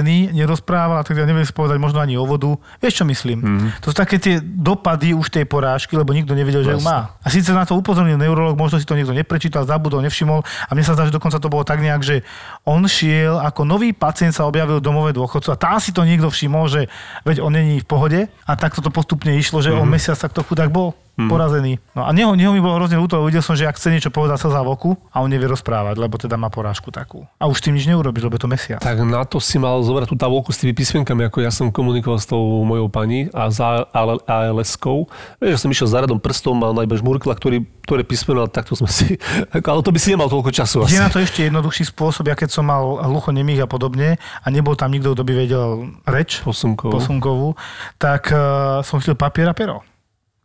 odvalený, 0.00 0.32
nerozprával 0.32 0.96
a 1.00 1.04
tak 1.04 1.20
neviem 1.20 1.44
si 1.44 1.52
povedať 1.52 1.76
možno 1.76 2.00
ani 2.00 2.16
o 2.16 2.24
vodu. 2.24 2.56
Vieš, 2.80 3.02
čo 3.02 3.04
myslím? 3.04 3.38
Mm. 3.44 3.68
To 3.84 3.92
sú 3.92 3.94
také 3.94 4.16
tie 4.16 4.40
dopady 4.40 5.12
už 5.12 5.28
tej 5.28 5.44
porážky, 5.44 5.94
lebo 5.94 6.16
nikto 6.16 6.32
nevedel, 6.32 6.64
že 6.64 6.72
ju 6.74 6.80
má. 6.80 7.12
A 7.20 7.28
síce 7.28 7.52
na 7.52 7.68
to 7.68 7.76
upozornil 7.76 8.16
neurolog, 8.16 8.56
možno 8.56 8.80
si 8.80 8.88
to 8.88 8.96
niekto 8.96 9.12
neprečítal, 9.12 9.68
zabudol, 9.68 10.00
nevšimol 10.00 10.40
a 10.40 10.70
mne 10.72 10.84
sa 10.84 10.96
zdá, 10.96 11.04
že 11.06 11.14
dokonca 11.14 11.36
to 11.36 11.52
bolo 11.52 11.62
tak 11.62 11.84
nejak, 11.84 12.00
že 12.00 12.16
on 12.64 12.80
šiel 12.88 13.36
ako 13.44 13.68
nový 13.68 13.92
pacient 13.92 14.32
sa 14.32 14.48
objavil 14.48 14.80
v 14.80 14.84
domove 14.84 15.12
dôchodcu 15.12 15.52
a 15.52 15.60
tam 15.60 15.76
si 15.76 15.92
to 15.92 16.02
niekto 16.08 16.32
všimol, 16.32 16.66
že 16.66 16.88
veď 17.28 17.44
on 17.44 17.52
není 17.52 17.84
v 17.84 17.86
pohode 17.86 18.20
a 18.24 18.52
takto 18.56 18.80
to 18.80 18.88
postupne 18.88 19.36
išlo, 19.36 19.60
že 19.60 19.70
mm. 19.70 19.78
on 19.84 19.88
mesiac 19.88 20.16
takto 20.16 20.40
chudák 20.40 20.72
bol 20.72 20.96
hmm. 21.16 21.30
porazený. 21.30 21.78
No 21.96 22.06
a 22.06 22.10
neho, 22.14 22.34
neho 22.38 22.52
mi 22.54 22.62
bolo 22.62 22.78
hrozne 22.82 22.98
ľúto, 23.00 23.22
videl 23.26 23.42
som, 23.42 23.58
že 23.58 23.66
ak 23.66 23.76
chce 23.78 23.90
niečo 23.90 24.10
povedať 24.12 24.46
sa 24.46 24.48
za 24.50 24.62
voku 24.62 24.94
a 25.10 25.22
on 25.22 25.30
nevie 25.30 25.48
rozprávať, 25.50 25.98
lebo 25.98 26.14
teda 26.20 26.38
má 26.38 26.52
porážku 26.52 26.92
takú. 26.94 27.26
A 27.40 27.50
už 27.50 27.60
tým 27.64 27.74
nič 27.74 27.90
neurobiš, 27.90 28.26
lebo 28.26 28.36
je 28.38 28.42
to 28.44 28.50
mesiac. 28.50 28.80
Tak 28.80 29.02
na 29.02 29.26
to 29.26 29.42
si 29.42 29.58
mal 29.58 29.82
zobrať 29.82 30.12
tú 30.12 30.16
tavoku 30.16 30.54
s 30.54 30.60
tými 30.62 30.76
písmenkami, 30.76 31.26
ako 31.26 31.38
ja 31.42 31.50
som 31.50 31.72
komunikoval 31.72 32.18
s 32.20 32.26
tou 32.28 32.62
mojou 32.62 32.86
pani 32.86 33.32
a 33.34 33.50
za 33.50 33.86
ALS-kou. 34.26 35.10
Vieš, 35.42 35.66
som 35.66 35.70
išiel 35.72 35.88
za 35.88 36.04
radom 36.04 36.20
prstom, 36.20 36.56
mal 36.56 36.72
najmä 36.76 36.94
žmurkla, 37.00 37.34
ktorý, 37.34 37.64
ktoré 37.84 38.02
písmeno, 38.06 38.46
takto 38.46 38.76
sme 38.76 38.90
si... 38.90 39.16
Ale 39.70 39.82
to 39.86 39.94
by 39.94 39.98
si 40.02 40.12
nemal 40.12 40.26
toľko 40.26 40.50
času. 40.50 40.86
Je 40.90 40.98
na 40.98 41.12
to 41.12 41.22
ešte 41.22 41.46
jednoduchší 41.46 41.88
spôsob, 41.90 42.26
ja 42.28 42.36
keď 42.36 42.50
som 42.50 42.66
mal 42.66 43.00
hlucho 43.06 43.30
nemých 43.30 43.64
a 43.64 43.68
podobne 43.70 44.18
a 44.18 44.46
nebol 44.50 44.74
tam 44.74 44.90
nikto, 44.90 45.14
kto 45.14 45.22
by 45.22 45.32
vedel 45.34 45.68
reč 46.06 46.42
posunkovú, 46.42 46.92
posunkovú 46.92 47.48
tak 47.96 48.30
uh, 48.32 48.80
som 48.84 49.00
chcel 49.00 49.16
papier 49.16 49.48
a 49.50 49.54
pero 49.56 49.82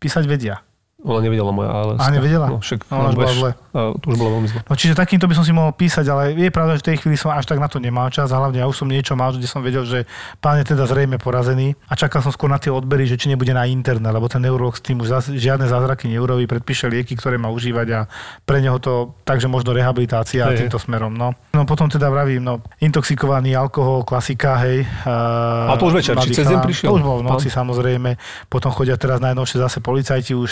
písať 0.05 0.29
vedia. 0.29 0.61
Ona 1.05 1.21
nevedela 1.21 1.53
moja 1.53 1.69
ALS. 1.69 2.01
A 2.01 2.09
nevedela? 2.09 2.49
No, 2.49 2.57
však, 2.57 2.89
no, 2.89 3.13
bola 3.13 3.29
zle. 3.29 3.51
A 3.77 3.93
to 3.93 4.05
už 4.09 4.17
bolo 4.17 4.41
veľmi 4.41 4.49
zle. 4.49 4.61
No, 4.65 4.73
čiže 4.73 4.97
takýmto 4.97 5.29
by 5.29 5.37
som 5.37 5.45
si 5.45 5.53
mohol 5.53 5.69
písať, 5.77 6.05
ale 6.09 6.33
je 6.33 6.49
pravda, 6.49 6.81
že 6.81 6.81
v 6.81 6.87
tej 6.89 6.97
chvíli 7.05 7.13
som 7.13 7.29
až 7.29 7.45
tak 7.45 7.61
na 7.61 7.69
to 7.69 7.77
nemal 7.77 8.09
čas 8.09 8.33
a 8.33 8.41
hlavne 8.41 8.57
ja 8.57 8.65
už 8.65 8.81
som 8.81 8.89
niečo 8.89 9.13
mal, 9.13 9.29
kde 9.29 9.45
som 9.45 9.61
vedel, 9.61 9.85
že 9.85 10.09
pán 10.41 10.57
je 10.57 10.73
teda 10.73 10.89
zrejme 10.89 11.21
porazený 11.21 11.77
a 11.85 11.93
čakal 11.93 12.25
som 12.25 12.33
skôr 12.33 12.49
na 12.49 12.57
tie 12.57 12.73
odbery, 12.73 13.05
že 13.05 13.21
či 13.21 13.29
nebude 13.29 13.53
na 13.53 13.69
interné, 13.69 14.09
lebo 14.09 14.25
ten 14.25 14.41
neurolog 14.41 14.73
s 14.73 14.81
tým 14.81 14.97
už 15.05 15.13
zás, 15.13 15.29
žiadne 15.29 15.69
zázraky 15.69 16.09
neurobí, 16.09 16.49
predpíše 16.49 16.89
lieky, 16.89 17.13
ktoré 17.13 17.37
má 17.37 17.53
užívať 17.53 17.87
a 17.93 17.99
pre 18.41 18.65
neho 18.65 18.81
to 18.81 19.13
takže 19.21 19.45
možno 19.45 19.77
rehabilitácia 19.77 20.49
hey. 20.49 20.65
týmto 20.65 20.81
smerom. 20.81 21.13
No. 21.13 21.37
no 21.53 21.69
potom 21.69 21.85
teda 21.85 22.09
vravím, 22.09 22.41
no, 22.41 22.65
intoxikovaný 22.81 23.53
alkohol, 23.53 24.01
klasika, 24.01 24.57
hej. 24.65 24.89
Uh, 25.05 25.69
a 25.69 25.77
to 25.77 25.85
už 25.93 26.01
večer, 26.01 26.17
či 26.25 26.33
cez 26.33 26.49
deň 26.49 26.65
prišiel? 26.65 26.89
To 26.89 26.97
už 26.97 27.05
bol 27.05 27.17
v 27.21 27.29
noci, 27.29 27.53
pán? 27.53 27.61
samozrejme. 27.61 28.17
Potom 28.49 28.73
chodia 28.73 28.97
teraz 28.97 29.21
najnovšie 29.21 29.61
zase 29.61 29.77
policajti 29.85 30.33
už 30.33 30.51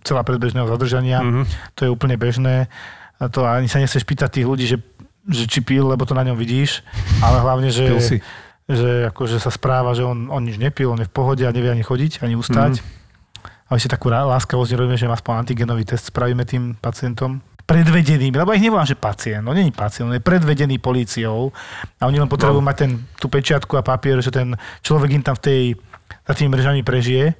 celá 0.00 0.24
predbežného 0.24 0.64
zadržania. 0.64 1.20
Mm-hmm. 1.20 1.44
To 1.76 1.80
je 1.84 1.90
úplne 1.92 2.16
bežné. 2.16 2.72
A 3.20 3.28
to 3.28 3.44
ani 3.44 3.68
sa 3.68 3.78
nechceš 3.78 4.02
pýtať 4.02 4.40
tých 4.40 4.48
ľudí, 4.48 4.64
že, 4.66 4.80
že 5.28 5.44
či 5.46 5.60
pil, 5.60 5.86
lebo 5.86 6.02
to 6.08 6.16
na 6.16 6.24
ňom 6.24 6.34
vidíš. 6.34 6.80
Ale 7.20 7.44
hlavne, 7.44 7.68
že, 7.68 8.18
že 8.66 9.12
akože 9.12 9.38
sa 9.38 9.52
správa, 9.52 9.94
že 9.94 10.02
on, 10.02 10.32
on 10.32 10.42
nič 10.42 10.58
nepil, 10.58 10.90
on 10.90 11.00
je 11.00 11.08
v 11.08 11.14
pohode 11.14 11.44
a 11.44 11.54
nevie 11.54 11.70
ani 11.70 11.84
chodiť, 11.86 12.24
ani 12.24 12.34
ustať. 12.34 12.80
Mm-hmm. 12.80 13.00
A 13.72 13.80
ešte 13.80 13.96
takú 13.96 14.12
láskavosť 14.12 14.76
robíme, 14.76 15.00
že 15.00 15.08
aspoň 15.08 15.48
antigenový 15.48 15.88
test 15.88 16.12
spravíme 16.12 16.44
tým 16.44 16.76
pacientom 16.76 17.40
predvedenými, 17.64 18.36
lebo 18.36 18.52
ich 18.52 18.60
nevolám, 18.60 18.84
že 18.84 18.98
pacient, 18.98 19.40
no 19.40 19.54
není 19.54 19.70
pacient, 19.70 20.10
on 20.10 20.18
je 20.18 20.20
predvedený 20.20 20.76
políciou 20.82 21.54
a 21.96 22.10
oni 22.10 22.18
len 22.18 22.28
potrebujú 22.28 22.60
no. 22.60 22.68
mať 22.68 22.76
ten, 22.76 22.90
tú 23.16 23.30
pečiatku 23.30 23.78
a 23.78 23.86
papier, 23.86 24.18
že 24.20 24.34
ten 24.34 24.58
človek 24.82 25.16
im 25.16 25.24
tam 25.24 25.38
v 25.38 25.42
tej, 25.46 25.62
za 26.26 26.34
tými 26.36 26.52
mrežami 26.52 26.82
prežije 26.82 27.32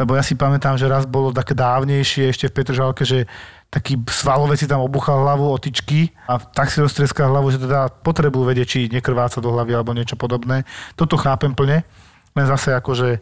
lebo 0.00 0.16
ja 0.16 0.24
si 0.24 0.32
pamätám, 0.32 0.80
že 0.80 0.88
raz 0.88 1.04
bolo 1.04 1.28
také 1.28 1.52
dávnejšie 1.52 2.32
ešte 2.32 2.48
v 2.48 2.56
Petržalke, 2.56 3.04
že 3.04 3.28
taký 3.68 4.00
svalovec 4.08 4.56
si 4.56 4.64
tam 4.64 4.80
obuchal 4.80 5.20
hlavu 5.20 5.52
o 5.52 5.60
tyčky 5.60 6.08
a 6.24 6.40
tak 6.40 6.72
si 6.72 6.80
roztreskal 6.80 7.28
hlavu, 7.28 7.52
že 7.52 7.60
teda 7.60 7.92
potrebujú 8.00 8.48
vedieť, 8.48 8.66
či 8.66 8.80
nekrváca 8.88 9.44
do 9.44 9.52
hlavy 9.52 9.76
alebo 9.76 9.92
niečo 9.92 10.16
podobné. 10.16 10.64
Toto 10.96 11.20
chápem 11.20 11.52
plne, 11.52 11.84
len 12.32 12.46
zase 12.48 12.72
akože 12.72 13.20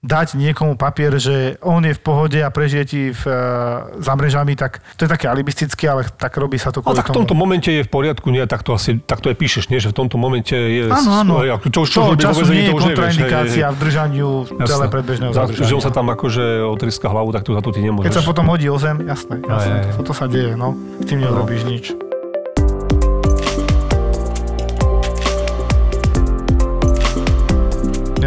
dať 0.00 0.40
niekomu 0.40 0.80
papier, 0.80 1.12
že 1.20 1.60
on 1.60 1.84
je 1.84 1.92
v 1.92 2.00
pohode 2.00 2.40
a 2.40 2.48
prežije 2.48 2.84
ti 2.88 3.02
v, 3.12 3.22
uh, 3.28 4.00
za 4.00 4.16
mrežami, 4.16 4.56
tak 4.56 4.80
to 4.96 5.04
je 5.04 5.10
také 5.12 5.28
alibistické, 5.28 5.92
ale 5.92 6.08
tak 6.08 6.32
robí 6.40 6.56
sa 6.56 6.72
to 6.72 6.80
kvôli 6.80 6.96
no, 6.96 7.00
tak 7.04 7.12
v 7.12 7.20
tomto 7.20 7.36
momente 7.36 7.68
je 7.68 7.84
v 7.84 7.90
poriadku, 7.90 8.32
nie, 8.32 8.40
tak 8.48 8.64
to 8.64 8.72
asi, 8.72 8.96
tak 9.04 9.20
to 9.20 9.28
je 9.28 9.36
píšeš, 9.36 9.68
nie, 9.68 9.76
že 9.76 9.92
v 9.92 9.96
tomto 10.00 10.16
momente 10.16 10.56
je... 10.56 10.88
Áno, 10.88 11.20
áno. 11.20 11.34
Čo, 11.68 11.84
čo, 11.84 12.16
čo, 12.16 12.16
času 12.16 12.48
nie 12.48 12.72
je 12.72 12.72
kontraindikácia 12.72 13.68
v 13.68 13.76
držaniu 13.76 14.28
celé 14.64 14.88
predbežného 14.88 15.32
zadržania. 15.36 15.68
Že 15.68 15.74
on 15.76 15.84
sa 15.84 15.92
tam 15.92 16.08
akože 16.08 16.64
otriska 16.64 17.12
hlavu, 17.12 17.36
tak 17.36 17.44
tu 17.44 17.52
za 17.52 17.60
to 17.60 17.68
ty 17.68 17.84
nemôžeš. 17.84 18.08
Keď 18.08 18.16
sa 18.16 18.24
potom 18.24 18.48
hodí 18.48 18.72
o 18.72 18.80
zem, 18.80 19.04
jasné, 19.04 19.36
jasné, 19.44 19.84
toto 20.00 20.16
sa 20.16 20.24
deje, 20.24 20.56
no. 20.56 20.72
S 20.96 21.04
tým 21.12 21.20
nerobíš 21.20 21.68
nič. 21.68 22.09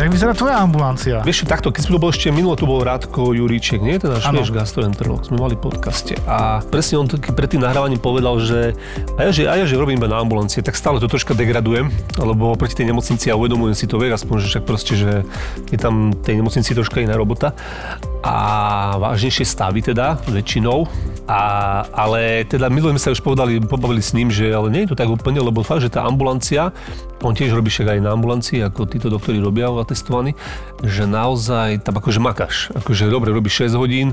Jak 0.04 0.12
vyzerá 0.12 0.36
tvoja 0.36 0.60
ambulancia? 0.60 1.24
Vieš, 1.24 1.48
takto, 1.48 1.72
keď 1.72 1.88
sme 1.88 1.96
to 1.96 2.02
bol 2.04 2.12
ešte 2.12 2.28
minulo, 2.28 2.60
tu 2.60 2.68
bol 2.68 2.84
Rádko 2.84 3.32
Juríček, 3.39 3.80
nie? 3.80 3.96
Ten 3.96 4.12
náš 4.12 4.28
vieš, 4.36 4.52
gastroenterolog, 4.52 5.24
sme 5.24 5.39
mali 5.39 5.56
podcaste. 5.56 6.20
A 6.28 6.60
presne 6.60 7.00
on 7.00 7.08
pred 7.08 7.48
tým 7.48 7.64
nahrávaním 7.64 8.04
povedal, 8.04 8.36
že 8.43 8.76
a 9.16 9.24
ja, 9.24 9.32
že, 9.32 9.47
a 9.47 9.56
ja, 9.56 9.64
že 9.64 9.80
robím 9.80 9.95
iba 9.95 10.12
na 10.12 10.20
ambulancie, 10.20 10.60
tak 10.60 10.76
stále 10.76 10.99
to 10.99 11.08
troška 11.08 11.32
degradujem, 11.32 11.88
lebo 12.20 12.51
proti 12.60 12.76
tej 12.76 12.91
nemocnici 12.91 13.32
ja 13.32 13.39
uvedomujem 13.39 13.80
si 13.80 13.88
to, 13.88 13.95
vieš, 13.95 14.20
aspoň, 14.20 14.36
že 14.43 14.47
však 14.51 14.64
proste, 14.68 14.93
že 14.99 15.24
je 15.72 15.80
tam 15.80 16.12
tej 16.12 16.43
nemocnici 16.43 16.76
troška 16.76 16.99
iná 16.99 17.16
robota 17.16 17.56
a 18.28 18.36
vážnejšie 18.99 19.47
stavy 19.47 19.88
teda, 19.88 20.20
väčšinou. 20.28 20.84
A, 21.24 21.41
ale 21.95 22.43
teda 22.43 22.67
minulé 22.67 22.99
sa 22.99 23.15
už 23.15 23.24
povedali, 23.24 23.63
pobavili 23.63 24.03
s 24.03 24.11
ním, 24.11 24.28
že 24.28 24.51
ale 24.51 24.67
nie 24.67 24.84
je 24.84 24.91
to 24.91 24.99
tak 24.99 25.07
úplne, 25.07 25.39
lebo 25.39 25.63
fakt, 25.63 25.80
že 25.80 25.88
tá 25.88 26.03
ambulancia, 26.03 26.76
on 27.24 27.32
tiež 27.32 27.55
robí 27.55 27.71
však 27.71 27.95
aj 27.95 27.99
na 28.03 28.11
ambulancii, 28.11 28.59
ako 28.59 28.84
títo 28.91 29.07
doktori 29.07 29.39
robia 29.39 29.71
atestovaní, 29.71 30.36
že 30.84 31.07
naozaj 31.07 31.88
tam 31.88 31.95
akože 31.95 32.19
makáš. 32.19 32.76
Akože 32.76 33.07
dobre, 33.07 33.32
robíš 33.32 33.71
6 33.71 33.80
hodín, 33.80 34.11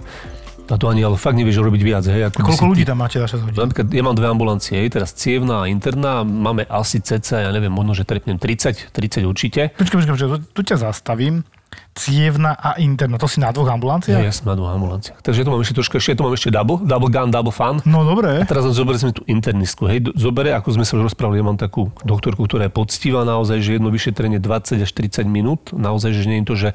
a 0.71 0.79
to 0.79 0.87
ani 0.87 1.03
ale 1.03 1.19
fakt 1.19 1.35
nevieš 1.35 1.59
robiť 1.67 1.83
viac. 1.83 2.07
Hej, 2.07 2.31
ako 2.31 2.47
by 2.47 2.47
Koľko 2.47 2.63
si 2.63 2.71
ľudí 2.71 2.85
tam 2.87 3.03
máte 3.03 3.19
za 3.19 3.27
6 3.27 3.43
hodín? 3.43 3.59
Napríklad 3.59 3.87
ja 3.91 4.03
mám 4.07 4.15
dve 4.15 4.27
ambulancie, 4.31 4.79
hej, 4.79 4.95
teraz 4.95 5.11
cievna 5.11 5.67
a 5.67 5.69
interná, 5.69 6.23
máme 6.23 6.63
asi 6.71 7.03
cca, 7.03 7.43
ja 7.43 7.51
neviem, 7.51 7.75
možno, 7.75 7.91
že 7.91 8.07
trepnem 8.07 8.39
30, 8.39 8.95
30 8.95 9.27
určite. 9.27 9.75
Počkaj, 9.75 10.07
počkaj, 10.07 10.15
počkaj, 10.15 10.55
tu 10.55 10.63
ťa 10.63 10.77
zastavím. 10.79 11.43
Cievna 11.91 12.55
a 12.55 12.79
interna, 12.79 13.19
to 13.19 13.27
si 13.27 13.43
na 13.43 13.51
dvoch 13.51 13.67
Ja, 13.67 13.75
ambulanciách? 13.75 14.23
ja 14.23 14.31
som 14.31 14.47
na 14.47 14.55
dvoch 14.55 14.71
ambulanciách. 14.71 15.19
Takže 15.21 15.43
ja 15.43 15.45
tu 15.45 15.51
mám 15.51 15.59
ešte 15.59 15.75
trošku, 15.75 15.99
ešte 15.99 16.15
tu 16.15 16.23
mám 16.23 16.33
ešte 16.33 16.49
double, 16.49 16.87
double 16.87 17.11
gun, 17.11 17.29
double 17.35 17.51
fun. 17.51 17.83
No 17.83 18.07
dobre. 18.07 18.47
Teraz 18.47 18.63
zoberie 18.71 19.03
sme 19.03 19.11
tú 19.11 19.27
internistku. 19.27 19.91
Hej, 19.91 20.15
zobere, 20.15 20.55
ako 20.55 20.79
sme 20.79 20.87
sa 20.87 20.95
už 20.95 21.11
rozprávali, 21.11 21.43
ja 21.43 21.45
mám 21.45 21.59
takú 21.59 21.91
doktorku, 22.07 22.47
ktorá 22.47 22.71
je 22.71 22.73
poctivá 22.73 23.27
naozaj, 23.27 23.59
že 23.59 23.71
jedno 23.77 23.91
vyšetrenie 23.91 24.39
20 24.39 24.87
až 24.87 24.91
30 24.95 25.27
minút. 25.27 25.75
Naozaj, 25.75 26.15
že 26.15 26.31
nie 26.31 26.39
je 26.41 26.47
to, 26.47 26.55
že 26.55 26.69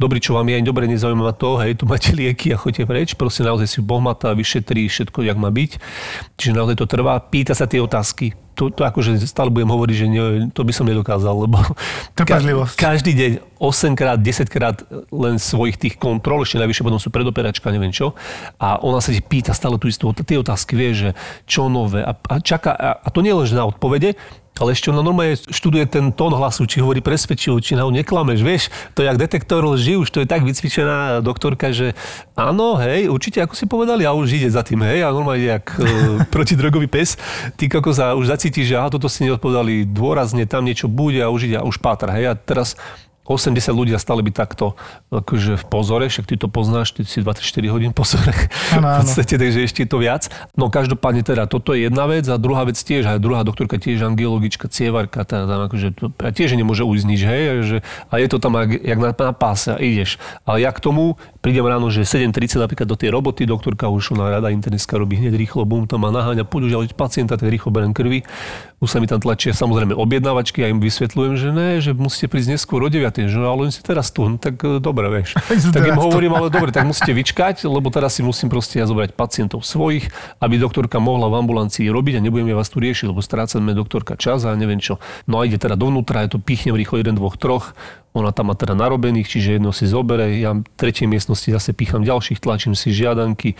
dobrý, 0.00 0.24
čo 0.24 0.40
vám 0.40 0.48
je, 0.48 0.64
dobre, 0.64 0.88
nezaujíma 0.88 1.20
ma 1.30 1.34
to, 1.36 1.60
hej, 1.60 1.76
tu 1.76 1.84
máte 1.84 2.08
lieky 2.16 2.50
a 2.50 2.56
choďte 2.56 2.88
preč. 2.88 3.08
Proste 3.12 3.44
naozaj 3.44 3.68
si 3.68 3.78
bohmatá, 3.84 4.32
vyšetrí 4.32 4.88
všetko, 4.88 5.20
jak 5.20 5.36
má 5.36 5.52
byť. 5.52 5.76
Čiže 6.40 6.56
naozaj 6.56 6.80
to 6.80 6.88
trvá. 6.88 7.20
Pýta 7.20 7.52
sa 7.52 7.68
tie 7.68 7.76
otázky. 7.78 8.32
To, 8.52 8.68
to 8.68 8.84
akože 8.84 9.16
stále 9.24 9.48
budem 9.48 9.72
hovoriť, 9.72 9.96
že 9.96 10.06
nie, 10.12 10.24
to 10.52 10.60
by 10.60 10.76
som 10.76 10.84
nedokázal, 10.84 11.48
lebo 11.48 11.56
každý 12.76 13.16
deň 13.16 13.32
8 13.56 13.96
krát, 13.96 14.20
10 14.20 14.44
krát 14.52 14.61
len 15.10 15.42
svojich 15.42 15.80
tých 15.80 15.94
kontrol, 15.98 16.46
ešte 16.46 16.62
najvyššie 16.62 16.86
potom 16.86 17.02
sú 17.02 17.10
predoperačka, 17.10 17.74
neviem 17.74 17.90
čo. 17.90 18.14
A 18.62 18.78
ona 18.78 19.02
sa 19.02 19.10
ti 19.10 19.18
pýta 19.18 19.50
stále 19.50 19.80
tú 19.82 19.90
istú, 19.90 20.14
tie 20.14 20.38
otázky, 20.38 20.78
vie, 20.78 20.90
že 20.94 21.10
čo 21.48 21.66
nové. 21.66 22.06
A, 22.06 22.14
a 22.14 22.34
čaká, 22.38 22.70
a, 22.76 22.90
a 23.02 23.08
to 23.10 23.24
nie 23.24 23.34
len, 23.34 23.44
na 23.52 23.66
odpovede, 23.66 24.14
ale 24.60 24.76
ešte 24.76 24.92
ona 24.92 25.00
normálne 25.00 25.32
študuje 25.34 25.88
ten 25.88 26.12
tón 26.12 26.36
hlasu, 26.36 26.68
či 26.68 26.84
hovorí 26.84 27.00
presvedčivo, 27.00 27.56
či 27.58 27.72
na 27.72 27.88
ho 27.88 27.90
neklameš, 27.90 28.40
vieš. 28.44 28.68
To 28.92 29.00
je 29.00 29.08
jak 29.08 29.16
detektor 29.16 29.64
lži, 29.64 29.96
už 29.96 30.12
to 30.12 30.20
je 30.20 30.28
tak 30.28 30.44
vycvičená 30.44 31.24
doktorka, 31.24 31.72
že 31.72 31.96
áno, 32.36 32.76
hej, 32.76 33.08
určite, 33.08 33.40
ako 33.40 33.56
si 33.56 33.64
povedali, 33.64 34.04
a 34.04 34.12
už 34.12 34.28
ide 34.36 34.52
za 34.52 34.60
tým, 34.60 34.84
hej, 34.84 35.02
a 35.02 35.10
normálne 35.10 35.56
jak 35.56 35.72
e, 35.80 35.88
protidrogový 36.34 36.84
pes. 36.84 37.16
Ty 37.56 37.80
ako 37.80 37.90
sa 37.96 38.12
už 38.12 38.28
zacítiš, 38.28 38.76
že 38.76 38.76
aha, 38.76 38.92
toto 38.92 39.08
si 39.08 39.24
neodpovedali 39.24 39.88
dôrazne, 39.88 40.44
tam 40.44 40.68
niečo 40.68 40.84
bude 40.84 41.24
a 41.24 41.32
už 41.32 41.48
ide 41.48 41.56
a 41.56 41.64
už 41.64 41.80
pátra, 41.80 42.12
hej. 42.12 42.30
A 42.30 42.34
teraz 42.36 42.76
80 43.22 43.54
ľudí 43.70 43.94
a 43.94 44.00
stále 44.02 44.18
by 44.26 44.34
takto 44.34 44.74
akože 45.14 45.54
v 45.54 45.64
pozore, 45.70 46.10
však 46.10 46.26
ty 46.26 46.34
to 46.34 46.50
poznáš, 46.50 46.90
ty 46.90 47.06
si 47.06 47.22
24 47.22 47.44
hodín 47.70 47.94
pozore 47.94 48.34
Áno, 48.74 48.86
v 48.98 49.06
podstate, 49.06 49.38
takže 49.38 49.62
ešte 49.62 49.86
to 49.86 50.02
viac. 50.02 50.26
No 50.58 50.66
každopádne 50.68 51.22
teda 51.22 51.46
toto 51.46 51.70
je 51.72 51.86
jedna 51.86 52.10
vec 52.10 52.26
a 52.26 52.34
druhá 52.34 52.66
vec 52.66 52.74
tiež, 52.74 53.06
aj 53.06 53.22
druhá 53.22 53.46
doktorka 53.46 53.78
tiež 53.78 54.02
angiologička, 54.02 54.66
cievarka, 54.66 55.22
teda 55.22 55.46
tam 55.46 55.60
akože 55.70 55.88
to, 55.94 56.10
a 56.18 56.34
tiež 56.34 56.58
nemôže 56.58 56.82
ujsť 56.82 57.04
nič, 57.06 57.20
hej, 57.22 57.42
že, 57.62 57.76
a 58.10 58.18
je 58.18 58.26
to 58.26 58.42
tam 58.42 58.58
jak, 58.58 58.82
jak 58.82 58.98
na, 58.98 59.10
na 59.14 59.34
páse 59.34 59.70
a 59.70 59.78
ideš. 59.78 60.18
Ale 60.42 60.58
ja 60.66 60.74
k 60.74 60.82
tomu 60.82 61.14
prídem 61.38 61.62
ráno, 61.66 61.90
že 61.94 62.02
7.30 62.02 62.58
napríklad 62.58 62.86
do 62.90 62.98
tej 62.98 63.14
roboty, 63.14 63.46
doktorka 63.46 63.86
už 63.86 64.18
ona 64.18 64.34
rada 64.34 64.50
internistka 64.50 64.98
robí 64.98 65.18
hneď 65.18 65.34
rýchlo, 65.38 65.62
bum, 65.62 65.86
tam 65.86 66.02
ma 66.02 66.10
naháňa, 66.10 66.42
poď 66.42 66.74
už 66.74 66.94
pacienta, 66.98 67.38
tak 67.38 67.50
rýchlo 67.50 67.70
berem 67.70 67.94
krvi. 67.94 68.26
Už 68.82 68.90
sa 68.90 68.98
mi 68.98 69.06
tam 69.06 69.22
tlačia 69.22 69.54
samozrejme 69.54 69.94
objednávačky 69.94 70.66
a 70.66 70.70
im 70.70 70.82
vysvetľujem, 70.82 71.34
že 71.38 71.48
ne, 71.54 71.68
že 71.78 71.94
musíte 71.94 72.26
prísť 72.26 72.58
neskôr 72.58 72.82
o 72.82 72.90
9, 72.90 73.11
že 73.16 73.36
no, 73.36 73.52
ale 73.52 73.68
oni 73.68 73.72
si 73.74 73.84
teraz 73.84 74.08
tu, 74.08 74.24
no, 74.24 74.40
tak 74.40 74.56
e, 74.64 74.80
dobre, 74.80 75.08
vieš. 75.12 75.36
Tak 75.74 75.84
im 75.88 76.00
hovorím, 76.00 76.36
ale 76.36 76.48
dobre, 76.48 76.72
tak 76.72 76.88
musíte 76.88 77.12
vyčkať, 77.12 77.64
lebo 77.68 77.88
teraz 77.88 78.16
si 78.16 78.22
musím 78.24 78.48
proste 78.48 78.80
ja 78.80 78.88
zobrať 78.88 79.12
pacientov 79.16 79.64
svojich, 79.64 80.08
aby 80.40 80.60
doktorka 80.60 81.00
mohla 81.00 81.28
v 81.28 81.44
ambulancii 81.44 81.88
robiť 81.88 82.18
a 82.18 82.20
nebudem 82.24 82.52
ja 82.52 82.56
vás 82.56 82.68
tu 82.68 82.80
riešiť, 82.80 83.12
lebo 83.12 83.20
strácame 83.20 83.72
doktorka 83.76 84.16
čas 84.16 84.44
a 84.44 84.52
neviem 84.56 84.80
čo. 84.80 85.00
No 85.24 85.40
a 85.40 85.46
ide 85.48 85.56
teda 85.56 85.76
dovnútra, 85.76 86.24
ja 86.24 86.28
to 86.32 86.40
pichnem 86.40 86.76
rýchlo 86.76 87.00
jeden, 87.00 87.16
dvoch, 87.16 87.36
troch. 87.36 87.76
Ona 88.12 88.30
tam 88.30 88.52
má 88.52 88.54
teda 88.54 88.76
narobených, 88.76 89.24
čiže 89.24 89.56
jedno 89.56 89.72
si 89.72 89.88
zobere, 89.88 90.36
ja 90.36 90.52
v 90.52 90.68
tretej 90.76 91.08
miestnosti 91.08 91.48
zase 91.48 91.72
picham 91.72 92.04
ďalších, 92.04 92.44
tlačím 92.44 92.76
si 92.76 92.92
žiadanky, 92.92 93.56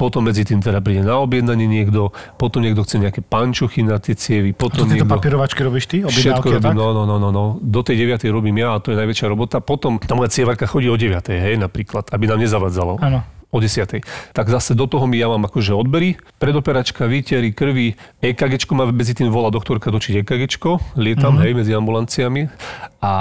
potom 0.00 0.24
medzi 0.24 0.48
tým 0.48 0.64
teda 0.64 0.80
príde 0.80 1.04
na 1.04 1.20
objednanie 1.20 1.68
niekto, 1.68 2.16
potom 2.40 2.64
niekto 2.64 2.80
chce 2.88 2.96
nejaké 2.96 3.20
pančuchy 3.20 3.84
na 3.84 4.00
tie 4.00 4.16
cievy, 4.16 4.56
To 4.56 4.72
potom 4.72 4.88
tieto 4.88 5.04
niekto... 5.04 5.12
papierovačky 5.12 5.60
robíš 5.60 5.84
ty? 5.92 5.96
Všetko 6.00 6.56
robím, 6.56 6.72
no, 6.72 6.96
no, 6.96 7.04
no, 7.04 7.20
no, 7.20 7.28
no. 7.28 7.44
Do 7.60 7.84
tej 7.84 8.08
9. 8.08 8.24
robím 8.32 8.64
ja 8.64 8.76
a 8.76 8.80
to 8.80 8.92
je 8.92 8.96
najväčšia 8.96 9.28
robota. 9.28 9.60
Potom 9.60 10.00
tá 10.00 10.16
moja 10.16 10.32
cievarka 10.32 10.64
chodí 10.64 10.88
o 10.88 10.96
9. 10.96 11.20
hej, 11.28 11.60
napríklad, 11.60 12.08
aby 12.16 12.24
nám 12.24 12.40
nezavadzalo. 12.40 12.96
Áno. 13.04 13.20
O 13.50 13.58
10. 13.58 14.06
Tak 14.30 14.46
zase 14.46 14.78
do 14.78 14.86
toho 14.86 15.10
mi 15.10 15.18
ja 15.18 15.26
mám 15.26 15.42
akože 15.42 15.74
odbery, 15.74 16.14
predoperačka, 16.38 17.10
výtery, 17.10 17.50
krvi, 17.50 17.98
EKG 18.22 18.70
ma 18.78 18.86
medzi 18.86 19.18
tým 19.18 19.26
volá 19.34 19.50
doktorka 19.50 19.90
točiť 19.90 20.22
EKG, 20.22 20.62
lietam, 20.94 21.34
mm-hmm. 21.34 21.42
hej, 21.42 21.52
medzi 21.58 21.72
ambulanciami. 21.74 22.46
A 23.02 23.12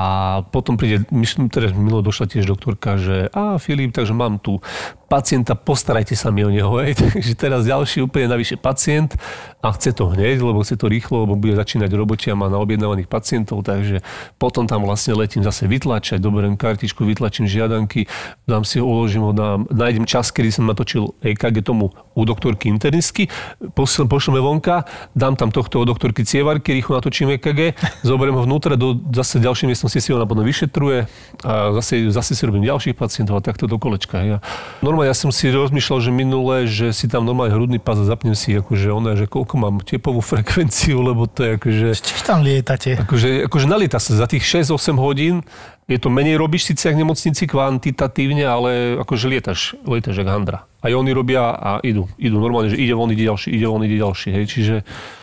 potom 0.53 0.77
príde, 0.77 1.07
myslím, 1.09 1.49
teraz 1.49 1.73
milo 1.73 2.05
došla 2.05 2.29
tiež 2.29 2.45
doktorka, 2.45 3.01
že 3.01 3.31
a 3.33 3.57
Filip, 3.57 3.89
takže 3.89 4.13
mám 4.13 4.37
tu 4.37 4.61
pacienta, 5.09 5.57
postarajte 5.57 6.13
sa 6.13 6.29
mi 6.29 6.45
o 6.45 6.53
neho. 6.53 6.69
Hej. 6.79 6.95
Takže 7.01 7.33
teraz 7.33 7.65
ďalší 7.65 8.05
úplne 8.05 8.29
navyše 8.29 8.55
pacient 8.55 9.17
a 9.59 9.73
chce 9.75 9.91
to 9.91 10.07
hneď, 10.13 10.39
lebo 10.39 10.63
chce 10.63 10.77
to 10.77 10.87
rýchlo, 10.87 11.27
lebo 11.27 11.35
bude 11.35 11.57
začínať 11.57 11.91
robotia, 11.91 12.37
má 12.37 12.47
na 12.47 12.61
objednávaných 12.61 13.11
pacientov, 13.11 13.67
takže 13.67 13.99
potom 14.39 14.63
tam 14.63 14.87
vlastne 14.87 15.11
letím 15.19 15.43
zase 15.43 15.67
vytlačať, 15.67 16.23
doberiem 16.23 16.55
kartičku, 16.55 17.03
vytlačím 17.03 17.43
žiadanky, 17.43 18.07
dám 18.47 18.63
si 18.63 18.79
ho, 18.79 18.87
uložím 18.87 19.27
ho, 19.27 19.31
na, 19.35 19.59
nájdem 19.67 20.07
čas, 20.07 20.31
kedy 20.31 20.55
som 20.55 20.63
natočil 20.63 21.11
EKG 21.19 21.59
tomu 21.59 21.91
u 22.15 22.21
doktorky 22.23 22.71
internistky, 22.71 23.27
pošlem, 23.75 24.07
pošleme 24.07 24.39
vonka, 24.39 24.87
dám 25.11 25.35
tam 25.35 25.51
tohto 25.51 25.83
u 25.83 25.85
doktorky 25.87 26.23
cievarky, 26.23 26.71
rýchlo 26.79 26.99
natočím 26.99 27.35
EKG, 27.35 27.75
zoberiem 28.07 28.39
ho 28.39 28.47
vnútra, 28.47 28.79
do 28.79 28.95
zase 29.11 29.43
ďalšej 29.43 29.67
miestnosti 29.67 29.99
si 29.99 30.09
ho 30.15 30.23
potom 30.23 30.43
vyšetruje 30.43 31.07
a 31.43 31.75
zase, 31.79 32.11
zase 32.11 32.31
si 32.35 32.43
robím 32.47 32.63
ďalších 32.67 32.95
pacientov 32.95 33.39
a 33.39 33.41
takto 33.41 33.67
do 33.67 33.79
kolečka. 33.79 34.19
Ja. 34.19 34.37
Normálne 34.83 34.98
ja 35.05 35.15
som 35.15 35.29
si 35.29 35.51
rozmýšľal, 35.51 35.99
že 36.03 36.11
minule, 36.11 36.55
že 36.65 36.91
si 36.91 37.05
tam 37.05 37.23
normálne 37.27 37.53
hrudný 37.53 37.77
pás 37.77 37.99
a 37.99 38.05
zapnem 38.07 38.35
si 38.35 38.55
akože 38.55 38.89
ona, 38.91 39.15
že 39.15 39.29
koľko 39.29 39.55
mám 39.55 39.75
tepovú 39.83 40.19
frekvenciu, 40.31 40.99
lebo 41.03 41.27
to 41.29 41.45
je 41.45 41.51
akože... 41.55 41.87
Čiže 41.95 42.23
tam 42.25 42.41
lietate. 42.41 42.97
Akože, 42.99 43.45
akože 43.47 43.65
nalieta 43.67 43.99
sa 44.01 44.15
za 44.15 44.25
tých 44.25 44.43
6-8 44.43 44.97
hodín, 44.97 45.43
je 45.89 45.97
to 45.97 46.13
menej 46.13 46.37
robíš 46.37 46.69
síce 46.69 46.93
v 46.93 47.01
nemocnici 47.01 47.49
kvantitatívne, 47.49 48.45
ale 48.45 49.01
akože 49.01 49.25
lietaš, 49.25 49.73
lietaš 49.89 50.21
jak 50.21 50.29
handra. 50.29 50.69
Aj 50.85 50.93
oni 50.93 51.09
robia 51.11 51.49
a 51.49 51.81
idú. 51.81 52.05
Idú 52.21 52.37
normálne, 52.37 52.69
že 52.69 52.77
ide 52.77 52.93
von, 52.93 53.09
ide 53.09 53.25
ďalší, 53.25 53.49
ide 53.49 53.65
von, 53.65 53.81
ide 53.81 53.97
ďalší. 53.97 54.29
Hej. 54.31 54.45
Čiže 54.53 54.75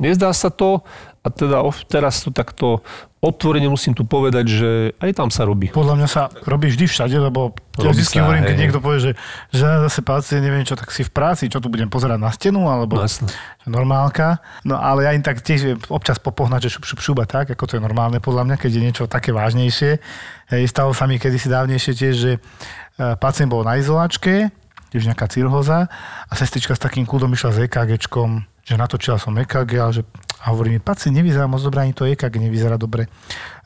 nezdá 0.02 0.34
sa 0.34 0.50
to 0.50 0.82
a 1.26 1.28
teda 1.34 1.58
teraz 1.90 2.22
to 2.22 2.30
takto 2.30 2.86
otvorene 3.18 3.66
musím 3.66 3.90
tu 3.90 4.06
povedať, 4.06 4.44
že 4.46 4.70
aj 5.02 5.10
tam 5.18 5.28
sa 5.34 5.42
robí. 5.42 5.74
Podľa 5.74 5.98
mňa 5.98 6.08
sa 6.08 6.30
robí 6.46 6.70
vždy 6.70 6.86
všade, 6.86 7.18
lebo 7.18 7.58
ja 7.82 7.90
vždy 7.90 8.22
hovorím, 8.22 8.46
keď 8.46 8.56
niekto 8.56 8.78
povie, 8.78 9.02
že, 9.02 9.12
že 9.50 9.66
zase 9.66 10.00
pacient, 10.06 10.46
neviem 10.46 10.62
čo, 10.62 10.78
tak 10.78 10.94
si 10.94 11.02
v 11.02 11.10
práci, 11.10 11.50
čo 11.50 11.58
tu 11.58 11.66
budem 11.66 11.90
pozerať 11.90 12.22
na 12.22 12.30
stenu, 12.30 12.70
alebo 12.70 13.02
No 13.02 13.10
normálka. 13.66 14.38
No 14.62 14.78
ale 14.78 15.10
ja 15.10 15.10
im 15.10 15.26
tak 15.26 15.42
tiež 15.42 15.90
občas 15.90 16.22
popohnať, 16.22 16.70
že 16.70 16.78
šup, 16.78 16.86
šup, 16.86 17.00
šup 17.02 17.18
a 17.18 17.26
tak, 17.26 17.50
ako 17.50 17.66
to 17.66 17.72
je 17.76 17.82
normálne 17.82 18.22
podľa 18.22 18.46
mňa, 18.46 18.56
keď 18.62 18.70
je 18.70 18.82
niečo 18.84 19.04
také 19.10 19.34
vážnejšie. 19.34 19.98
Hej, 20.54 20.62
stalo 20.70 20.94
sa 20.94 21.10
mi 21.10 21.18
kedysi 21.18 21.50
dávnejšie 21.50 21.92
tiež, 21.98 22.14
že 22.14 22.32
e, 22.36 22.40
pacient 23.18 23.50
bol 23.50 23.66
na 23.66 23.74
izolačke, 23.82 24.54
tiež 24.94 25.02
nejaká 25.10 25.26
cirhoza 25.26 25.90
a 26.30 26.32
sestrička 26.38 26.78
s 26.78 26.80
takým 26.80 27.02
kľudom 27.02 27.34
išla 27.34 27.50
s 27.50 27.58
EKGčkom, 27.66 28.46
že 28.62 28.74
natočila 28.78 29.18
som 29.18 29.34
EKG 29.34 29.72
a 29.82 29.90
že 29.90 30.06
a 30.44 30.50
hovorí 30.50 30.70
mi, 30.70 30.78
pacient 30.78 31.16
nevyzerá 31.16 31.46
moc 31.46 31.62
dobre, 31.62 31.80
ani 31.82 31.92
to 31.92 32.04
EKG 32.04 32.36
nevyzerá 32.36 32.76
dobre. 32.76 33.06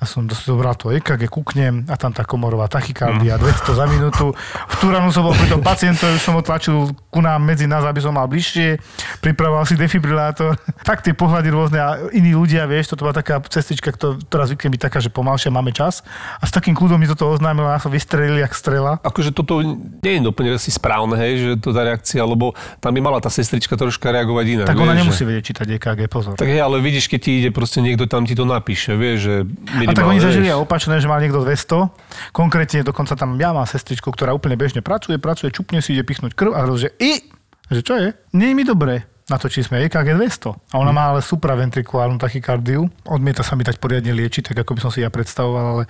A 0.01 0.09
som 0.09 0.24
zobral 0.32 0.72
to 0.80 0.88
EKG, 0.96 1.28
kúknem 1.28 1.84
a 1.84 2.01
tam 2.01 2.09
tá 2.09 2.24
komorová 2.24 2.72
tachykardia, 2.72 3.36
200 3.36 3.76
za 3.76 3.84
minútu. 3.84 4.32
V 4.32 4.74
tú 4.80 4.88
ránu 4.88 5.12
som 5.12 5.28
bol 5.28 5.36
pri 5.36 5.53
tom 5.53 5.61
pacientovi, 5.61 6.16
som 6.16 6.32
ho 6.32 6.40
tlačil 6.40 6.88
ku 7.12 7.20
nám 7.20 7.44
medzi 7.44 7.68
nás, 7.68 7.84
aby 7.84 8.01
som 8.01 8.16
mal 8.16 8.24
bližšie, 8.24 8.80
pripravoval 9.20 9.68
si 9.68 9.76
defibrilátor. 9.76 10.57
Fakt 10.88 11.05
tie 11.05 11.12
pohľady 11.12 11.48
rôzne 11.53 11.78
a 11.84 12.01
iní 12.16 12.32
ľudia, 12.32 12.64
vieš, 12.64 12.96
toto 12.96 13.05
bola 13.05 13.12
taká 13.12 13.44
cestička, 13.44 13.92
kto- 13.92 14.16
ktorá 14.24 14.48
zvykne 14.48 14.72
byť 14.72 14.80
taká, 14.80 14.98
že 15.05 15.12
pomalšia 15.12 15.53
máme 15.53 15.76
čas. 15.76 16.01
A 16.40 16.48
s 16.48 16.53
takým 16.55 16.72
kľudom 16.72 16.96
mi 16.96 17.05
toto 17.05 17.28
oznámila, 17.28 17.76
a 17.76 17.82
som 17.82 17.92
vystrelil 17.92 18.40
jak 18.40 18.57
strela. 18.57 19.05
Akože 19.05 19.36
toto 19.36 19.61
nie 20.01 20.12
je 20.16 20.20
úplne 20.24 20.57
asi 20.57 20.72
správne, 20.72 21.20
hej, 21.20 21.32
že 21.36 21.51
to 21.61 21.76
tá 21.76 21.84
reakcia, 21.84 22.24
lebo 22.24 22.57
tam 22.80 22.96
by 22.96 23.01
mala 23.05 23.20
tá 23.20 23.28
sestrička 23.28 23.76
troška 23.76 24.09
reagovať 24.09 24.46
inak. 24.48 24.66
Tak 24.72 24.80
ona 24.80 24.96
vieš, 24.96 25.01
nemusí 25.05 25.22
že... 25.22 25.28
vedieť 25.28 25.44
čítať 25.53 25.66
EKG, 25.76 26.01
pozor. 26.09 26.34
Tak 26.40 26.48
hej, 26.48 26.64
ale 26.64 26.80
vidíš, 26.80 27.12
keď 27.12 27.20
ti 27.20 27.30
ide 27.44 27.51
proste 27.53 27.84
niekto 27.84 28.09
tam 28.09 28.24
ti 28.24 28.32
to 28.32 28.48
napíše, 28.48 28.96
vieš, 28.96 29.18
že 29.20 29.34
mi 29.76 29.89
A 29.91 29.99
tak 29.99 30.07
oni 30.07 30.22
zažili 30.22 30.47
aj 30.47 30.62
opačné, 30.62 31.03
že 31.03 31.11
mal 31.11 31.18
niekto 31.18 31.43
200. 31.43 32.30
Konkrétne 32.30 32.86
dokonca 32.86 33.18
tam 33.18 33.34
ja 33.34 33.51
mám 33.51 33.66
sestričku, 33.66 34.14
ktorá 34.14 34.30
úplne 34.30 34.55
bežne 34.55 34.80
pracuje, 34.86 35.18
pracuje, 35.18 35.51
čupne 35.51 35.82
si 35.82 35.99
ide 35.99 36.07
pichnúť 36.07 36.38
krv 36.38 36.55
a 36.55 36.62
že 36.78 36.95
i, 37.03 37.26
že 37.68 37.82
čo 37.82 37.99
je? 37.99 38.14
Nie 38.30 38.55
je 38.55 38.57
mi 38.57 38.62
dobre. 38.62 39.11
Natočili 39.31 39.62
sme 39.62 39.87
EKG 39.87 40.18
200. 40.18 40.74
A 40.74 40.83
ona 40.83 40.91
má 40.91 41.14
ale 41.14 41.22
supraventrikulárnu 41.22 42.18
tachykardiu. 42.18 42.91
Odmieta 43.07 43.47
sa 43.47 43.55
mi 43.55 43.62
dať 43.62 43.78
poriadne 43.78 44.11
liečiť, 44.11 44.51
tak 44.51 44.66
ako 44.66 44.74
by 44.74 44.81
som 44.83 44.91
si 44.91 45.07
ja 45.07 45.09
predstavoval, 45.09 45.64
ale 45.78 45.85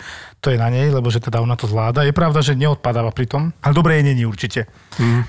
to 0.45 0.53
je 0.53 0.61
na 0.61 0.69
nej, 0.69 0.93
lebo 0.93 1.09
že 1.09 1.25
teda 1.25 1.41
ona 1.41 1.57
to 1.57 1.65
zvláda. 1.65 2.05
Je 2.05 2.13
pravda, 2.13 2.45
že 2.45 2.53
neodpadáva 2.53 3.17
pri 3.17 3.25
tom, 3.25 3.43
ale 3.65 3.73
dobre 3.73 3.97
je 3.97 4.13
není 4.13 4.29
určite. 4.29 4.69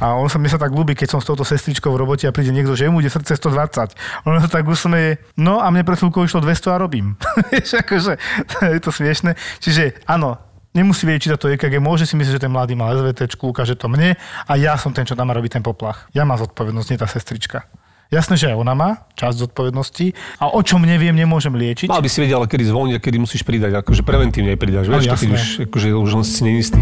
A 0.04 0.20
on 0.20 0.28
sa 0.28 0.36
mi 0.44 0.52
sa 0.52 0.60
tak 0.60 0.76
ľúbi, 0.76 0.92
keď 0.92 1.16
som 1.16 1.20
s 1.24 1.28
touto 1.32 1.48
sestričkou 1.48 1.88
v 1.96 2.04
robote 2.04 2.28
a 2.28 2.36
príde 2.36 2.52
niekto, 2.52 2.76
že 2.76 2.92
mu 2.92 3.00
ide 3.00 3.08
srdce 3.08 3.40
120. 3.40 3.96
Ona 4.28 4.44
sa 4.44 4.50
tak 4.52 4.68
usmeje, 4.68 5.24
no 5.40 5.64
a 5.64 5.72
mne 5.72 5.88
pred 5.88 5.96
chvíľkou 5.96 6.28
išlo 6.28 6.44
200 6.44 6.76
a 6.76 6.78
robím. 6.84 7.16
Akože, 7.82 8.20
je 8.76 8.82
to 8.84 8.92
smiešne. 8.92 9.40
Čiže 9.64 10.04
áno, 10.04 10.36
nemusí 10.76 11.08
vedieť 11.08 11.32
čítať 11.32 11.40
to 11.40 11.52
EKG, 11.56 11.80
môže 11.80 12.04
si 12.04 12.20
myslieť, 12.20 12.40
že 12.40 12.44
ten 12.44 12.52
mladý 12.52 12.76
má 12.76 12.92
SVT, 12.92 13.40
ukáže 13.40 13.80
to 13.80 13.88
mne 13.88 14.20
a 14.20 14.52
ja 14.60 14.76
som 14.76 14.92
ten, 14.92 15.08
čo 15.08 15.16
tam 15.16 15.32
má 15.32 15.34
robiť 15.36 15.60
ten 15.60 15.64
poplach. 15.64 16.12
Ja 16.12 16.28
mám 16.28 16.40
zodpovednosť, 16.40 16.88
nie 16.92 17.00
tá 17.00 17.08
sestrička. 17.08 17.68
Jasné, 18.12 18.36
že 18.36 18.52
aj 18.52 18.60
ona 18.60 18.76
má 18.76 18.90
časť 19.16 19.48
zodpovednosti 19.48 20.12
a 20.44 20.52
o 20.52 20.60
čom 20.60 20.84
neviem, 20.84 21.16
nemôžem 21.16 21.56
liečiť. 21.56 21.88
Mal 21.88 22.04
by 22.04 22.12
si 22.12 22.20
vedieť, 22.20 22.44
ale 22.44 22.52
kedy 22.52 22.68
zvoniť 22.68 22.94
a 22.96 23.04
kedy 23.08 23.18
musíš 23.24 23.48
pridať. 23.48 23.72
Akože 23.80 24.04
preventívne 24.04 24.52
aj 24.52 24.60
pridáš. 24.60 24.92
No, 24.92 25.00
Vieš, 25.00 25.16
keď 25.16 25.32
už, 25.32 25.44
akože 25.72 25.88
už 25.96 26.12
len 26.20 26.26
si 26.28 26.42
neistý. 26.44 26.82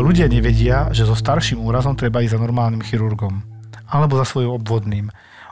Ľudia 0.00 0.30
nevedia, 0.30 0.86
že 0.94 1.02
so 1.02 1.18
starším 1.18 1.58
úrazom 1.66 1.98
treba 1.98 2.22
ísť 2.22 2.38
za 2.38 2.40
normálnym 2.46 2.78
chirurgom. 2.78 3.42
Alebo 3.90 4.14
za 4.14 4.22
svojím 4.22 4.54
obvodným. 4.54 5.10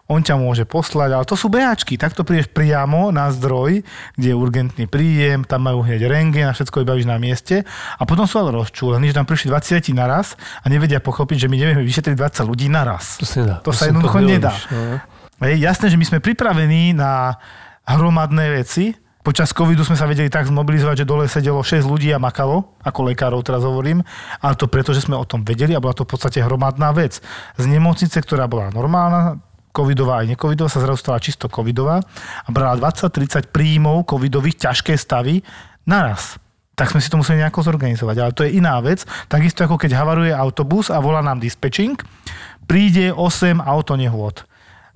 On 0.09 0.25
ťa 0.25 0.41
môže 0.41 0.65
poslať, 0.65 1.13
ale 1.13 1.29
to 1.29 1.37
sú 1.37 1.53
beáčky. 1.53 2.01
Takto 2.01 2.25
prídeš 2.25 2.49
priamo 2.49 3.13
na 3.13 3.29
zdroj, 3.29 3.85
kde 4.17 4.29
je 4.33 4.37
urgentný 4.37 4.89
príjem, 4.89 5.45
tam 5.45 5.69
majú 5.69 5.85
hneď 5.85 6.09
rengén 6.09 6.49
a 6.49 6.57
všetko 6.57 6.81
vybavíš 6.81 7.05
na 7.05 7.21
mieste. 7.21 7.61
A 8.01 8.03
potom 8.09 8.25
sú 8.25 8.41
ale 8.41 8.57
rozčúlení, 8.57 9.13
že 9.13 9.21
tam 9.21 9.29
prišli 9.29 9.53
20 9.53 9.85
naraz 9.93 10.33
a 10.65 10.67
nevedia 10.73 10.97
pochopiť, 11.05 11.45
že 11.45 11.49
my 11.53 11.57
nevieme 11.61 11.85
vyšetriť 11.85 12.17
20 12.17 12.41
ľudí 12.49 12.73
naraz. 12.73 13.21
To 13.21 13.29
sa 13.29 13.37
nedá. 13.45 13.57
To 13.61 13.69
sa 13.69 13.85
sa 13.85 13.93
jednoducho 13.93 14.17
to 14.17 14.25
nedá. 14.25 14.53
nerobíš, 14.57 14.65
no. 14.73 14.97
Hej, 15.45 15.57
jasné, 15.61 15.87
že 15.93 16.01
my 16.01 16.05
sme 16.09 16.19
pripravení 16.25 16.97
na 16.97 17.37
hromadné 17.85 18.65
veci. 18.65 18.97
Počas 19.21 19.53
covidu 19.53 19.85
sme 19.85 19.93
sa 19.93 20.09
vedeli 20.09 20.33
tak 20.33 20.49
zmobilizovať, 20.49 21.05
že 21.05 21.07
dole 21.07 21.29
sedelo 21.29 21.61
6 21.61 21.85
ľudí 21.85 22.09
a 22.17 22.19
makalo, 22.19 22.81
ako 22.81 23.13
lekárov 23.13 23.45
teraz 23.45 23.61
hovorím, 23.61 24.01
ale 24.41 24.57
to 24.57 24.73
preto, 24.73 24.97
že 24.97 25.05
sme 25.05 25.21
o 25.21 25.29
tom 25.29 25.45
vedeli 25.45 25.77
a 25.77 25.83
bola 25.85 25.93
to 25.93 26.09
v 26.09 26.17
podstate 26.17 26.41
hromadná 26.41 26.97
vec. 26.97 27.21
Z 27.61 27.65
nemocnice, 27.69 28.17
ktorá 28.25 28.49
bola 28.49 28.73
normálna, 28.73 29.37
covidová 29.71 30.25
aj 30.25 30.37
necovidová, 30.37 30.69
sa 30.73 30.83
zrazu 30.83 30.99
stala 31.01 31.23
čisto 31.23 31.47
covidová 31.47 32.03
a 32.45 32.49
brala 32.49 32.77
20-30 32.81 33.53
príjmov 33.53 34.09
covidových 34.09 34.69
ťažké 34.69 34.97
stavy 34.97 35.41
naraz 35.87 36.41
tak 36.79 36.95
sme 36.95 37.03
si 37.03 37.11
to 37.11 37.19
museli 37.19 37.43
nejako 37.43 37.67
zorganizovať. 37.67 38.17
Ale 38.23 38.31
to 38.31 38.47
je 38.47 38.55
iná 38.55 38.79
vec. 38.79 39.03
Takisto 39.27 39.67
ako 39.67 39.83
keď 39.83 39.99
havaruje 39.99 40.31
autobus 40.31 40.95
a 40.95 41.03
volá 41.03 41.19
nám 41.19 41.43
dispečing, 41.43 41.99
príde 42.71 43.11
8 43.11 43.59
autonehôd. 43.59 44.47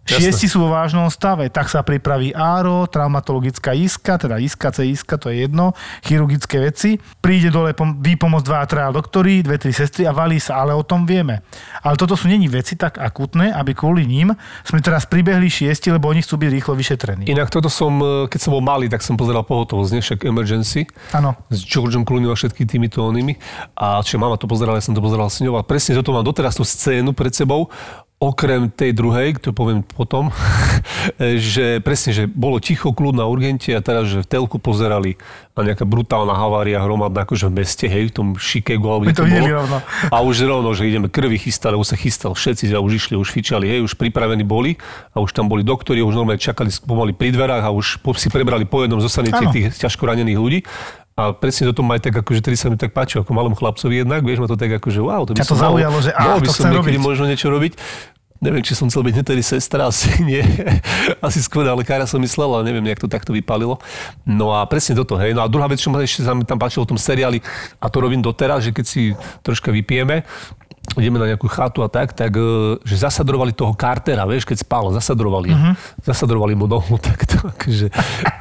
Jasné. 0.02 0.34
Šiesti 0.34 0.46
sú 0.50 0.66
vo 0.66 0.74
vážnom 0.74 1.06
stave, 1.14 1.46
tak 1.46 1.70
sa 1.70 1.86
pripraví 1.86 2.34
áro, 2.34 2.90
traumatologická 2.90 3.70
iska, 3.70 4.18
teda 4.18 4.42
iska, 4.42 4.74
C 4.74 4.90
iska, 4.90 5.14
to 5.14 5.30
je 5.30 5.46
jedno, 5.46 5.78
chirurgické 6.02 6.58
veci. 6.58 6.98
Príde 7.22 7.54
dole 7.54 7.70
pom- 7.70 8.02
výpomoc 8.02 8.42
dva 8.42 8.62
a 8.62 8.66
traja 8.66 8.90
doktori, 8.90 9.46
dve, 9.46 9.62
tri 9.62 9.70
sestry 9.70 10.02
a 10.02 10.10
valí 10.10 10.42
sa, 10.42 10.58
ale 10.58 10.74
o 10.74 10.82
tom 10.82 11.06
vieme. 11.06 11.46
Ale 11.86 11.94
toto 11.94 12.18
sú 12.18 12.26
není 12.26 12.50
veci 12.50 12.74
tak 12.74 12.98
akutné, 12.98 13.54
aby 13.54 13.78
kvôli 13.78 14.02
ním 14.02 14.34
sme 14.66 14.82
teraz 14.82 15.06
pribehli 15.06 15.46
šiesti, 15.46 15.94
lebo 15.94 16.10
oni 16.10 16.26
chcú 16.26 16.34
byť 16.34 16.50
rýchlo 16.50 16.74
vyšetrení. 16.74 17.30
Inak 17.30 17.54
toto 17.54 17.70
som, 17.70 17.94
e, 18.02 18.26
keď 18.26 18.40
som 18.42 18.50
bol 18.58 18.62
malý, 18.64 18.90
tak 18.90 19.06
som 19.06 19.14
pozeral 19.14 19.46
pohotovosť, 19.46 19.90
nie? 19.94 20.02
však 20.02 20.26
Emergency. 20.26 20.90
Áno. 21.14 21.38
s 21.46 21.62
Georgeom 21.62 22.02
Clooney 22.02 22.26
a 22.26 22.34
všetkými 22.34 22.66
týmito 22.66 23.06
onými. 23.06 23.38
A 23.78 24.02
čiže 24.02 24.18
mama 24.18 24.34
to 24.34 24.50
pozerala, 24.50 24.82
ja 24.82 24.84
som 24.84 24.98
to 24.98 25.04
pozeral 25.04 25.30
s 25.30 25.38
ňou 25.38 25.54
a 25.56 25.62
presne 25.62 25.94
toto 25.94 26.10
mám 26.10 26.26
doteraz 26.26 26.58
tú 26.58 26.66
scénu 26.66 27.14
pred 27.14 27.30
sebou, 27.30 27.70
okrem 28.22 28.70
tej 28.70 28.94
druhej, 28.94 29.34
to 29.36 29.50
poviem 29.50 29.82
potom, 29.82 30.30
že 31.42 31.82
presne, 31.82 32.10
že 32.12 32.24
bolo 32.24 32.56
ticho, 32.56 32.94
kľud 32.94 33.14
na 33.14 33.26
urgente 33.26 33.74
a 33.74 33.82
teraz, 33.82 34.06
že 34.06 34.22
v 34.22 34.28
telku 34.28 34.56
pozerali 34.56 35.18
na 35.52 35.66
nejaká 35.66 35.82
brutálna 35.82 36.32
havária 36.32 36.78
hromadná, 36.78 37.26
akože 37.26 37.50
v 37.50 37.60
meste, 37.60 37.84
hej, 37.84 38.08
v 38.08 38.14
tom 38.14 38.28
Chicagu, 38.34 38.86
alebo 38.86 39.04
My 39.04 39.12
to 39.12 39.20
to 39.20 39.28
bolo. 39.28 39.46
rovno. 39.52 39.78
A 40.08 40.16
už 40.22 40.36
rovno, 40.42 40.70
že 40.72 40.86
ideme 40.86 41.10
krvi 41.10 41.36
chystali, 41.36 41.74
už 41.74 41.92
sa 41.92 41.96
chystal 41.98 42.32
všetci, 42.32 42.70
a 42.70 42.80
už 42.80 42.92
išli, 42.96 43.14
už 43.18 43.28
fičali, 43.28 43.68
hej, 43.68 43.82
už 43.82 43.98
pripravení 43.98 44.46
boli 44.46 44.78
a 45.12 45.20
už 45.20 45.34
tam 45.34 45.50
boli 45.50 45.60
doktori, 45.60 46.00
už 46.00 46.14
normálne 46.14 46.40
čakali 46.40 46.70
pomaly 46.80 47.12
pri 47.12 47.34
dverách 47.34 47.64
a 47.66 47.70
už 47.70 48.00
si 48.16 48.30
prebrali 48.30 48.64
po 48.64 48.80
jednom 48.80 49.02
Áno. 49.42 49.52
tých 49.52 49.74
ťažko 49.76 50.02
ranených 50.06 50.38
ľudí. 50.38 50.60
A 51.12 51.36
presne 51.36 51.68
toto 51.68 51.84
ma 51.84 52.00
aj 52.00 52.08
tak, 52.08 52.24
akože 52.24 52.40
tedy 52.40 52.56
sa 52.56 52.72
mi 52.72 52.80
tak 52.80 52.96
páčilo, 52.96 53.20
ako 53.20 53.36
malom 53.36 53.52
chlapcovi 53.52 54.00
jednak, 54.00 54.24
vieš, 54.24 54.40
ma 54.40 54.48
to 54.48 54.56
tak 54.56 54.80
akože, 54.80 54.96
wow, 54.96 55.28
to 55.28 55.36
by 55.36 55.44
Ťa 55.44 55.44
to 55.44 55.52
som 55.52 55.60
mal- 55.60 55.64
zaujalo, 55.76 55.98
že 56.00 56.10
á, 56.16 56.24
mohol 56.24 56.40
by 56.40 56.48
to 56.48 56.54
som 56.56 56.64
niekedy 56.64 56.80
robiť. 56.96 57.04
možno 57.04 57.24
niečo 57.28 57.48
robiť. 57.52 57.72
Neviem, 58.42 58.66
či 58.66 58.74
som 58.74 58.90
chcel 58.90 59.06
byť 59.06 59.22
tedy 59.22 59.38
sestra, 59.38 59.86
asi 59.90 60.10
nie. 60.26 60.42
asi 61.22 61.38
skôr 61.38 61.62
na 61.62 61.78
lekára 61.78 62.10
som 62.10 62.18
myslel, 62.18 62.50
ale 62.50 62.66
neviem, 62.66 62.82
jak 62.90 62.98
to 62.98 63.06
takto 63.06 63.30
vypalilo. 63.30 63.78
No 64.26 64.50
a 64.50 64.66
presne 64.66 64.98
toto, 64.98 65.14
hej. 65.14 65.30
No 65.30 65.46
a 65.46 65.48
druhá 65.48 65.70
vec, 65.70 65.78
čo 65.78 65.94
ma 65.94 66.02
ešte 66.02 66.26
sa 66.26 66.34
mi 66.34 66.42
tam 66.42 66.58
páčilo 66.58 66.82
v 66.82 66.90
tom 66.92 66.98
seriáli, 66.98 67.38
a 67.78 67.86
to 67.86 68.02
robím 68.02 68.18
doteraz, 68.18 68.66
že 68.66 68.74
keď 68.74 68.84
si 68.84 69.14
troška 69.46 69.70
vypijeme, 69.70 70.26
ideme 70.98 71.16
na 71.16 71.30
nejakú 71.30 71.46
chatu 71.48 71.80
a 71.80 71.88
tak, 71.88 72.12
tak 72.12 72.34
e, 72.36 72.76
že 72.84 73.06
zasadrovali 73.06 73.54
toho 73.54 73.72
Cartera, 73.72 74.26
vieš, 74.28 74.44
keď 74.44 74.66
spal, 74.66 74.90
zasadrovali. 74.92 75.54
Uh-huh. 75.54 75.72
Zasadrovali 76.04 76.52
mu 76.58 76.66
nohu, 76.68 76.98
tak 77.06 77.24
to, 77.24 77.38
akože, 77.38 77.86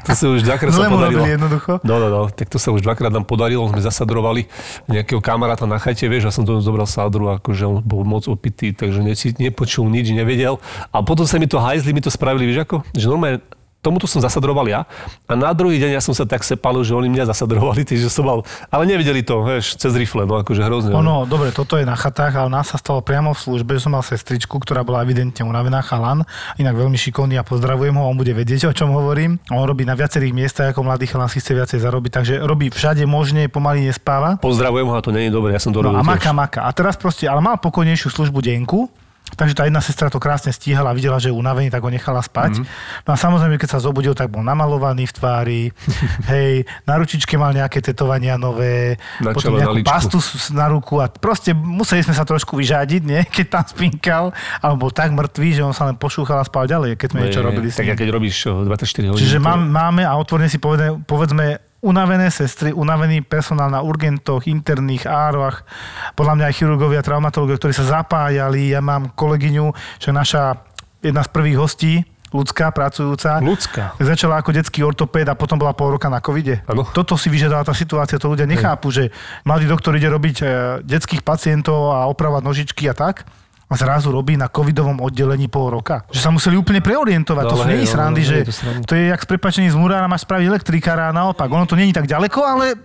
to 0.04 0.12
sa 0.12 0.26
už 0.28 0.42
dvakrát 0.44 0.74
sa 0.74 0.90
podarilo. 0.90 1.24
jednoducho. 1.24 1.80
No, 1.86 2.02
no, 2.02 2.08
no, 2.10 2.22
tak 2.34 2.52
to 2.52 2.58
sa 2.60 2.74
už 2.74 2.84
dvakrát 2.84 3.14
nám 3.14 3.24
podarilo, 3.24 3.64
sme 3.70 3.80
zasadrovali 3.80 4.50
nejakého 4.90 5.22
kamaráta 5.24 5.70
na 5.70 5.80
chate, 5.80 6.10
vieš, 6.10 6.28
ja 6.28 6.34
som 6.34 6.44
to 6.44 6.60
zobral 6.60 6.90
sádru, 6.90 7.32
akože 7.40 7.64
on 7.64 7.78
bol 7.80 8.04
moc 8.04 8.28
opitý, 8.28 8.76
takže 8.76 9.06
nepočul 9.38 9.88
nič, 9.88 10.12
nevedel. 10.12 10.60
A 10.92 11.06
potom 11.06 11.24
sa 11.24 11.40
mi 11.40 11.48
to 11.48 11.62
hajzli, 11.62 11.96
mi 11.96 12.04
to 12.04 12.12
spravili, 12.12 12.50
vieš 12.50 12.68
ako? 12.68 12.84
Že 12.98 13.06
normálne 13.08 13.40
tomuto 13.82 14.06
som 14.06 14.22
zasadroval 14.22 14.70
ja 14.70 14.86
a 15.26 15.34
na 15.34 15.52
druhý 15.52 15.78
deň 15.78 15.98
ja 15.98 16.02
som 16.02 16.14
sa 16.14 16.24
tak 16.24 16.42
sepalil, 16.42 16.86
že 16.86 16.94
oni 16.94 17.10
mňa 17.10 17.34
zasadrovali, 17.34 17.82
takže 17.82 18.08
som 18.08 18.24
mal, 18.24 18.40
ale 18.70 18.86
nevedeli 18.86 19.26
to, 19.26 19.42
vieš, 19.42 19.76
cez 19.76 19.98
rifle, 19.98 20.24
no 20.24 20.38
akože 20.38 20.62
hrozne. 20.62 20.94
no. 20.94 21.02
Ono, 21.02 21.16
dobre, 21.26 21.50
toto 21.50 21.76
je 21.76 21.84
na 21.84 21.98
chatách, 21.98 22.38
ale 22.38 22.50
nás 22.54 22.70
sa 22.70 22.78
stalo 22.78 23.02
priamo 23.02 23.34
v 23.34 23.40
službe, 23.42 23.76
že 23.76 23.90
som 23.90 23.98
mal 23.98 24.06
sestričku, 24.06 24.54
ktorá 24.62 24.86
bola 24.86 25.02
evidentne 25.02 25.42
unavená 25.42 25.82
chalan, 25.82 26.22
inak 26.56 26.78
veľmi 26.78 26.96
šikovný 26.96 27.36
a 27.36 27.44
pozdravujem 27.44 27.98
ho, 27.98 28.06
on 28.06 28.16
bude 28.16 28.32
vedieť, 28.32 28.70
o 28.70 28.74
čom 28.74 28.94
hovorím. 28.94 29.42
On 29.50 29.66
robí 29.66 29.82
na 29.82 29.98
viacerých 29.98 30.32
miestach, 30.32 30.72
ako 30.72 30.86
mladý 30.86 31.10
chalan 31.10 31.26
si 31.28 31.42
chce 31.42 31.58
viacej 31.58 31.80
zarobiť, 31.82 32.12
takže 32.14 32.34
robí 32.46 32.70
všade 32.70 33.02
možne, 33.10 33.50
pomaly 33.50 33.90
nespáva. 33.90 34.38
Pozdravujem 34.38 34.86
ho 34.86 34.94
a 34.94 35.02
to 35.02 35.10
nie 35.10 35.26
je 35.28 35.34
dobré, 35.34 35.58
ja 35.58 35.62
som 35.62 35.74
to 35.74 35.82
No 35.82 35.90
a 35.90 36.00
robil 36.00 36.06
maka, 36.06 36.30
tiež. 36.30 36.38
maka. 36.38 36.60
A 36.64 36.70
teraz 36.70 36.94
proste, 36.94 37.26
ale 37.26 37.42
mal 37.42 37.58
pokojnejšiu 37.58 38.14
službu 38.14 38.46
denku, 38.46 38.86
Takže 39.32 39.54
tá 39.54 39.64
jedna 39.64 39.80
sestra 39.80 40.08
to 40.08 40.18
krásne 40.18 40.50
stíhala, 40.50 40.92
videla, 40.92 41.16
že 41.16 41.32
je 41.32 41.36
unavený, 41.36 41.68
tak 41.68 41.80
ho 41.80 41.88
nechala 41.88 42.20
spať. 42.20 42.60
Mm-hmm. 42.60 43.02
No 43.04 43.10
a 43.10 43.18
samozrejme, 43.18 43.56
keď 43.56 43.70
sa 43.72 43.80
zobudil, 43.80 44.12
tak 44.12 44.28
bol 44.28 44.42
namalovaný 44.42 45.08
v 45.08 45.14
tvári. 45.14 45.62
Hej, 46.32 46.68
na 46.84 47.00
ručičke 47.00 47.36
mal 47.36 47.52
nejaké 47.52 47.80
tetovania 47.80 48.36
nové, 48.36 49.00
Na 49.18 49.32
potom 49.32 49.56
na 49.56 49.64
nejakú 49.64 49.76
líčku. 49.80 49.88
pastu 49.88 50.18
na 50.52 50.68
ruku 50.68 51.00
a 51.00 51.08
proste 51.08 51.52
museli 51.52 52.04
sme 52.04 52.12
sa 52.12 52.22
trošku 52.22 52.54
vyžadiť, 52.54 53.02
nie? 53.02 53.22
keď 53.36 53.46
tam 53.50 53.64
spinkal, 53.66 54.26
ale 54.60 54.74
bol 54.76 54.92
tak 54.92 55.12
mŕtvý, 55.12 55.50
že 55.54 55.64
on 55.64 55.72
sa 55.72 55.88
len 55.88 55.96
pošúchal 55.96 56.38
a 56.38 56.46
spal 56.46 56.68
ďalej, 56.68 57.00
keď 57.00 57.08
sme 57.10 57.20
niečo 57.24 57.40
Nie, 57.40 57.48
robili 57.48 57.68
Tak 57.72 57.86
ním. 57.86 57.96
keď 57.96 58.10
robíš 58.12 58.38
o, 58.46 58.68
24 58.68 59.16
hodín. 59.16 59.22
Čiže 59.22 59.38
to- 59.38 59.46
mám, 59.48 59.64
máme 59.64 60.04
a 60.04 60.12
otvorene 60.14 60.52
si 60.52 60.60
povedme, 60.60 61.02
povedzme 61.02 61.71
unavené 61.82 62.30
sestry, 62.30 62.70
unavený 62.72 63.26
personál 63.26 63.74
na 63.74 63.82
urgentoch, 63.82 64.46
interných 64.46 65.10
ároch, 65.10 65.66
podľa 66.14 66.34
mňa 66.38 66.46
aj 66.48 66.56
chirurgovia, 66.56 67.02
traumatológovia, 67.02 67.58
ktorí 67.58 67.74
sa 67.74 68.02
zapájali. 68.02 68.72
Ja 68.72 68.80
mám 68.86 69.12
kolegyňu, 69.18 69.74
čo 69.98 70.14
je 70.14 70.16
naša 70.16 70.62
jedna 71.02 71.26
z 71.26 71.30
prvých 71.34 71.58
hostí, 71.58 71.94
ľudská, 72.32 72.72
pracujúca. 72.72 73.42
Ľudská. 73.44 73.98
Začala 74.00 74.40
ako 74.40 74.56
detský 74.56 74.86
ortopéd 74.86 75.28
a 75.28 75.36
potom 75.36 75.60
bola 75.60 75.76
pol 75.76 75.98
roka 75.98 76.08
na 76.08 76.24
covide. 76.24 76.64
Áno. 76.70 76.88
Toto 76.88 77.20
si 77.20 77.28
vyžiadala 77.28 77.68
tá 77.68 77.76
situácia, 77.76 78.22
to 78.22 78.32
ľudia 78.32 78.48
nechápu, 78.48 78.94
že 78.94 79.12
mladý 79.44 79.68
doktor 79.68 79.98
ide 79.98 80.08
robiť 80.08 80.38
e, 80.40 80.46
detských 80.86 81.26
pacientov 81.26 81.92
a 81.92 82.08
opravať 82.08 82.42
nožičky 82.46 82.88
a 82.88 82.96
tak 82.96 83.28
a 83.72 83.76
zrazu 83.80 84.12
robí 84.12 84.36
na 84.36 84.52
covidovom 84.52 85.00
oddelení 85.00 85.48
pol 85.48 85.72
roka. 85.72 86.04
Že 86.12 86.20
sa 86.20 86.30
museli 86.36 86.60
úplne 86.60 86.84
preorientovať. 86.84 87.44
No, 87.48 87.52
to 87.56 87.58
sú 87.64 87.68
nie 87.72 87.80
no, 87.80 87.88
srandy, 87.88 88.22
no, 88.22 88.28
že 88.28 88.38
nie 88.44 88.52
je 88.52 88.84
to 88.84 88.94
je 89.00 89.04
jak 89.08 89.22
s 89.24 89.28
prepačením 89.32 89.72
z 89.72 89.78
murára 89.80 90.12
máš 90.12 90.28
spraviť 90.28 90.46
elektrikára 90.52 91.08
a 91.08 91.16
naopak. 91.16 91.48
Ono 91.48 91.64
to 91.64 91.80
není 91.80 91.96
tak 91.96 92.04
ďaleko, 92.04 92.40
ale 92.44 92.76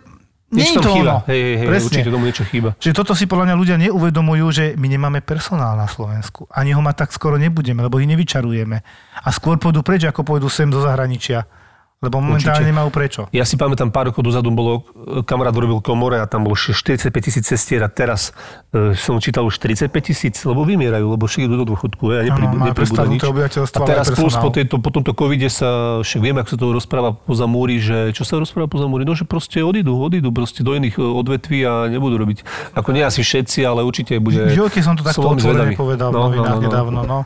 nie 0.55 0.63
je 0.63 0.79
to 0.79 0.95
chýba. 0.95 1.03
ono. 1.03 1.17
Hej, 1.27 1.41
hej, 1.43 1.55
hej, 1.59 1.69
Presne. 1.75 1.87
určite 1.91 2.11
tomu 2.15 2.25
niečo 2.31 2.45
chýba. 2.47 2.71
Čiže 2.79 2.95
toto 2.95 3.19
si 3.19 3.27
podľa 3.27 3.51
mňa 3.51 3.57
ľudia 3.59 3.77
neuvedomujú, 3.83 4.47
že 4.55 4.65
my 4.79 4.87
nemáme 4.87 5.19
personál 5.27 5.75
na 5.75 5.91
Slovensku. 5.91 6.47
Ani 6.55 6.71
ho 6.71 6.79
mať 6.79 7.03
tak 7.03 7.11
skoro 7.11 7.35
nebudeme, 7.35 7.83
lebo 7.83 7.99
ich 7.99 8.07
nevyčarujeme. 8.07 8.79
A 9.27 9.29
skôr 9.35 9.59
pôjdu 9.59 9.83
preč, 9.83 10.07
ako 10.07 10.23
pôjdu 10.23 10.47
sem 10.47 10.71
do 10.71 10.79
zahraničia. 10.79 11.51
Lebo 11.97 12.21
momentálne 12.21 12.69
nemajú 12.69 12.93
prečo. 12.93 13.21
Ja 13.33 13.49
si 13.49 13.57
pamätám, 13.57 13.89
pár 13.89 14.13
rokov 14.13 14.21
dozadu 14.21 14.53
bolo, 14.53 14.85
e, 14.93 15.25
kamarát 15.25 15.57
robil 15.57 15.81
komore 15.81 16.21
a 16.21 16.29
tam 16.29 16.45
bolo 16.45 16.53
45 16.53 17.09
tisíc 17.25 17.49
cestier 17.49 17.81
a 17.81 17.89
teraz 17.89 18.37
e, 18.69 18.93
som 18.93 19.17
čítal 19.17 19.49
už 19.49 19.57
45 19.57 19.89
tisíc, 20.05 20.37
lebo 20.45 20.69
vymierajú, 20.69 21.17
lebo 21.17 21.25
všetky 21.25 21.49
idú 21.49 21.65
do 21.65 21.73
dôchodku 21.73 22.13
a 22.13 22.29
Áno, 22.29 22.53
má 22.53 22.69
nepribúda 22.69 23.09
nič. 23.09 23.25
A 23.25 23.81
teraz 23.89 24.13
plus 24.13 24.37
po, 24.37 24.53
tejto, 24.53 24.77
po 24.77 24.93
tomto 24.93 25.17
covide 25.17 25.49
sa, 25.49 26.05
však 26.05 26.21
vieme, 26.21 26.45
ako 26.45 26.51
sa 26.53 26.59
to 26.61 26.67
rozpráva 26.77 27.11
poza 27.17 27.49
múry, 27.49 27.81
že 27.81 28.13
čo 28.13 28.29
sa 28.29 28.37
rozpráva 28.37 28.69
poza 28.69 28.85
múry, 28.93 29.09
no 29.09 29.17
že 29.17 29.25
proste 29.25 29.65
odídu, 29.65 29.97
odídu 29.97 30.29
proste 30.37 30.61
do 30.61 30.77
iných 30.77 31.01
e, 31.01 31.03
odvetví 31.03 31.65
a 31.65 31.89
nebudú 31.89 32.21
robiť. 32.21 32.45
Ako 32.77 32.93
nie 32.93 33.09
asi 33.09 33.25
všetci, 33.25 33.65
ale 33.65 33.81
určite 33.81 34.21
bude... 34.21 34.53
V 34.53 34.61
živote 34.61 34.85
som 34.85 35.01
to 35.01 35.03
takto 35.03 35.25
otvorene 35.25 35.73
povedal 35.73 36.13
v 36.13 36.21
No, 36.21 36.21
no, 36.21 36.25
novinách 36.29 36.57
no, 36.57 36.61
no. 36.61 36.67
nedávno. 36.69 37.01
No. 37.09 37.19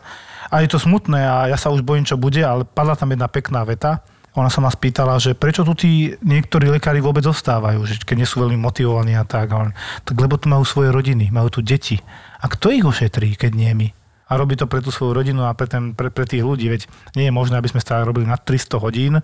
A 0.47 0.63
je 0.63 0.71
to 0.71 0.79
smutné 0.79 1.27
a 1.27 1.51
ja 1.51 1.59
sa 1.59 1.75
už 1.75 1.83
bojím, 1.83 2.07
čo 2.07 2.15
bude, 2.15 2.39
ale 2.39 2.63
padla 2.63 2.95
tam 2.95 3.11
jedna 3.11 3.27
pekná 3.27 3.67
veta. 3.67 4.07
Ona 4.39 4.47
sa 4.47 4.63
ma 4.63 4.71
spýtala, 4.71 5.19
že 5.19 5.35
prečo 5.35 5.67
tu 5.67 5.75
tí 5.75 6.15
niektorí 6.23 6.71
lekári 6.71 7.03
vôbec 7.03 7.27
zostávajú, 7.27 7.83
že 7.83 7.99
keď 8.07 8.17
nie 8.23 8.29
sú 8.31 8.47
veľmi 8.47 8.55
motivovaní 8.63 9.19
a 9.19 9.27
tak. 9.27 9.51
A 9.51 9.67
on, 9.67 9.71
tak 10.07 10.15
lebo 10.15 10.39
tu 10.39 10.47
majú 10.47 10.63
svoje 10.63 10.95
rodiny, 10.95 11.35
majú 11.35 11.51
tu 11.51 11.61
deti. 11.67 11.99
A 12.39 12.47
kto 12.47 12.71
ich 12.71 12.87
ošetrí, 12.87 13.35
keď 13.35 13.53
nie 13.59 13.73
my? 13.75 13.89
A 14.31 14.39
robí 14.39 14.55
to 14.55 14.71
pre 14.71 14.79
tú 14.79 14.95
svoju 14.95 15.19
rodinu 15.19 15.43
a 15.43 15.59
pre, 15.59 15.67
ten, 15.67 15.91
pre, 15.91 16.15
pre 16.15 16.23
tých 16.23 16.47
ľudí. 16.47 16.71
Veď 16.71 16.87
nie 17.19 17.27
je 17.27 17.35
možné, 17.35 17.59
aby 17.59 17.67
sme 17.67 17.83
stále 17.83 18.07
robili 18.07 18.31
nad 18.31 18.39
300 18.39 18.79
hodín. 18.79 19.19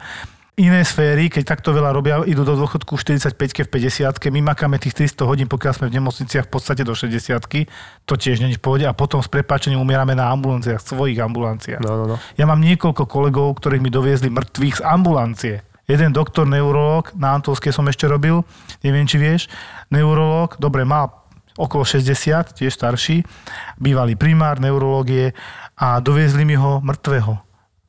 Iné 0.56 0.88
sféry, 0.88 1.28
keď 1.28 1.52
takto 1.52 1.76
veľa 1.76 1.92
robia, 1.92 2.24
idú 2.24 2.40
do 2.40 2.56
dôchodku 2.56 2.96
v 2.96 3.20
45 3.20 3.68
v 3.68 3.92
50 3.92 4.08
my 4.32 4.40
makáme 4.40 4.80
tých 4.80 4.96
300 4.96 5.28
hodín, 5.28 5.52
pokiaľ 5.52 5.72
sme 5.76 5.92
v 5.92 6.00
nemocniciach 6.00 6.48
v 6.48 6.50
podstate 6.56 6.80
do 6.80 6.96
60 6.96 7.68
to 8.08 8.16
tiež 8.16 8.40
není 8.40 8.56
v 8.56 8.64
pohode 8.64 8.88
a 8.88 8.96
potom 8.96 9.20
s 9.20 9.28
prepáčením 9.28 9.84
umierame 9.84 10.16
na 10.16 10.32
ambulanciách, 10.32 10.80
svojich 10.80 11.20
ambulanciách. 11.20 11.84
No, 11.84 12.00
no, 12.00 12.04
no. 12.08 12.16
Ja 12.40 12.48
mám 12.48 12.64
niekoľko 12.64 13.04
kolegov, 13.04 13.60
ktorých 13.60 13.84
mi 13.84 13.92
doviezli 13.92 14.32
mŕtvych 14.32 14.80
z 14.80 14.82
ambulancie. 14.88 15.56
Jeden 15.92 16.16
doktor, 16.16 16.48
neurológ, 16.48 17.12
na 17.20 17.36
Antolskej 17.36 17.76
som 17.76 17.84
ešte 17.92 18.08
robil, 18.08 18.40
neviem, 18.80 19.04
či 19.04 19.20
vieš, 19.20 19.52
neurológ, 19.92 20.56
dobre, 20.56 20.88
mal 20.88 21.12
okolo 21.60 21.84
60, 21.84 22.56
tiež 22.56 22.72
starší, 22.72 23.28
bývalý 23.76 24.16
primár 24.16 24.56
neurológie 24.56 25.36
a 25.76 26.00
doviezli 26.00 26.48
mi 26.48 26.56
ho 26.56 26.80
mŕtvého 26.80 27.45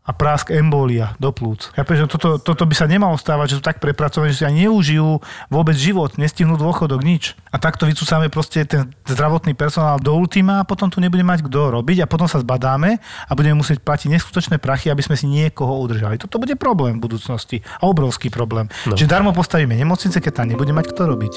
a 0.08 0.16
prásk 0.16 0.56
embolia 0.56 1.20
do 1.20 1.36
plúc. 1.36 1.76
Ja 1.76 1.84
že 1.84 2.08
toto, 2.08 2.40
toto 2.40 2.64
by 2.64 2.72
sa 2.72 2.88
nemalo 2.88 3.20
stávať, 3.20 3.52
že 3.52 3.56
sú 3.60 3.64
tak 3.64 3.84
prepracovaní, 3.84 4.32
že 4.32 4.40
si 4.42 4.48
ani 4.48 4.66
neužijú 4.66 5.20
vôbec 5.52 5.76
život, 5.76 6.16
nestihnú 6.16 6.56
dôchodok, 6.56 7.04
nič. 7.04 7.36
A 7.52 7.60
takto 7.60 7.84
vycúcame 7.84 8.32
proste 8.32 8.64
ten 8.64 8.88
zdravotný 9.04 9.52
personál 9.52 10.00
do 10.00 10.16
ultima 10.16 10.64
a 10.64 10.68
potom 10.68 10.88
tu 10.88 11.04
nebude 11.04 11.28
mať 11.28 11.44
kto 11.44 11.76
robiť 11.84 12.08
a 12.08 12.10
potom 12.10 12.32
sa 12.32 12.40
zbadáme 12.40 13.04
a 13.04 13.32
budeme 13.36 13.60
musieť 13.60 13.84
platiť 13.84 14.08
neskutočné 14.16 14.64
prachy, 14.64 14.88
aby 14.88 15.04
sme 15.04 15.20
si 15.20 15.28
niekoho 15.28 15.76
udržali. 15.84 16.16
Toto 16.16 16.40
bude 16.40 16.56
problém 16.56 17.04
v 17.04 17.12
budúcnosti 17.12 17.60
a 17.84 17.92
obrovský 17.92 18.32
problém. 18.32 18.72
No. 18.88 18.96
Že 18.96 19.12
darmo 19.12 19.36
postavíme 19.36 19.76
nemocnice, 19.76 20.24
keď 20.24 20.44
tam 20.44 20.48
nebude 20.56 20.72
mať 20.72 20.96
kto 20.96 21.04
robiť. 21.04 21.34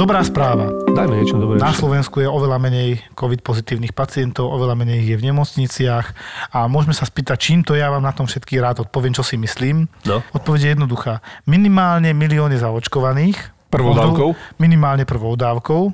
Dobrá 0.00 0.24
správa. 0.24 0.72
Dajme 0.96 1.12
niečo 1.12 1.36
dobré. 1.36 1.60
Na 1.60 1.76
Slovensku 1.76 2.24
je 2.24 2.28
oveľa 2.28 2.56
menej 2.56 3.04
COVID 3.12 3.44
pozitívnych 3.44 3.92
pacientov, 3.92 4.48
oveľa 4.48 4.72
menej 4.72 5.04
ich 5.04 5.12
je 5.12 5.20
v 5.20 5.28
nemocniciach 5.28 6.06
a 6.56 6.64
môžeme 6.72 6.96
sa 6.96 7.04
spýtať, 7.04 7.36
čím 7.36 7.60
to 7.60 7.76
ja 7.76 7.92
vám 7.92 8.00
na 8.00 8.08
tom 8.16 8.24
všetky 8.24 8.56
rád 8.64 8.80
odpoviem, 8.80 9.12
čo 9.12 9.20
si 9.20 9.36
myslím. 9.36 9.92
No. 10.08 10.24
Odpoveď 10.32 10.60
je 10.64 10.70
jednoduchá. 10.72 11.20
Minimálne 11.44 12.16
milióny 12.16 12.56
zaočkovaných. 12.56 13.36
Prvou 13.68 13.92
dávkou? 13.92 14.56
Minimálne 14.56 15.04
prvou 15.04 15.36
dávkou. 15.36 15.92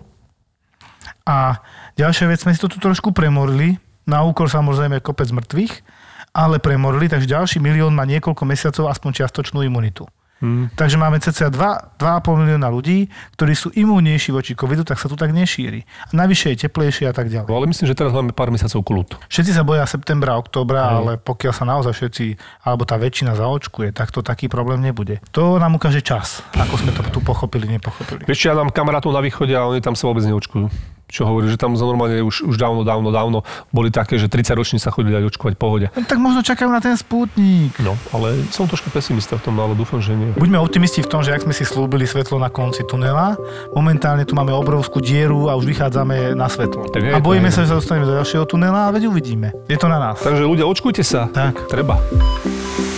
A 1.26 1.58
ďalšia 1.98 2.30
vec, 2.30 2.46
sme 2.46 2.54
si 2.54 2.62
to 2.62 2.70
tu 2.70 2.78
trošku 2.78 3.10
premorili, 3.10 3.74
na 4.06 4.22
úkor 4.22 4.46
samozrejme 4.46 5.02
kopec 5.02 5.34
mŕtvych, 5.34 5.82
ale 6.30 6.62
premorili, 6.62 7.10
takže 7.10 7.26
ďalší 7.26 7.58
milión 7.58 7.90
má 7.90 8.06
niekoľko 8.06 8.46
mesiacov 8.46 8.86
aspoň 8.86 9.18
čiastočnú 9.18 9.66
imunitu. 9.66 10.06
Hmm. 10.36 10.68
Takže 10.76 11.00
máme 11.00 11.16
cca 11.16 11.48
2, 11.48 11.96
2,5 11.96 12.40
milióna 12.44 12.68
ľudí, 12.68 13.08
ktorí 13.40 13.56
sú 13.56 13.72
imúnnejší 13.72 14.36
voči 14.36 14.52
covidu, 14.52 14.84
tak 14.84 15.00
sa 15.00 15.08
tu 15.08 15.16
tak 15.16 15.32
nešíri. 15.32 15.80
A 15.82 16.12
navyše 16.12 16.52
je 16.52 16.68
teplejšie 16.68 17.08
a 17.08 17.14
tak 17.16 17.32
ďalej. 17.32 17.48
No, 17.48 17.56
ale 17.56 17.72
myslím, 17.72 17.88
že 17.88 17.96
teraz 17.96 18.12
máme 18.12 18.36
pár 18.36 18.52
mesiacov 18.52 18.84
kľud. 18.84 19.08
Všetci 19.32 19.56
sa 19.56 19.64
boja 19.64 19.88
septembra, 19.88 20.36
októbra, 20.36 20.92
ale 20.92 21.16
pokiaľ 21.16 21.52
sa 21.56 21.64
naozaj 21.64 21.92
všetci, 21.96 22.24
alebo 22.68 22.84
tá 22.84 23.00
väčšina 23.00 23.32
zaočkuje, 23.32 23.96
tak 23.96 24.12
to 24.12 24.20
taký 24.20 24.52
problém 24.52 24.84
nebude. 24.84 25.24
To 25.32 25.56
nám 25.56 25.80
ukáže 25.80 26.04
čas, 26.04 26.44
ako 26.52 26.84
sme 26.84 26.92
to 26.92 27.00
tu 27.08 27.24
pochopili, 27.24 27.64
nepochopili. 27.72 28.28
Vieš, 28.28 28.52
ja 28.52 28.52
mám 28.52 28.68
kamarátov 28.68 29.16
na 29.16 29.24
východe 29.24 29.56
a 29.56 29.64
oni 29.64 29.80
tam 29.80 29.96
sa 29.96 30.12
vôbec 30.12 30.28
neočkujú. 30.28 30.95
Čo 31.06 31.22
hovorí, 31.30 31.46
že 31.46 31.54
tam 31.54 31.78
za 31.78 31.86
normálne 31.86 32.18
už, 32.18 32.42
už 32.50 32.58
dávno, 32.58 32.82
dávno, 32.82 33.14
dávno 33.14 33.38
boli 33.70 33.94
také, 33.94 34.18
že 34.18 34.26
30 34.26 34.58
roční 34.58 34.78
sa 34.82 34.90
chodili 34.90 35.14
aj 35.14 35.30
očkovať 35.30 35.54
v 35.54 35.60
pohode. 35.60 35.86
No, 35.94 36.02
tak 36.02 36.18
možno 36.18 36.42
čakajú 36.42 36.66
na 36.66 36.82
ten 36.82 36.98
spútnik. 36.98 37.78
No, 37.78 37.94
ale 38.10 38.42
som 38.50 38.66
trošku 38.66 38.90
pesimista 38.90 39.38
v 39.38 39.46
tom, 39.46 39.54
ale 39.62 39.78
dúfam, 39.78 40.02
že 40.02 40.18
nie. 40.18 40.34
Buďme 40.34 40.58
optimisti 40.58 41.06
v 41.06 41.08
tom, 41.08 41.22
že 41.22 41.30
ak 41.30 41.46
sme 41.46 41.54
si 41.54 41.62
slúbili 41.62 42.10
svetlo 42.10 42.42
na 42.42 42.50
konci 42.50 42.82
tunela, 42.82 43.38
momentálne 43.70 44.26
tu 44.26 44.34
máme 44.34 44.50
obrovskú 44.50 44.98
dieru 44.98 45.46
a 45.46 45.54
už 45.54 45.70
vychádzame 45.70 46.34
na 46.34 46.50
svetlo. 46.50 46.90
Tak 46.90 47.14
a 47.14 47.22
bojíme 47.22 47.54
sa, 47.54 47.62
že 47.62 47.70
sa 47.70 47.78
dostaneme 47.78 48.10
do 48.10 48.18
ďalšieho 48.18 48.42
tunela 48.50 48.90
a 48.90 48.94
veď 48.94 49.06
uvidíme. 49.06 49.54
Je 49.70 49.78
to 49.78 49.86
na 49.86 50.02
nás. 50.02 50.18
Takže 50.18 50.42
ľudia, 50.42 50.66
očkujte 50.66 51.06
sa. 51.06 51.30
Tak. 51.30 51.70
Treba. 51.70 52.02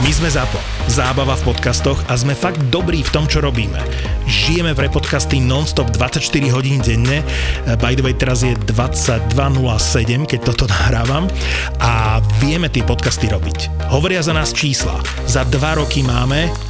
My 0.00 0.16
sme 0.16 0.32
ZAPO. 0.32 0.56
Zábava 0.88 1.36
v 1.36 1.52
podcastoch 1.52 2.00
a 2.08 2.16
sme 2.16 2.32
fakt 2.32 2.56
dobrí 2.72 3.04
v 3.04 3.12
tom, 3.12 3.28
čo 3.28 3.44
robíme. 3.44 3.76
Žijeme 4.24 4.72
pre 4.72 4.88
podcasty 4.88 5.44
non-stop 5.44 5.92
24 5.92 6.24
hodín 6.56 6.80
denne. 6.80 7.20
By 7.84 8.00
the 8.00 8.04
way, 8.08 8.16
teraz 8.16 8.40
je 8.40 8.56
22.07, 8.64 10.24
keď 10.24 10.40
toto 10.40 10.64
nahrávam. 10.72 11.28
A 11.84 12.24
vieme 12.40 12.72
tie 12.72 12.80
podcasty 12.80 13.28
robiť. 13.28 13.92
Hovoria 13.92 14.24
za 14.24 14.32
nás 14.32 14.56
čísla. 14.56 15.04
Za 15.28 15.44
dva 15.52 15.76
roky 15.76 16.00
máme 16.00 16.69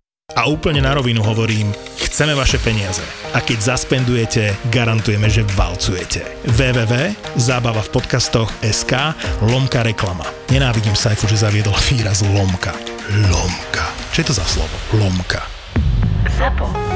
A 0.35 0.47
úplne 0.47 0.79
na 0.83 0.95
rovinu 0.95 1.19
hovorím, 1.23 1.71
chceme 1.99 2.31
vaše 2.35 2.57
peniaze. 2.59 3.03
A 3.35 3.39
keď 3.43 3.75
zaspendujete, 3.75 4.55
garantujeme, 4.71 5.27
že 5.27 5.47
valcujete. 5.55 6.23
www.zábava 6.55 7.83
v 7.83 7.89
podcastoch 7.91 8.51
SK 8.63 9.15
lomka 9.47 9.83
reklama. 9.83 10.27
Nenávidím 10.51 10.95
Saifu, 10.95 11.27
že 11.27 11.39
zaviedol 11.39 11.75
výraz 11.91 12.23
lomka. 12.23 12.75
Lomka. 13.31 13.85
Čo 14.11 14.17
je 14.23 14.27
to 14.27 14.35
za 14.35 14.45
slovo? 14.47 14.75
Lomka. 14.95 15.43
ZAPO. 16.35 16.90